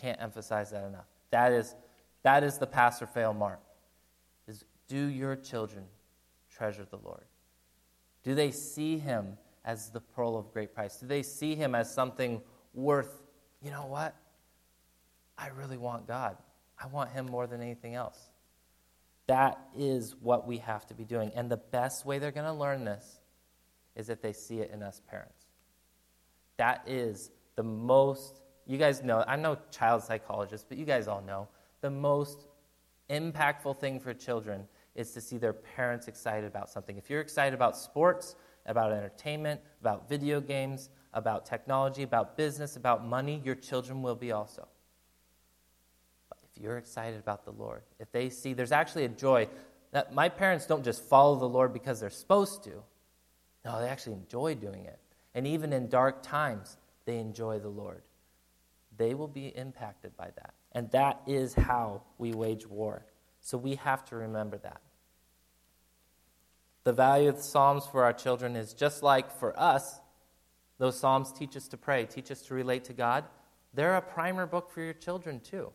Can't 0.00 0.20
emphasize 0.20 0.70
that 0.70 0.84
enough. 0.84 1.06
That 1.30 1.52
is, 1.52 1.74
that 2.22 2.44
is 2.44 2.58
the 2.58 2.66
pass 2.66 3.02
or 3.02 3.06
fail 3.06 3.32
mark. 3.32 3.60
Is 4.46 4.64
do 4.88 5.06
your 5.06 5.36
children 5.36 5.84
treasure 6.50 6.86
the 6.88 6.98
Lord? 6.98 7.24
Do 8.22 8.34
they 8.34 8.50
see 8.50 8.98
him 8.98 9.36
as 9.64 9.90
the 9.90 10.00
pearl 10.00 10.36
of 10.36 10.52
great 10.52 10.74
price? 10.74 10.96
Do 10.96 11.06
they 11.06 11.22
see 11.22 11.54
him 11.54 11.74
as 11.74 11.92
something 11.92 12.40
worth, 12.72 13.22
you 13.62 13.70
know 13.70 13.86
what? 13.86 14.14
I 15.36 15.48
really 15.48 15.76
want 15.76 16.06
God. 16.06 16.36
I 16.82 16.86
want 16.86 17.10
him 17.10 17.26
more 17.26 17.46
than 17.46 17.60
anything 17.60 17.94
else. 17.94 18.18
That 19.26 19.58
is 19.76 20.14
what 20.20 20.46
we 20.46 20.58
have 20.58 20.86
to 20.86 20.94
be 20.94 21.04
doing. 21.04 21.32
And 21.34 21.50
the 21.50 21.56
best 21.56 22.04
way 22.04 22.18
they're 22.18 22.30
going 22.30 22.46
to 22.46 22.52
learn 22.52 22.84
this 22.84 23.20
is 23.96 24.10
if 24.10 24.20
they 24.20 24.32
see 24.32 24.60
it 24.60 24.70
in 24.72 24.82
us 24.82 25.00
parents. 25.08 25.46
That 26.56 26.84
is 26.86 27.30
the 27.56 27.62
most, 27.62 28.40
you 28.66 28.78
guys 28.78 29.02
know, 29.02 29.24
I'm 29.26 29.42
no 29.42 29.58
child 29.70 30.02
psychologist, 30.02 30.66
but 30.68 30.78
you 30.78 30.84
guys 30.84 31.08
all 31.08 31.22
know, 31.22 31.48
the 31.80 31.90
most 31.90 32.46
impactful 33.10 33.78
thing 33.78 34.00
for 34.00 34.14
children 34.14 34.66
is 34.94 35.12
to 35.12 35.20
see 35.20 35.38
their 35.38 35.52
parents 35.52 36.08
excited 36.08 36.46
about 36.46 36.70
something. 36.70 36.96
If 36.96 37.10
you're 37.10 37.20
excited 37.20 37.54
about 37.54 37.76
sports, 37.76 38.36
about 38.66 38.92
entertainment, 38.92 39.60
about 39.80 40.08
video 40.08 40.40
games, 40.40 40.88
about 41.12 41.44
technology, 41.44 42.02
about 42.02 42.36
business, 42.36 42.76
about 42.76 43.06
money, 43.06 43.40
your 43.44 43.54
children 43.54 44.02
will 44.02 44.14
be 44.14 44.32
also. 44.32 44.66
But 46.28 46.38
if 46.50 46.62
you're 46.62 46.78
excited 46.78 47.20
about 47.20 47.44
the 47.44 47.52
Lord, 47.52 47.82
if 47.98 48.10
they 48.12 48.30
see 48.30 48.52
there's 48.52 48.72
actually 48.72 49.04
a 49.04 49.08
joy 49.08 49.48
that 49.92 50.12
my 50.12 50.28
parents 50.28 50.66
don't 50.66 50.84
just 50.84 51.04
follow 51.04 51.36
the 51.36 51.48
Lord 51.48 51.72
because 51.72 52.00
they're 52.00 52.10
supposed 52.10 52.64
to. 52.64 52.82
No, 53.64 53.80
they 53.80 53.88
actually 53.88 54.14
enjoy 54.14 54.54
doing 54.54 54.84
it. 54.84 54.98
And 55.34 55.46
even 55.46 55.72
in 55.72 55.88
dark 55.88 56.22
times, 56.22 56.76
they 57.04 57.18
enjoy 57.18 57.58
the 57.58 57.68
Lord. 57.68 58.02
They 58.96 59.14
will 59.14 59.28
be 59.28 59.48
impacted 59.48 60.16
by 60.16 60.30
that. 60.36 60.54
And 60.72 60.90
that 60.90 61.20
is 61.26 61.54
how 61.54 62.02
we 62.18 62.32
wage 62.32 62.66
war. 62.66 63.04
So 63.40 63.58
we 63.58 63.76
have 63.76 64.04
to 64.06 64.16
remember 64.16 64.58
that. 64.58 64.80
The 66.84 66.92
value 66.92 67.28
of 67.28 67.36
the 67.36 67.42
Psalms 67.42 67.86
for 67.86 68.04
our 68.04 68.12
children 68.12 68.56
is 68.56 68.74
just 68.74 69.02
like 69.02 69.30
for 69.38 69.58
us, 69.58 70.00
those 70.78 70.98
Psalms 70.98 71.32
teach 71.32 71.56
us 71.56 71.68
to 71.68 71.76
pray, 71.76 72.04
teach 72.04 72.30
us 72.30 72.42
to 72.42 72.54
relate 72.54 72.84
to 72.84 72.92
God. 72.92 73.24
They're 73.72 73.96
a 73.96 74.02
primer 74.02 74.46
book 74.46 74.70
for 74.70 74.82
your 74.82 74.92
children, 74.92 75.40
too. 75.40 75.72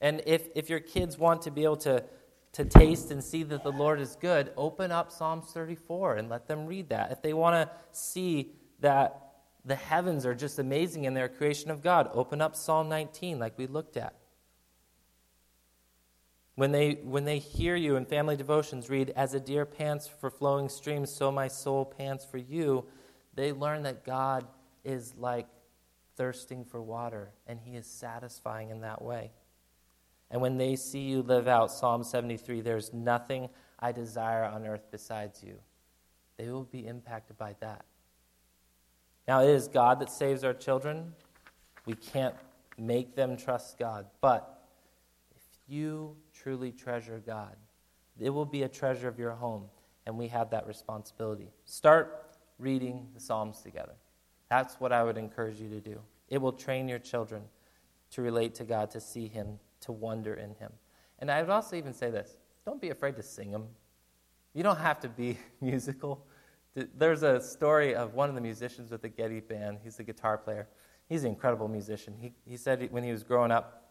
And 0.00 0.22
if, 0.26 0.48
if 0.54 0.70
your 0.70 0.80
kids 0.80 1.18
want 1.18 1.42
to 1.42 1.50
be 1.50 1.64
able 1.64 1.76
to, 1.78 2.04
to 2.52 2.64
taste 2.64 3.10
and 3.10 3.22
see 3.22 3.42
that 3.44 3.62
the 3.62 3.72
Lord 3.72 4.00
is 4.00 4.16
good, 4.16 4.52
open 4.56 4.90
up 4.90 5.10
Psalms 5.10 5.46
34 5.52 6.16
and 6.16 6.28
let 6.28 6.48
them 6.48 6.66
read 6.66 6.88
that. 6.88 7.12
If 7.12 7.22
they 7.22 7.32
want 7.32 7.54
to 7.54 7.74
see 7.92 8.52
that 8.80 9.25
the 9.66 9.74
heavens 9.74 10.24
are 10.24 10.34
just 10.34 10.60
amazing 10.60 11.04
in 11.04 11.14
their 11.14 11.28
creation 11.28 11.70
of 11.70 11.82
God, 11.82 12.08
open 12.14 12.40
up 12.40 12.54
Psalm 12.54 12.88
19 12.88 13.38
like 13.40 13.58
we 13.58 13.66
looked 13.66 13.96
at. 13.96 14.14
When 16.54 16.72
they, 16.72 16.92
when 17.02 17.24
they 17.24 17.38
hear 17.38 17.74
you 17.74 17.96
in 17.96 18.06
family 18.06 18.36
devotions 18.36 18.88
read, 18.88 19.12
As 19.16 19.34
a 19.34 19.40
deer 19.40 19.66
pants 19.66 20.08
for 20.08 20.30
flowing 20.30 20.68
streams, 20.68 21.10
so 21.10 21.30
my 21.32 21.48
soul 21.48 21.84
pants 21.84 22.24
for 22.24 22.38
you, 22.38 22.86
they 23.34 23.52
learn 23.52 23.82
that 23.82 24.04
God 24.04 24.46
is 24.84 25.14
like 25.18 25.48
thirsting 26.16 26.64
for 26.64 26.80
water, 26.80 27.32
and 27.46 27.58
He 27.60 27.76
is 27.76 27.86
satisfying 27.86 28.70
in 28.70 28.80
that 28.80 29.02
way. 29.02 29.32
And 30.30 30.40
when 30.40 30.56
they 30.58 30.76
see 30.76 31.00
you 31.00 31.22
live 31.22 31.48
out 31.48 31.70
Psalm 31.72 32.04
73, 32.04 32.60
there's 32.60 32.92
nothing 32.92 33.50
I 33.78 33.92
desire 33.92 34.44
on 34.44 34.64
earth 34.64 34.86
besides 34.90 35.42
you, 35.42 35.58
they 36.38 36.48
will 36.48 36.64
be 36.64 36.86
impacted 36.86 37.36
by 37.36 37.56
that. 37.60 37.84
Now, 39.26 39.42
it 39.42 39.50
is 39.50 39.68
God 39.68 40.00
that 40.00 40.10
saves 40.10 40.44
our 40.44 40.54
children. 40.54 41.12
We 41.84 41.94
can't 41.94 42.34
make 42.78 43.14
them 43.14 43.36
trust 43.36 43.78
God. 43.78 44.06
But 44.20 44.68
if 45.34 45.42
you 45.66 46.16
truly 46.32 46.72
treasure 46.72 47.22
God, 47.24 47.56
it 48.18 48.30
will 48.30 48.46
be 48.46 48.62
a 48.62 48.68
treasure 48.68 49.08
of 49.08 49.18
your 49.18 49.32
home, 49.32 49.64
and 50.06 50.16
we 50.16 50.28
have 50.28 50.50
that 50.50 50.66
responsibility. 50.66 51.50
Start 51.64 52.36
reading 52.58 53.08
the 53.14 53.20
Psalms 53.20 53.60
together. 53.60 53.94
That's 54.48 54.80
what 54.80 54.92
I 54.92 55.02
would 55.02 55.18
encourage 55.18 55.60
you 55.60 55.68
to 55.70 55.80
do. 55.80 56.00
It 56.28 56.38
will 56.38 56.52
train 56.52 56.88
your 56.88 56.98
children 56.98 57.42
to 58.12 58.22
relate 58.22 58.54
to 58.56 58.64
God, 58.64 58.90
to 58.92 59.00
see 59.00 59.28
Him, 59.28 59.58
to 59.80 59.92
wonder 59.92 60.34
in 60.34 60.54
Him. 60.54 60.72
And 61.18 61.30
I 61.30 61.42
would 61.42 61.50
also 61.50 61.76
even 61.76 61.92
say 61.92 62.10
this 62.10 62.36
don't 62.64 62.80
be 62.80 62.90
afraid 62.90 63.16
to 63.16 63.22
sing 63.22 63.50
them. 63.50 63.68
You 64.54 64.62
don't 64.62 64.78
have 64.78 65.00
to 65.00 65.08
be 65.08 65.38
musical. 65.60 66.26
There's 66.76 67.22
a 67.22 67.40
story 67.40 67.94
of 67.94 68.14
one 68.14 68.28
of 68.28 68.34
the 68.34 68.40
musicians 68.40 68.90
with 68.90 69.00
the 69.00 69.08
Getty 69.08 69.40
Band. 69.40 69.78
He's 69.82 69.96
the 69.96 70.04
guitar 70.04 70.36
player. 70.36 70.68
He's 71.08 71.24
an 71.24 71.30
incredible 71.30 71.68
musician. 71.68 72.14
He, 72.20 72.32
he 72.44 72.56
said 72.58 72.86
when 72.90 73.02
he 73.02 73.12
was 73.12 73.22
growing 73.22 73.50
up, 73.50 73.90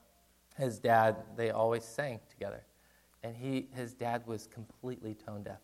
his 0.57 0.79
dad, 0.79 1.17
they 1.35 1.49
always 1.49 1.83
sang 1.83 2.19
together. 2.29 2.63
And 3.23 3.35
he, 3.35 3.67
his 3.75 3.93
dad 3.93 4.21
was 4.27 4.47
completely 4.47 5.15
tone 5.15 5.43
deaf. 5.43 5.59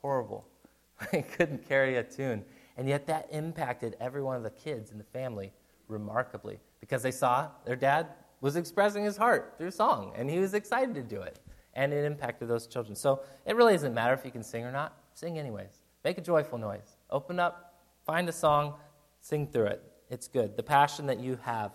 Horrible. 0.00 0.46
he 1.10 1.22
couldn't 1.22 1.68
carry 1.68 1.96
a 1.96 2.04
tune. 2.04 2.44
And 2.76 2.88
yet 2.88 3.06
that 3.08 3.28
impacted 3.30 3.96
every 4.00 4.22
one 4.22 4.36
of 4.36 4.44
the 4.44 4.50
kids 4.50 4.92
in 4.92 4.98
the 4.98 5.04
family 5.04 5.52
remarkably 5.88 6.60
because 6.80 7.02
they 7.02 7.10
saw 7.10 7.48
their 7.64 7.76
dad 7.76 8.08
was 8.40 8.56
expressing 8.56 9.04
his 9.04 9.16
heart 9.16 9.54
through 9.58 9.70
song 9.70 10.12
and 10.16 10.30
he 10.30 10.38
was 10.38 10.54
excited 10.54 10.94
to 10.94 11.02
do 11.02 11.20
it. 11.20 11.40
And 11.74 11.92
it 11.92 12.04
impacted 12.04 12.48
those 12.48 12.66
children. 12.66 12.94
So 12.94 13.22
it 13.44 13.56
really 13.56 13.72
doesn't 13.72 13.94
matter 13.94 14.14
if 14.14 14.24
you 14.24 14.30
can 14.30 14.42
sing 14.42 14.64
or 14.64 14.72
not. 14.72 14.96
Sing 15.14 15.38
anyways. 15.38 15.81
Make 16.04 16.18
a 16.18 16.22
joyful 16.22 16.58
noise. 16.58 16.96
Open 17.10 17.38
up, 17.38 17.74
find 18.04 18.28
a 18.28 18.32
song, 18.32 18.74
sing 19.20 19.46
through 19.46 19.66
it. 19.66 19.82
It's 20.10 20.28
good. 20.28 20.56
The 20.56 20.62
passion 20.62 21.06
that 21.06 21.20
you 21.20 21.38
have 21.42 21.72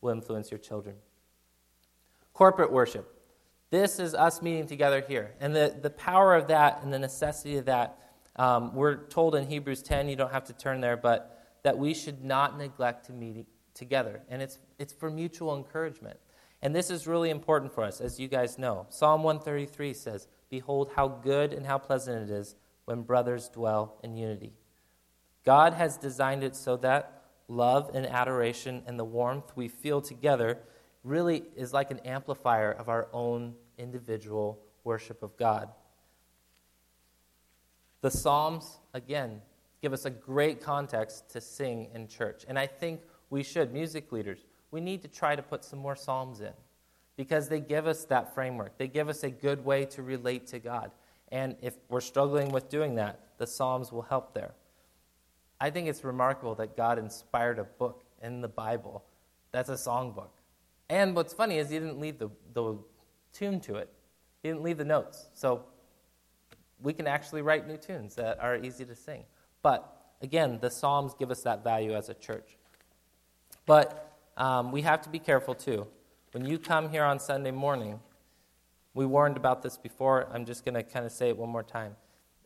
will 0.00 0.12
influence 0.12 0.50
your 0.50 0.58
children. 0.58 0.96
Corporate 2.32 2.70
worship. 2.70 3.10
This 3.70 3.98
is 3.98 4.14
us 4.14 4.42
meeting 4.42 4.66
together 4.66 5.02
here. 5.06 5.34
And 5.40 5.56
the, 5.56 5.74
the 5.80 5.90
power 5.90 6.34
of 6.34 6.48
that 6.48 6.80
and 6.82 6.92
the 6.92 6.98
necessity 6.98 7.56
of 7.56 7.64
that, 7.64 7.98
um, 8.36 8.74
we're 8.74 9.06
told 9.06 9.34
in 9.34 9.46
Hebrews 9.46 9.82
10, 9.82 10.08
you 10.08 10.16
don't 10.16 10.30
have 10.30 10.44
to 10.44 10.52
turn 10.52 10.80
there, 10.80 10.96
but 10.96 11.42
that 11.62 11.78
we 11.78 11.94
should 11.94 12.22
not 12.22 12.58
neglect 12.58 13.06
to 13.06 13.12
meet 13.12 13.46
together. 13.72 14.20
And 14.28 14.42
it's, 14.42 14.58
it's 14.78 14.92
for 14.92 15.10
mutual 15.10 15.56
encouragement. 15.56 16.18
And 16.62 16.74
this 16.74 16.90
is 16.90 17.06
really 17.06 17.30
important 17.30 17.74
for 17.74 17.82
us, 17.82 18.00
as 18.00 18.20
you 18.20 18.28
guys 18.28 18.58
know. 18.58 18.86
Psalm 18.90 19.22
133 19.22 19.92
says, 19.94 20.28
Behold, 20.50 20.90
how 20.94 21.08
good 21.08 21.52
and 21.52 21.66
how 21.66 21.78
pleasant 21.78 22.30
it 22.30 22.32
is 22.32 22.54
when 22.84 23.02
brothers 23.02 23.48
dwell 23.48 23.96
in 24.02 24.16
unity. 24.16 24.52
God 25.44 25.74
has 25.74 25.96
designed 25.96 26.42
it 26.42 26.56
so 26.56 26.76
that 26.78 27.22
love 27.48 27.90
and 27.94 28.06
adoration 28.06 28.82
and 28.86 28.98
the 28.98 29.04
warmth 29.04 29.52
we 29.54 29.68
feel 29.68 30.00
together 30.00 30.58
really 31.02 31.44
is 31.54 31.72
like 31.72 31.90
an 31.90 32.00
amplifier 32.00 32.72
of 32.72 32.88
our 32.88 33.08
own 33.12 33.54
individual 33.78 34.58
worship 34.84 35.22
of 35.22 35.36
God. 35.36 35.68
The 38.00 38.10
Psalms, 38.10 38.78
again, 38.92 39.40
give 39.82 39.92
us 39.92 40.04
a 40.04 40.10
great 40.10 40.62
context 40.62 41.30
to 41.30 41.40
sing 41.40 41.88
in 41.94 42.08
church. 42.08 42.44
And 42.48 42.58
I 42.58 42.66
think 42.66 43.00
we 43.30 43.42
should, 43.42 43.72
music 43.72 44.12
leaders, 44.12 44.44
we 44.70 44.80
need 44.80 45.02
to 45.02 45.08
try 45.08 45.36
to 45.36 45.42
put 45.42 45.64
some 45.64 45.78
more 45.78 45.96
Psalms 45.96 46.40
in 46.40 46.52
because 47.16 47.48
they 47.48 47.60
give 47.60 47.86
us 47.86 48.04
that 48.06 48.34
framework. 48.34 48.76
They 48.76 48.88
give 48.88 49.08
us 49.08 49.22
a 49.24 49.30
good 49.30 49.64
way 49.64 49.84
to 49.86 50.02
relate 50.02 50.46
to 50.48 50.58
God. 50.58 50.90
And 51.30 51.56
if 51.62 51.74
we're 51.88 52.00
struggling 52.00 52.50
with 52.50 52.68
doing 52.68 52.96
that, 52.96 53.20
the 53.38 53.46
Psalms 53.46 53.90
will 53.90 54.02
help 54.02 54.34
there. 54.34 54.52
I 55.60 55.70
think 55.70 55.88
it's 55.88 56.04
remarkable 56.04 56.54
that 56.56 56.76
God 56.76 56.98
inspired 56.98 57.58
a 57.58 57.64
book 57.64 58.04
in 58.22 58.40
the 58.40 58.48
Bible 58.48 59.04
that's 59.54 59.68
a 59.68 59.74
songbook. 59.74 60.30
And 60.88 61.14
what's 61.14 61.32
funny 61.32 61.58
is 61.58 61.70
he 61.70 61.78
didn't 61.78 62.00
leave 62.00 62.18
the, 62.18 62.28
the 62.54 62.76
tune 63.32 63.60
to 63.60 63.76
it, 63.76 63.88
he 64.42 64.48
didn't 64.48 64.64
leave 64.64 64.78
the 64.78 64.84
notes. 64.84 65.28
So 65.32 65.66
we 66.82 66.92
can 66.92 67.06
actually 67.06 67.42
write 67.42 67.68
new 67.68 67.76
tunes 67.76 68.16
that 68.16 68.42
are 68.42 68.56
easy 68.56 68.84
to 68.84 68.96
sing. 68.96 69.22
But 69.62 70.12
again, 70.20 70.58
the 70.60 70.70
Psalms 70.70 71.14
give 71.16 71.30
us 71.30 71.42
that 71.42 71.62
value 71.62 71.94
as 71.94 72.08
a 72.08 72.14
church. 72.14 72.56
But 73.64 74.18
um, 74.36 74.72
we 74.72 74.82
have 74.82 75.00
to 75.02 75.08
be 75.08 75.20
careful 75.20 75.54
too. 75.54 75.86
When 76.32 76.44
you 76.44 76.58
come 76.58 76.90
here 76.90 77.04
on 77.04 77.20
Sunday 77.20 77.52
morning, 77.52 78.00
we 78.94 79.04
warned 79.04 79.36
about 79.36 79.60
this 79.60 79.76
before. 79.76 80.28
I'm 80.32 80.44
just 80.44 80.64
going 80.64 80.76
to 80.76 80.82
kind 80.82 81.04
of 81.04 81.10
say 81.10 81.28
it 81.28 81.36
one 81.36 81.50
more 81.50 81.64
time. 81.64 81.96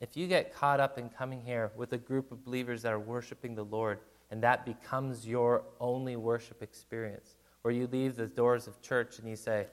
If 0.00 0.16
you 0.16 0.26
get 0.26 0.54
caught 0.54 0.80
up 0.80 0.96
in 0.96 1.10
coming 1.10 1.42
here 1.42 1.70
with 1.76 1.92
a 1.92 1.98
group 1.98 2.32
of 2.32 2.44
believers 2.44 2.82
that 2.82 2.92
are 2.92 2.98
worshiping 2.98 3.54
the 3.54 3.64
Lord, 3.64 3.98
and 4.30 4.42
that 4.42 4.64
becomes 4.64 5.26
your 5.26 5.64
only 5.80 6.16
worship 6.16 6.62
experience, 6.62 7.36
where 7.62 7.74
you 7.74 7.86
leave 7.86 8.16
the 8.16 8.26
doors 8.26 8.66
of 8.66 8.80
church 8.80 9.18
and 9.18 9.28
you 9.28 9.36
say, 9.36 9.66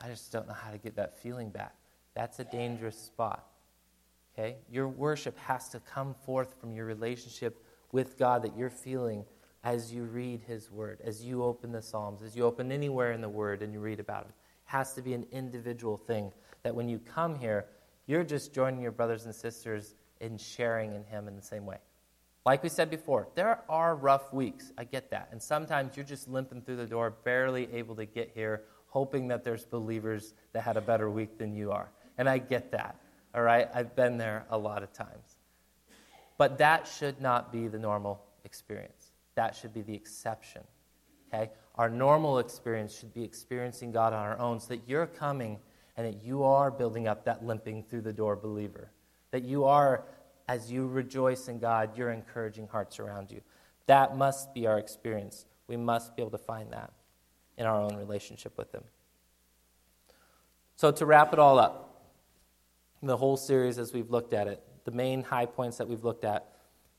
I 0.00 0.08
just 0.08 0.32
don't 0.32 0.48
know 0.48 0.54
how 0.54 0.70
to 0.70 0.78
get 0.78 0.96
that 0.96 1.18
feeling 1.18 1.50
back, 1.50 1.74
that's 2.14 2.38
a 2.38 2.44
dangerous 2.44 2.96
spot. 2.96 3.46
Okay? 4.32 4.56
Your 4.70 4.88
worship 4.88 5.38
has 5.38 5.68
to 5.70 5.80
come 5.80 6.14
forth 6.24 6.54
from 6.58 6.72
your 6.72 6.86
relationship 6.86 7.62
with 7.90 8.18
God 8.18 8.42
that 8.42 8.56
you're 8.56 8.70
feeling 8.70 9.24
as 9.64 9.92
you 9.92 10.04
read 10.04 10.40
His 10.46 10.70
Word, 10.70 11.00
as 11.04 11.22
you 11.22 11.44
open 11.44 11.72
the 11.72 11.82
Psalms, 11.82 12.22
as 12.22 12.34
you 12.34 12.44
open 12.44 12.72
anywhere 12.72 13.12
in 13.12 13.20
the 13.20 13.28
Word 13.28 13.62
and 13.62 13.72
you 13.72 13.80
read 13.80 14.00
about 14.00 14.24
Him 14.24 14.32
has 14.72 14.94
to 14.94 15.02
be 15.02 15.12
an 15.12 15.26
individual 15.30 15.98
thing. 15.98 16.32
That 16.62 16.74
when 16.74 16.88
you 16.88 16.98
come 16.98 17.34
here, 17.34 17.66
you're 18.06 18.24
just 18.24 18.54
joining 18.54 18.80
your 18.80 18.90
brothers 18.90 19.26
and 19.26 19.34
sisters 19.34 19.94
in 20.20 20.38
sharing 20.38 20.94
in 20.94 21.04
Him 21.04 21.28
in 21.28 21.36
the 21.36 21.42
same 21.42 21.66
way. 21.66 21.76
Like 22.46 22.62
we 22.62 22.70
said 22.70 22.88
before, 22.88 23.28
there 23.34 23.60
are 23.68 23.94
rough 23.94 24.32
weeks. 24.32 24.72
I 24.78 24.84
get 24.84 25.10
that. 25.10 25.28
And 25.30 25.42
sometimes 25.42 25.94
you're 25.94 26.06
just 26.06 26.26
limping 26.26 26.62
through 26.62 26.76
the 26.76 26.86
door, 26.86 27.10
barely 27.22 27.68
able 27.72 27.94
to 27.96 28.06
get 28.06 28.32
here, 28.34 28.62
hoping 28.86 29.28
that 29.28 29.44
there's 29.44 29.66
believers 29.66 30.32
that 30.54 30.62
had 30.62 30.78
a 30.78 30.80
better 30.80 31.10
week 31.10 31.36
than 31.36 31.54
you 31.54 31.70
are. 31.70 31.90
And 32.16 32.26
I 32.26 32.38
get 32.38 32.72
that. 32.72 32.96
All 33.34 33.42
right? 33.42 33.68
I've 33.74 33.94
been 33.94 34.16
there 34.16 34.46
a 34.48 34.56
lot 34.56 34.82
of 34.82 34.92
times. 34.94 35.36
But 36.38 36.58
that 36.58 36.88
should 36.88 37.20
not 37.20 37.52
be 37.52 37.68
the 37.68 37.78
normal 37.78 38.24
experience. 38.44 39.12
That 39.34 39.54
should 39.54 39.74
be 39.74 39.82
the 39.82 39.94
exception. 39.94 40.62
Okay? 41.32 41.50
Our 41.76 41.88
normal 41.88 42.38
experience 42.38 42.96
should 42.98 43.14
be 43.14 43.24
experiencing 43.24 43.92
God 43.92 44.12
on 44.12 44.20
our 44.20 44.38
own 44.38 44.60
so 44.60 44.68
that 44.68 44.82
you're 44.86 45.06
coming 45.06 45.58
and 45.96 46.06
that 46.06 46.22
you 46.22 46.42
are 46.44 46.70
building 46.70 47.08
up 47.08 47.24
that 47.24 47.44
limping 47.44 47.84
through 47.84 48.02
the 48.02 48.12
door 48.12 48.36
believer. 48.36 48.90
That 49.30 49.42
you 49.42 49.64
are, 49.64 50.04
as 50.48 50.70
you 50.70 50.86
rejoice 50.86 51.48
in 51.48 51.58
God, 51.58 51.96
you're 51.96 52.10
encouraging 52.10 52.68
hearts 52.68 52.98
around 52.98 53.30
you. 53.30 53.40
That 53.86 54.16
must 54.16 54.54
be 54.54 54.66
our 54.66 54.78
experience. 54.78 55.46
We 55.66 55.76
must 55.76 56.14
be 56.16 56.22
able 56.22 56.30
to 56.32 56.38
find 56.38 56.72
that 56.72 56.92
in 57.56 57.66
our 57.66 57.80
own 57.80 57.96
relationship 57.96 58.56
with 58.56 58.72
Him. 58.74 58.84
So, 60.76 60.90
to 60.90 61.06
wrap 61.06 61.32
it 61.32 61.38
all 61.38 61.58
up, 61.58 62.10
the 63.02 63.16
whole 63.16 63.36
series 63.36 63.78
as 63.78 63.92
we've 63.92 64.10
looked 64.10 64.32
at 64.32 64.46
it, 64.46 64.62
the 64.84 64.90
main 64.90 65.22
high 65.22 65.46
points 65.46 65.78
that 65.78 65.88
we've 65.88 66.04
looked 66.04 66.24
at, 66.24 66.52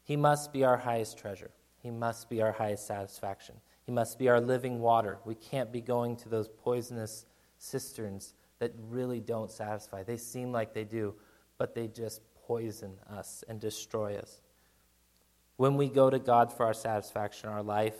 He 0.03 0.15
must 0.15 0.53
be 0.53 0.63
our 0.63 0.77
highest 0.77 1.17
treasure, 1.17 1.51
He 1.81 1.91
must 1.91 2.29
be 2.29 2.41
our 2.41 2.51
highest 2.51 2.87
satisfaction. 2.87 3.55
He 3.85 3.91
must 3.91 4.17
be 4.17 4.29
our 4.29 4.39
living 4.39 4.79
water. 4.79 5.19
We 5.25 5.35
can't 5.35 5.71
be 5.71 5.81
going 5.81 6.15
to 6.17 6.29
those 6.29 6.47
poisonous 6.47 7.25
cisterns 7.57 8.33
that 8.59 8.71
really 8.89 9.19
don't 9.19 9.51
satisfy. 9.51 10.03
They 10.03 10.17
seem 10.17 10.51
like 10.51 10.73
they 10.73 10.85
do, 10.85 11.15
but 11.57 11.75
they 11.75 11.87
just 11.87 12.21
poison 12.47 12.93
us 13.09 13.43
and 13.47 13.59
destroy 13.59 14.17
us. 14.17 14.41
When 15.57 15.75
we 15.75 15.89
go 15.89 16.09
to 16.09 16.19
God 16.19 16.51
for 16.51 16.65
our 16.65 16.73
satisfaction, 16.73 17.49
our 17.49 17.63
life 17.63 17.95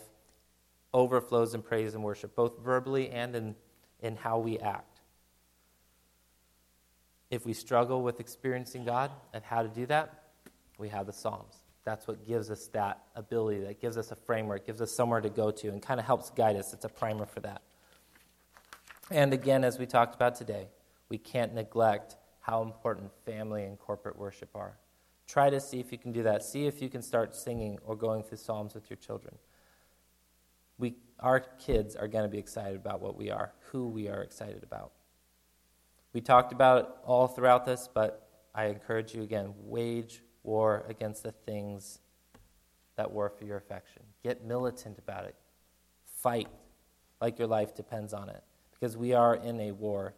overflows 0.92 1.54
in 1.54 1.62
praise 1.62 1.94
and 1.94 2.02
worship, 2.02 2.34
both 2.34 2.58
verbally 2.60 3.10
and 3.10 3.34
in, 3.36 3.54
in 4.00 4.16
how 4.16 4.38
we 4.38 4.58
act. 4.58 5.00
If 7.30 7.44
we 7.44 7.52
struggle 7.52 8.02
with 8.02 8.20
experiencing 8.20 8.84
God 8.84 9.10
and 9.32 9.42
how 9.44 9.62
to 9.62 9.68
do 9.68 9.86
that, 9.86 10.22
we 10.78 10.88
have 10.88 11.06
the 11.06 11.12
Psalms 11.12 11.63
that's 11.84 12.06
what 12.08 12.26
gives 12.26 12.50
us 12.50 12.66
that 12.68 13.02
ability, 13.14 13.60
that 13.60 13.80
gives 13.80 13.98
us 13.98 14.10
a 14.10 14.16
framework, 14.16 14.66
gives 14.66 14.80
us 14.80 14.90
somewhere 14.90 15.20
to 15.20 15.28
go 15.28 15.50
to, 15.50 15.68
and 15.68 15.82
kind 15.82 16.00
of 16.00 16.06
helps 16.06 16.30
guide 16.30 16.56
us. 16.56 16.72
It's 16.72 16.84
a 16.84 16.88
primer 16.88 17.26
for 17.26 17.40
that. 17.40 17.62
And 19.10 19.34
again, 19.34 19.64
as 19.64 19.78
we 19.78 19.84
talked 19.84 20.14
about 20.14 20.34
today, 20.34 20.68
we 21.10 21.18
can't 21.18 21.54
neglect 21.54 22.16
how 22.40 22.62
important 22.62 23.10
family 23.26 23.64
and 23.64 23.78
corporate 23.78 24.18
worship 24.18 24.48
are. 24.54 24.78
Try 25.26 25.50
to 25.50 25.60
see 25.60 25.78
if 25.78 25.92
you 25.92 25.98
can 25.98 26.12
do 26.12 26.22
that. 26.22 26.42
See 26.42 26.66
if 26.66 26.80
you 26.80 26.88
can 26.88 27.02
start 27.02 27.34
singing 27.34 27.78
or 27.84 27.96
going 27.96 28.22
through 28.22 28.38
Psalms 28.38 28.74
with 28.74 28.88
your 28.88 28.96
children. 28.96 29.36
We, 30.78 30.96
our 31.20 31.40
kids 31.40 31.96
are 31.96 32.08
going 32.08 32.24
to 32.24 32.30
be 32.30 32.38
excited 32.38 32.76
about 32.76 33.00
what 33.00 33.16
we 33.16 33.30
are, 33.30 33.52
who 33.70 33.88
we 33.88 34.08
are 34.08 34.22
excited 34.22 34.62
about. 34.62 34.92
We 36.12 36.20
talked 36.20 36.52
about 36.52 36.78
it 36.78 36.88
all 37.04 37.26
throughout 37.26 37.66
this, 37.66 37.88
but 37.92 38.28
I 38.54 38.66
encourage 38.66 39.14
you 39.14 39.22
again 39.22 39.54
wage 39.58 40.20
war 40.44 40.84
against 40.88 41.24
the 41.24 41.32
things 41.32 41.98
that 42.96 43.10
war 43.10 43.28
for 43.28 43.44
your 43.44 43.56
affection. 43.56 44.02
Get 44.22 44.44
militant 44.44 44.98
about 44.98 45.24
it. 45.24 45.34
fight 46.06 46.48
like 47.20 47.38
your 47.38 47.48
life 47.48 47.74
depends 47.74 48.14
on 48.14 48.28
it. 48.28 48.42
Because 48.70 48.96
we 48.96 49.12
are 49.12 49.34
in 49.34 49.60
a 49.60 49.72
war, 49.72 50.14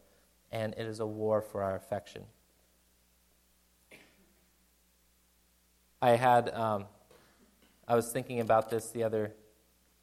and 0.52 0.72
it 0.74 0.86
is 0.86 1.00
a 1.00 1.06
war 1.06 1.40
for 1.40 1.62
our 1.62 1.74
affection. 1.74 2.22
I 6.00 6.10
had, 6.10 6.52
um, 6.54 6.84
I 7.88 7.94
was 7.96 8.12
thinking 8.12 8.40
about 8.40 8.70
this 8.70 8.90
the 8.90 9.02
other, 9.02 9.32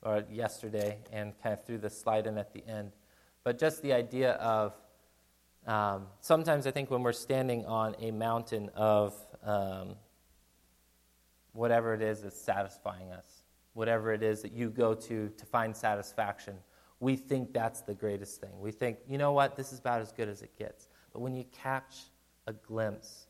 or 0.02 0.24
yesterday, 0.30 0.98
and 1.12 1.34
kind 1.42 1.54
of 1.54 1.66
threw 1.66 1.78
the 1.78 1.90
slide 1.90 2.28
in 2.28 2.38
at 2.38 2.54
the 2.54 2.66
end. 2.68 2.92
But 3.44 3.60
just 3.60 3.82
the 3.82 3.94
idea 3.94 4.34
of 4.34 4.74
um, 5.66 6.08
sometimes 6.20 6.68
I 6.68 6.72
think 6.72 6.92
when 6.92 7.04
we're 7.04 7.14
standing 7.14 7.66
on 7.66 7.96
a 8.00 8.12
mountain 8.12 8.70
of 8.76 9.14
um, 9.44 9.96
whatever 11.54 11.94
it 11.94 12.02
is 12.02 12.22
that's 12.22 12.40
satisfying 12.40 13.12
us, 13.12 13.44
whatever 13.74 14.12
it 14.12 14.22
is 14.22 14.42
that 14.42 14.52
you 14.52 14.70
go 14.70 14.94
to 14.94 15.30
to 15.30 15.46
find 15.46 15.76
satisfaction, 15.76 16.56
we 17.00 17.16
think 17.16 17.54
that's 17.54 17.82
the 17.82 17.94
greatest 17.94 18.40
thing. 18.42 18.52
We 18.60 18.72
think, 18.72 18.98
you 19.10 19.18
know 19.18 19.32
what, 19.32 19.56
this 19.56 19.74
is 19.74 19.80
about 19.80 20.02
as 20.02 20.12
good 20.12 20.30
as 20.30 20.42
it 20.42 20.58
gets. 20.58 20.88
But 21.12 21.22
when 21.22 21.34
you 21.34 21.46
catch 21.52 21.98
a 22.48 22.54
glimpse 22.54 23.28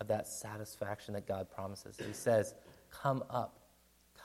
of 0.00 0.08
that 0.08 0.26
satisfaction 0.26 1.14
that 1.14 1.26
God 1.26 1.50
promises, 1.50 1.96
He 2.04 2.12
says, 2.12 2.54
Come 2.90 3.22
up, 3.30 3.60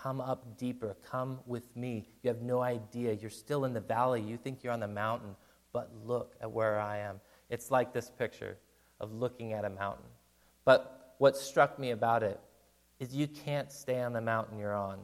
come 0.01 0.19
up 0.19 0.57
deeper, 0.57 0.97
come 1.09 1.39
with 1.45 1.75
me. 1.75 2.07
You 2.23 2.29
have 2.29 2.41
no 2.41 2.61
idea. 2.61 3.13
You're 3.13 3.29
still 3.29 3.65
in 3.65 3.73
the 3.73 3.81
valley. 3.81 4.21
You 4.21 4.37
think 4.37 4.63
you're 4.63 4.73
on 4.73 4.79
the 4.79 4.87
mountain, 4.87 5.35
but 5.73 5.91
look 6.05 6.35
at 6.41 6.51
where 6.51 6.79
I 6.79 6.97
am. 6.99 7.19
It's 7.49 7.69
like 7.69 7.93
this 7.93 8.09
picture 8.09 8.57
of 8.99 9.11
looking 9.13 9.53
at 9.53 9.65
a 9.65 9.69
mountain. 9.69 10.05
But 10.65 11.15
what 11.17 11.37
struck 11.37 11.77
me 11.77 11.91
about 11.91 12.23
it 12.23 12.39
is 13.01 13.15
you 13.15 13.27
can't 13.27 13.71
stay 13.71 13.99
on 13.99 14.13
the 14.13 14.21
mountain 14.21 14.59
you're 14.59 14.75
on 14.75 14.99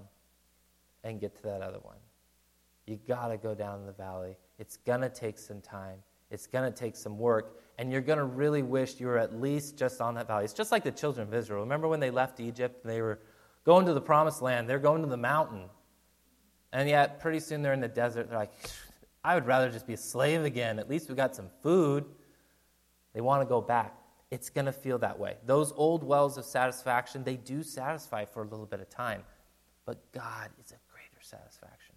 and 1.03 1.19
get 1.19 1.35
to 1.35 1.41
that 1.41 1.61
other 1.61 1.79
one. 1.81 1.97
You 2.85 2.99
got 3.07 3.29
to 3.29 3.37
go 3.37 3.55
down 3.55 3.87
the 3.87 3.91
valley. 3.91 4.37
It's 4.59 4.77
going 4.77 5.01
to 5.01 5.09
take 5.09 5.39
some 5.39 5.61
time. 5.61 5.97
It's 6.29 6.45
going 6.45 6.71
to 6.71 6.77
take 6.77 6.95
some 6.95 7.17
work. 7.17 7.59
And 7.79 7.91
you're 7.91 8.01
going 8.01 8.19
to 8.19 8.25
really 8.25 8.61
wish 8.61 8.99
you 8.99 9.07
were 9.07 9.17
at 9.17 9.41
least 9.41 9.77
just 9.77 9.99
on 9.99 10.13
that 10.13 10.27
valley. 10.27 10.43
It's 10.43 10.53
just 10.53 10.71
like 10.71 10.83
the 10.83 10.91
children 10.91 11.27
of 11.27 11.33
Israel. 11.33 11.61
Remember 11.61 11.87
when 11.87 11.99
they 11.99 12.11
left 12.11 12.39
Egypt 12.39 12.83
and 12.83 12.93
they 12.93 13.01
were 13.01 13.19
going 13.65 13.87
to 13.87 13.93
the 13.93 14.01
promised 14.01 14.43
land? 14.43 14.69
They're 14.69 14.77
going 14.77 15.01
to 15.01 15.09
the 15.09 15.17
mountain. 15.17 15.63
And 16.71 16.87
yet, 16.87 17.19
pretty 17.19 17.39
soon 17.39 17.63
they're 17.63 17.73
in 17.73 17.81
the 17.81 17.87
desert. 17.87 18.29
They're 18.29 18.37
like, 18.37 18.53
I 19.23 19.33
would 19.33 19.47
rather 19.47 19.71
just 19.71 19.87
be 19.87 19.93
a 19.93 19.97
slave 19.97 20.43
again. 20.43 20.77
At 20.77 20.87
least 20.87 21.09
we 21.09 21.15
got 21.15 21.35
some 21.35 21.49
food. 21.63 22.05
They 23.13 23.21
want 23.21 23.41
to 23.41 23.47
go 23.47 23.59
back. 23.59 23.95
It's 24.29 24.49
going 24.49 24.65
to 24.65 24.73
feel 24.73 24.97
that 24.99 25.17
way. 25.17 25.37
Those 25.45 25.71
old 25.75 26.03
wells 26.03 26.37
of 26.37 26.45
satisfaction, 26.45 27.23
they 27.23 27.37
do 27.37 27.63
satisfy 27.63 28.25
for 28.25 28.43
a 28.43 28.47
little 28.47 28.65
bit 28.65 28.81
of 28.81 28.89
time, 28.89 29.23
but 29.85 30.11
God 30.11 30.49
is 30.63 30.71
a 30.71 30.79
greater 30.91 31.21
satisfaction. 31.21 31.95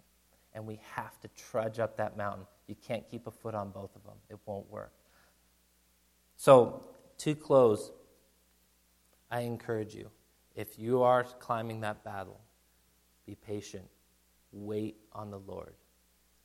And 0.53 0.65
we 0.65 0.79
have 0.95 1.19
to 1.21 1.29
trudge 1.29 1.79
up 1.79 1.97
that 1.97 2.17
mountain. 2.17 2.45
You 2.67 2.75
can't 2.75 3.07
keep 3.09 3.27
a 3.27 3.31
foot 3.31 3.55
on 3.55 3.71
both 3.71 3.95
of 3.95 4.03
them, 4.03 4.15
it 4.29 4.37
won't 4.45 4.69
work. 4.69 4.93
So, 6.37 6.85
to 7.19 7.35
close, 7.35 7.91
I 9.29 9.41
encourage 9.41 9.93
you 9.93 10.09
if 10.55 10.79
you 10.79 11.03
are 11.03 11.23
climbing 11.23 11.81
that 11.81 12.03
battle, 12.03 12.39
be 13.25 13.35
patient. 13.35 13.85
Wait 14.51 14.97
on 15.13 15.31
the 15.31 15.39
Lord. 15.39 15.73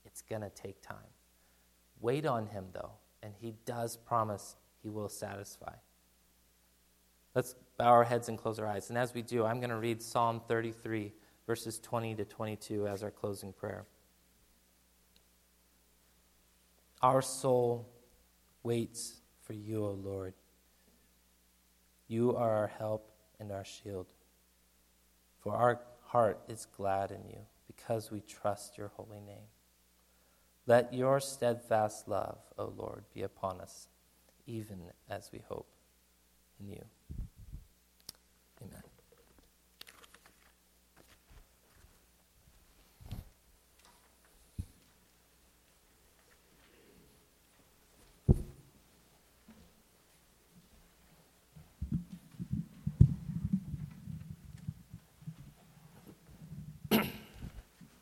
It's 0.05 0.23
going 0.23 0.43
to 0.43 0.51
take 0.51 0.81
time. 0.83 0.97
Wait 2.01 2.27
on 2.27 2.47
Him, 2.47 2.67
though, 2.73 2.93
and 3.23 3.35
He 3.41 3.55
does 3.65 3.97
promise 3.97 4.57
he 4.87 4.91
will 4.91 5.09
satisfy. 5.09 5.73
Let's 7.35 7.57
bow 7.77 7.87
our 7.87 8.05
heads 8.05 8.29
and 8.29 8.39
close 8.39 8.61
our 8.61 8.69
eyes. 8.69 8.89
And 8.89 8.97
as 8.97 9.13
we 9.13 9.21
do, 9.21 9.45
I'm 9.45 9.59
going 9.59 9.71
to 9.71 9.77
read 9.77 10.01
Psalm 10.01 10.41
33, 10.47 11.13
verses 11.45 11.81
20 11.81 12.15
to 12.15 12.25
22 12.25 12.87
as 12.87 13.03
our 13.03 13.11
closing 13.11 13.53
prayer. 13.53 13.85
Our 17.03 17.21
soul 17.21 17.89
waits 18.63 19.15
for 19.43 19.55
you, 19.55 19.85
O 19.85 19.91
Lord. 19.91 20.35
You 22.07 22.37
are 22.37 22.55
our 22.55 22.71
help 22.79 23.11
and 23.41 23.51
our 23.51 23.65
shield. 23.65 24.07
For 25.41 25.53
our 25.53 25.81
heart 26.03 26.39
is 26.49 26.69
glad 26.77 27.11
in 27.11 27.29
you 27.29 27.41
because 27.67 28.13
we 28.13 28.21
trust 28.21 28.79
your 28.79 28.93
holy 28.97 29.21
name. 29.21 29.49
Let 30.65 30.95
your 30.95 31.19
steadfast 31.19 32.07
love, 32.07 32.39
O 32.57 32.73
Lord, 32.77 33.03
be 33.13 33.23
upon 33.23 33.61
us 33.61 33.89
even 34.47 34.79
as 35.11 35.31
we 35.33 35.41
hope 35.49 35.69
in 36.61 36.69
you. 36.69 36.85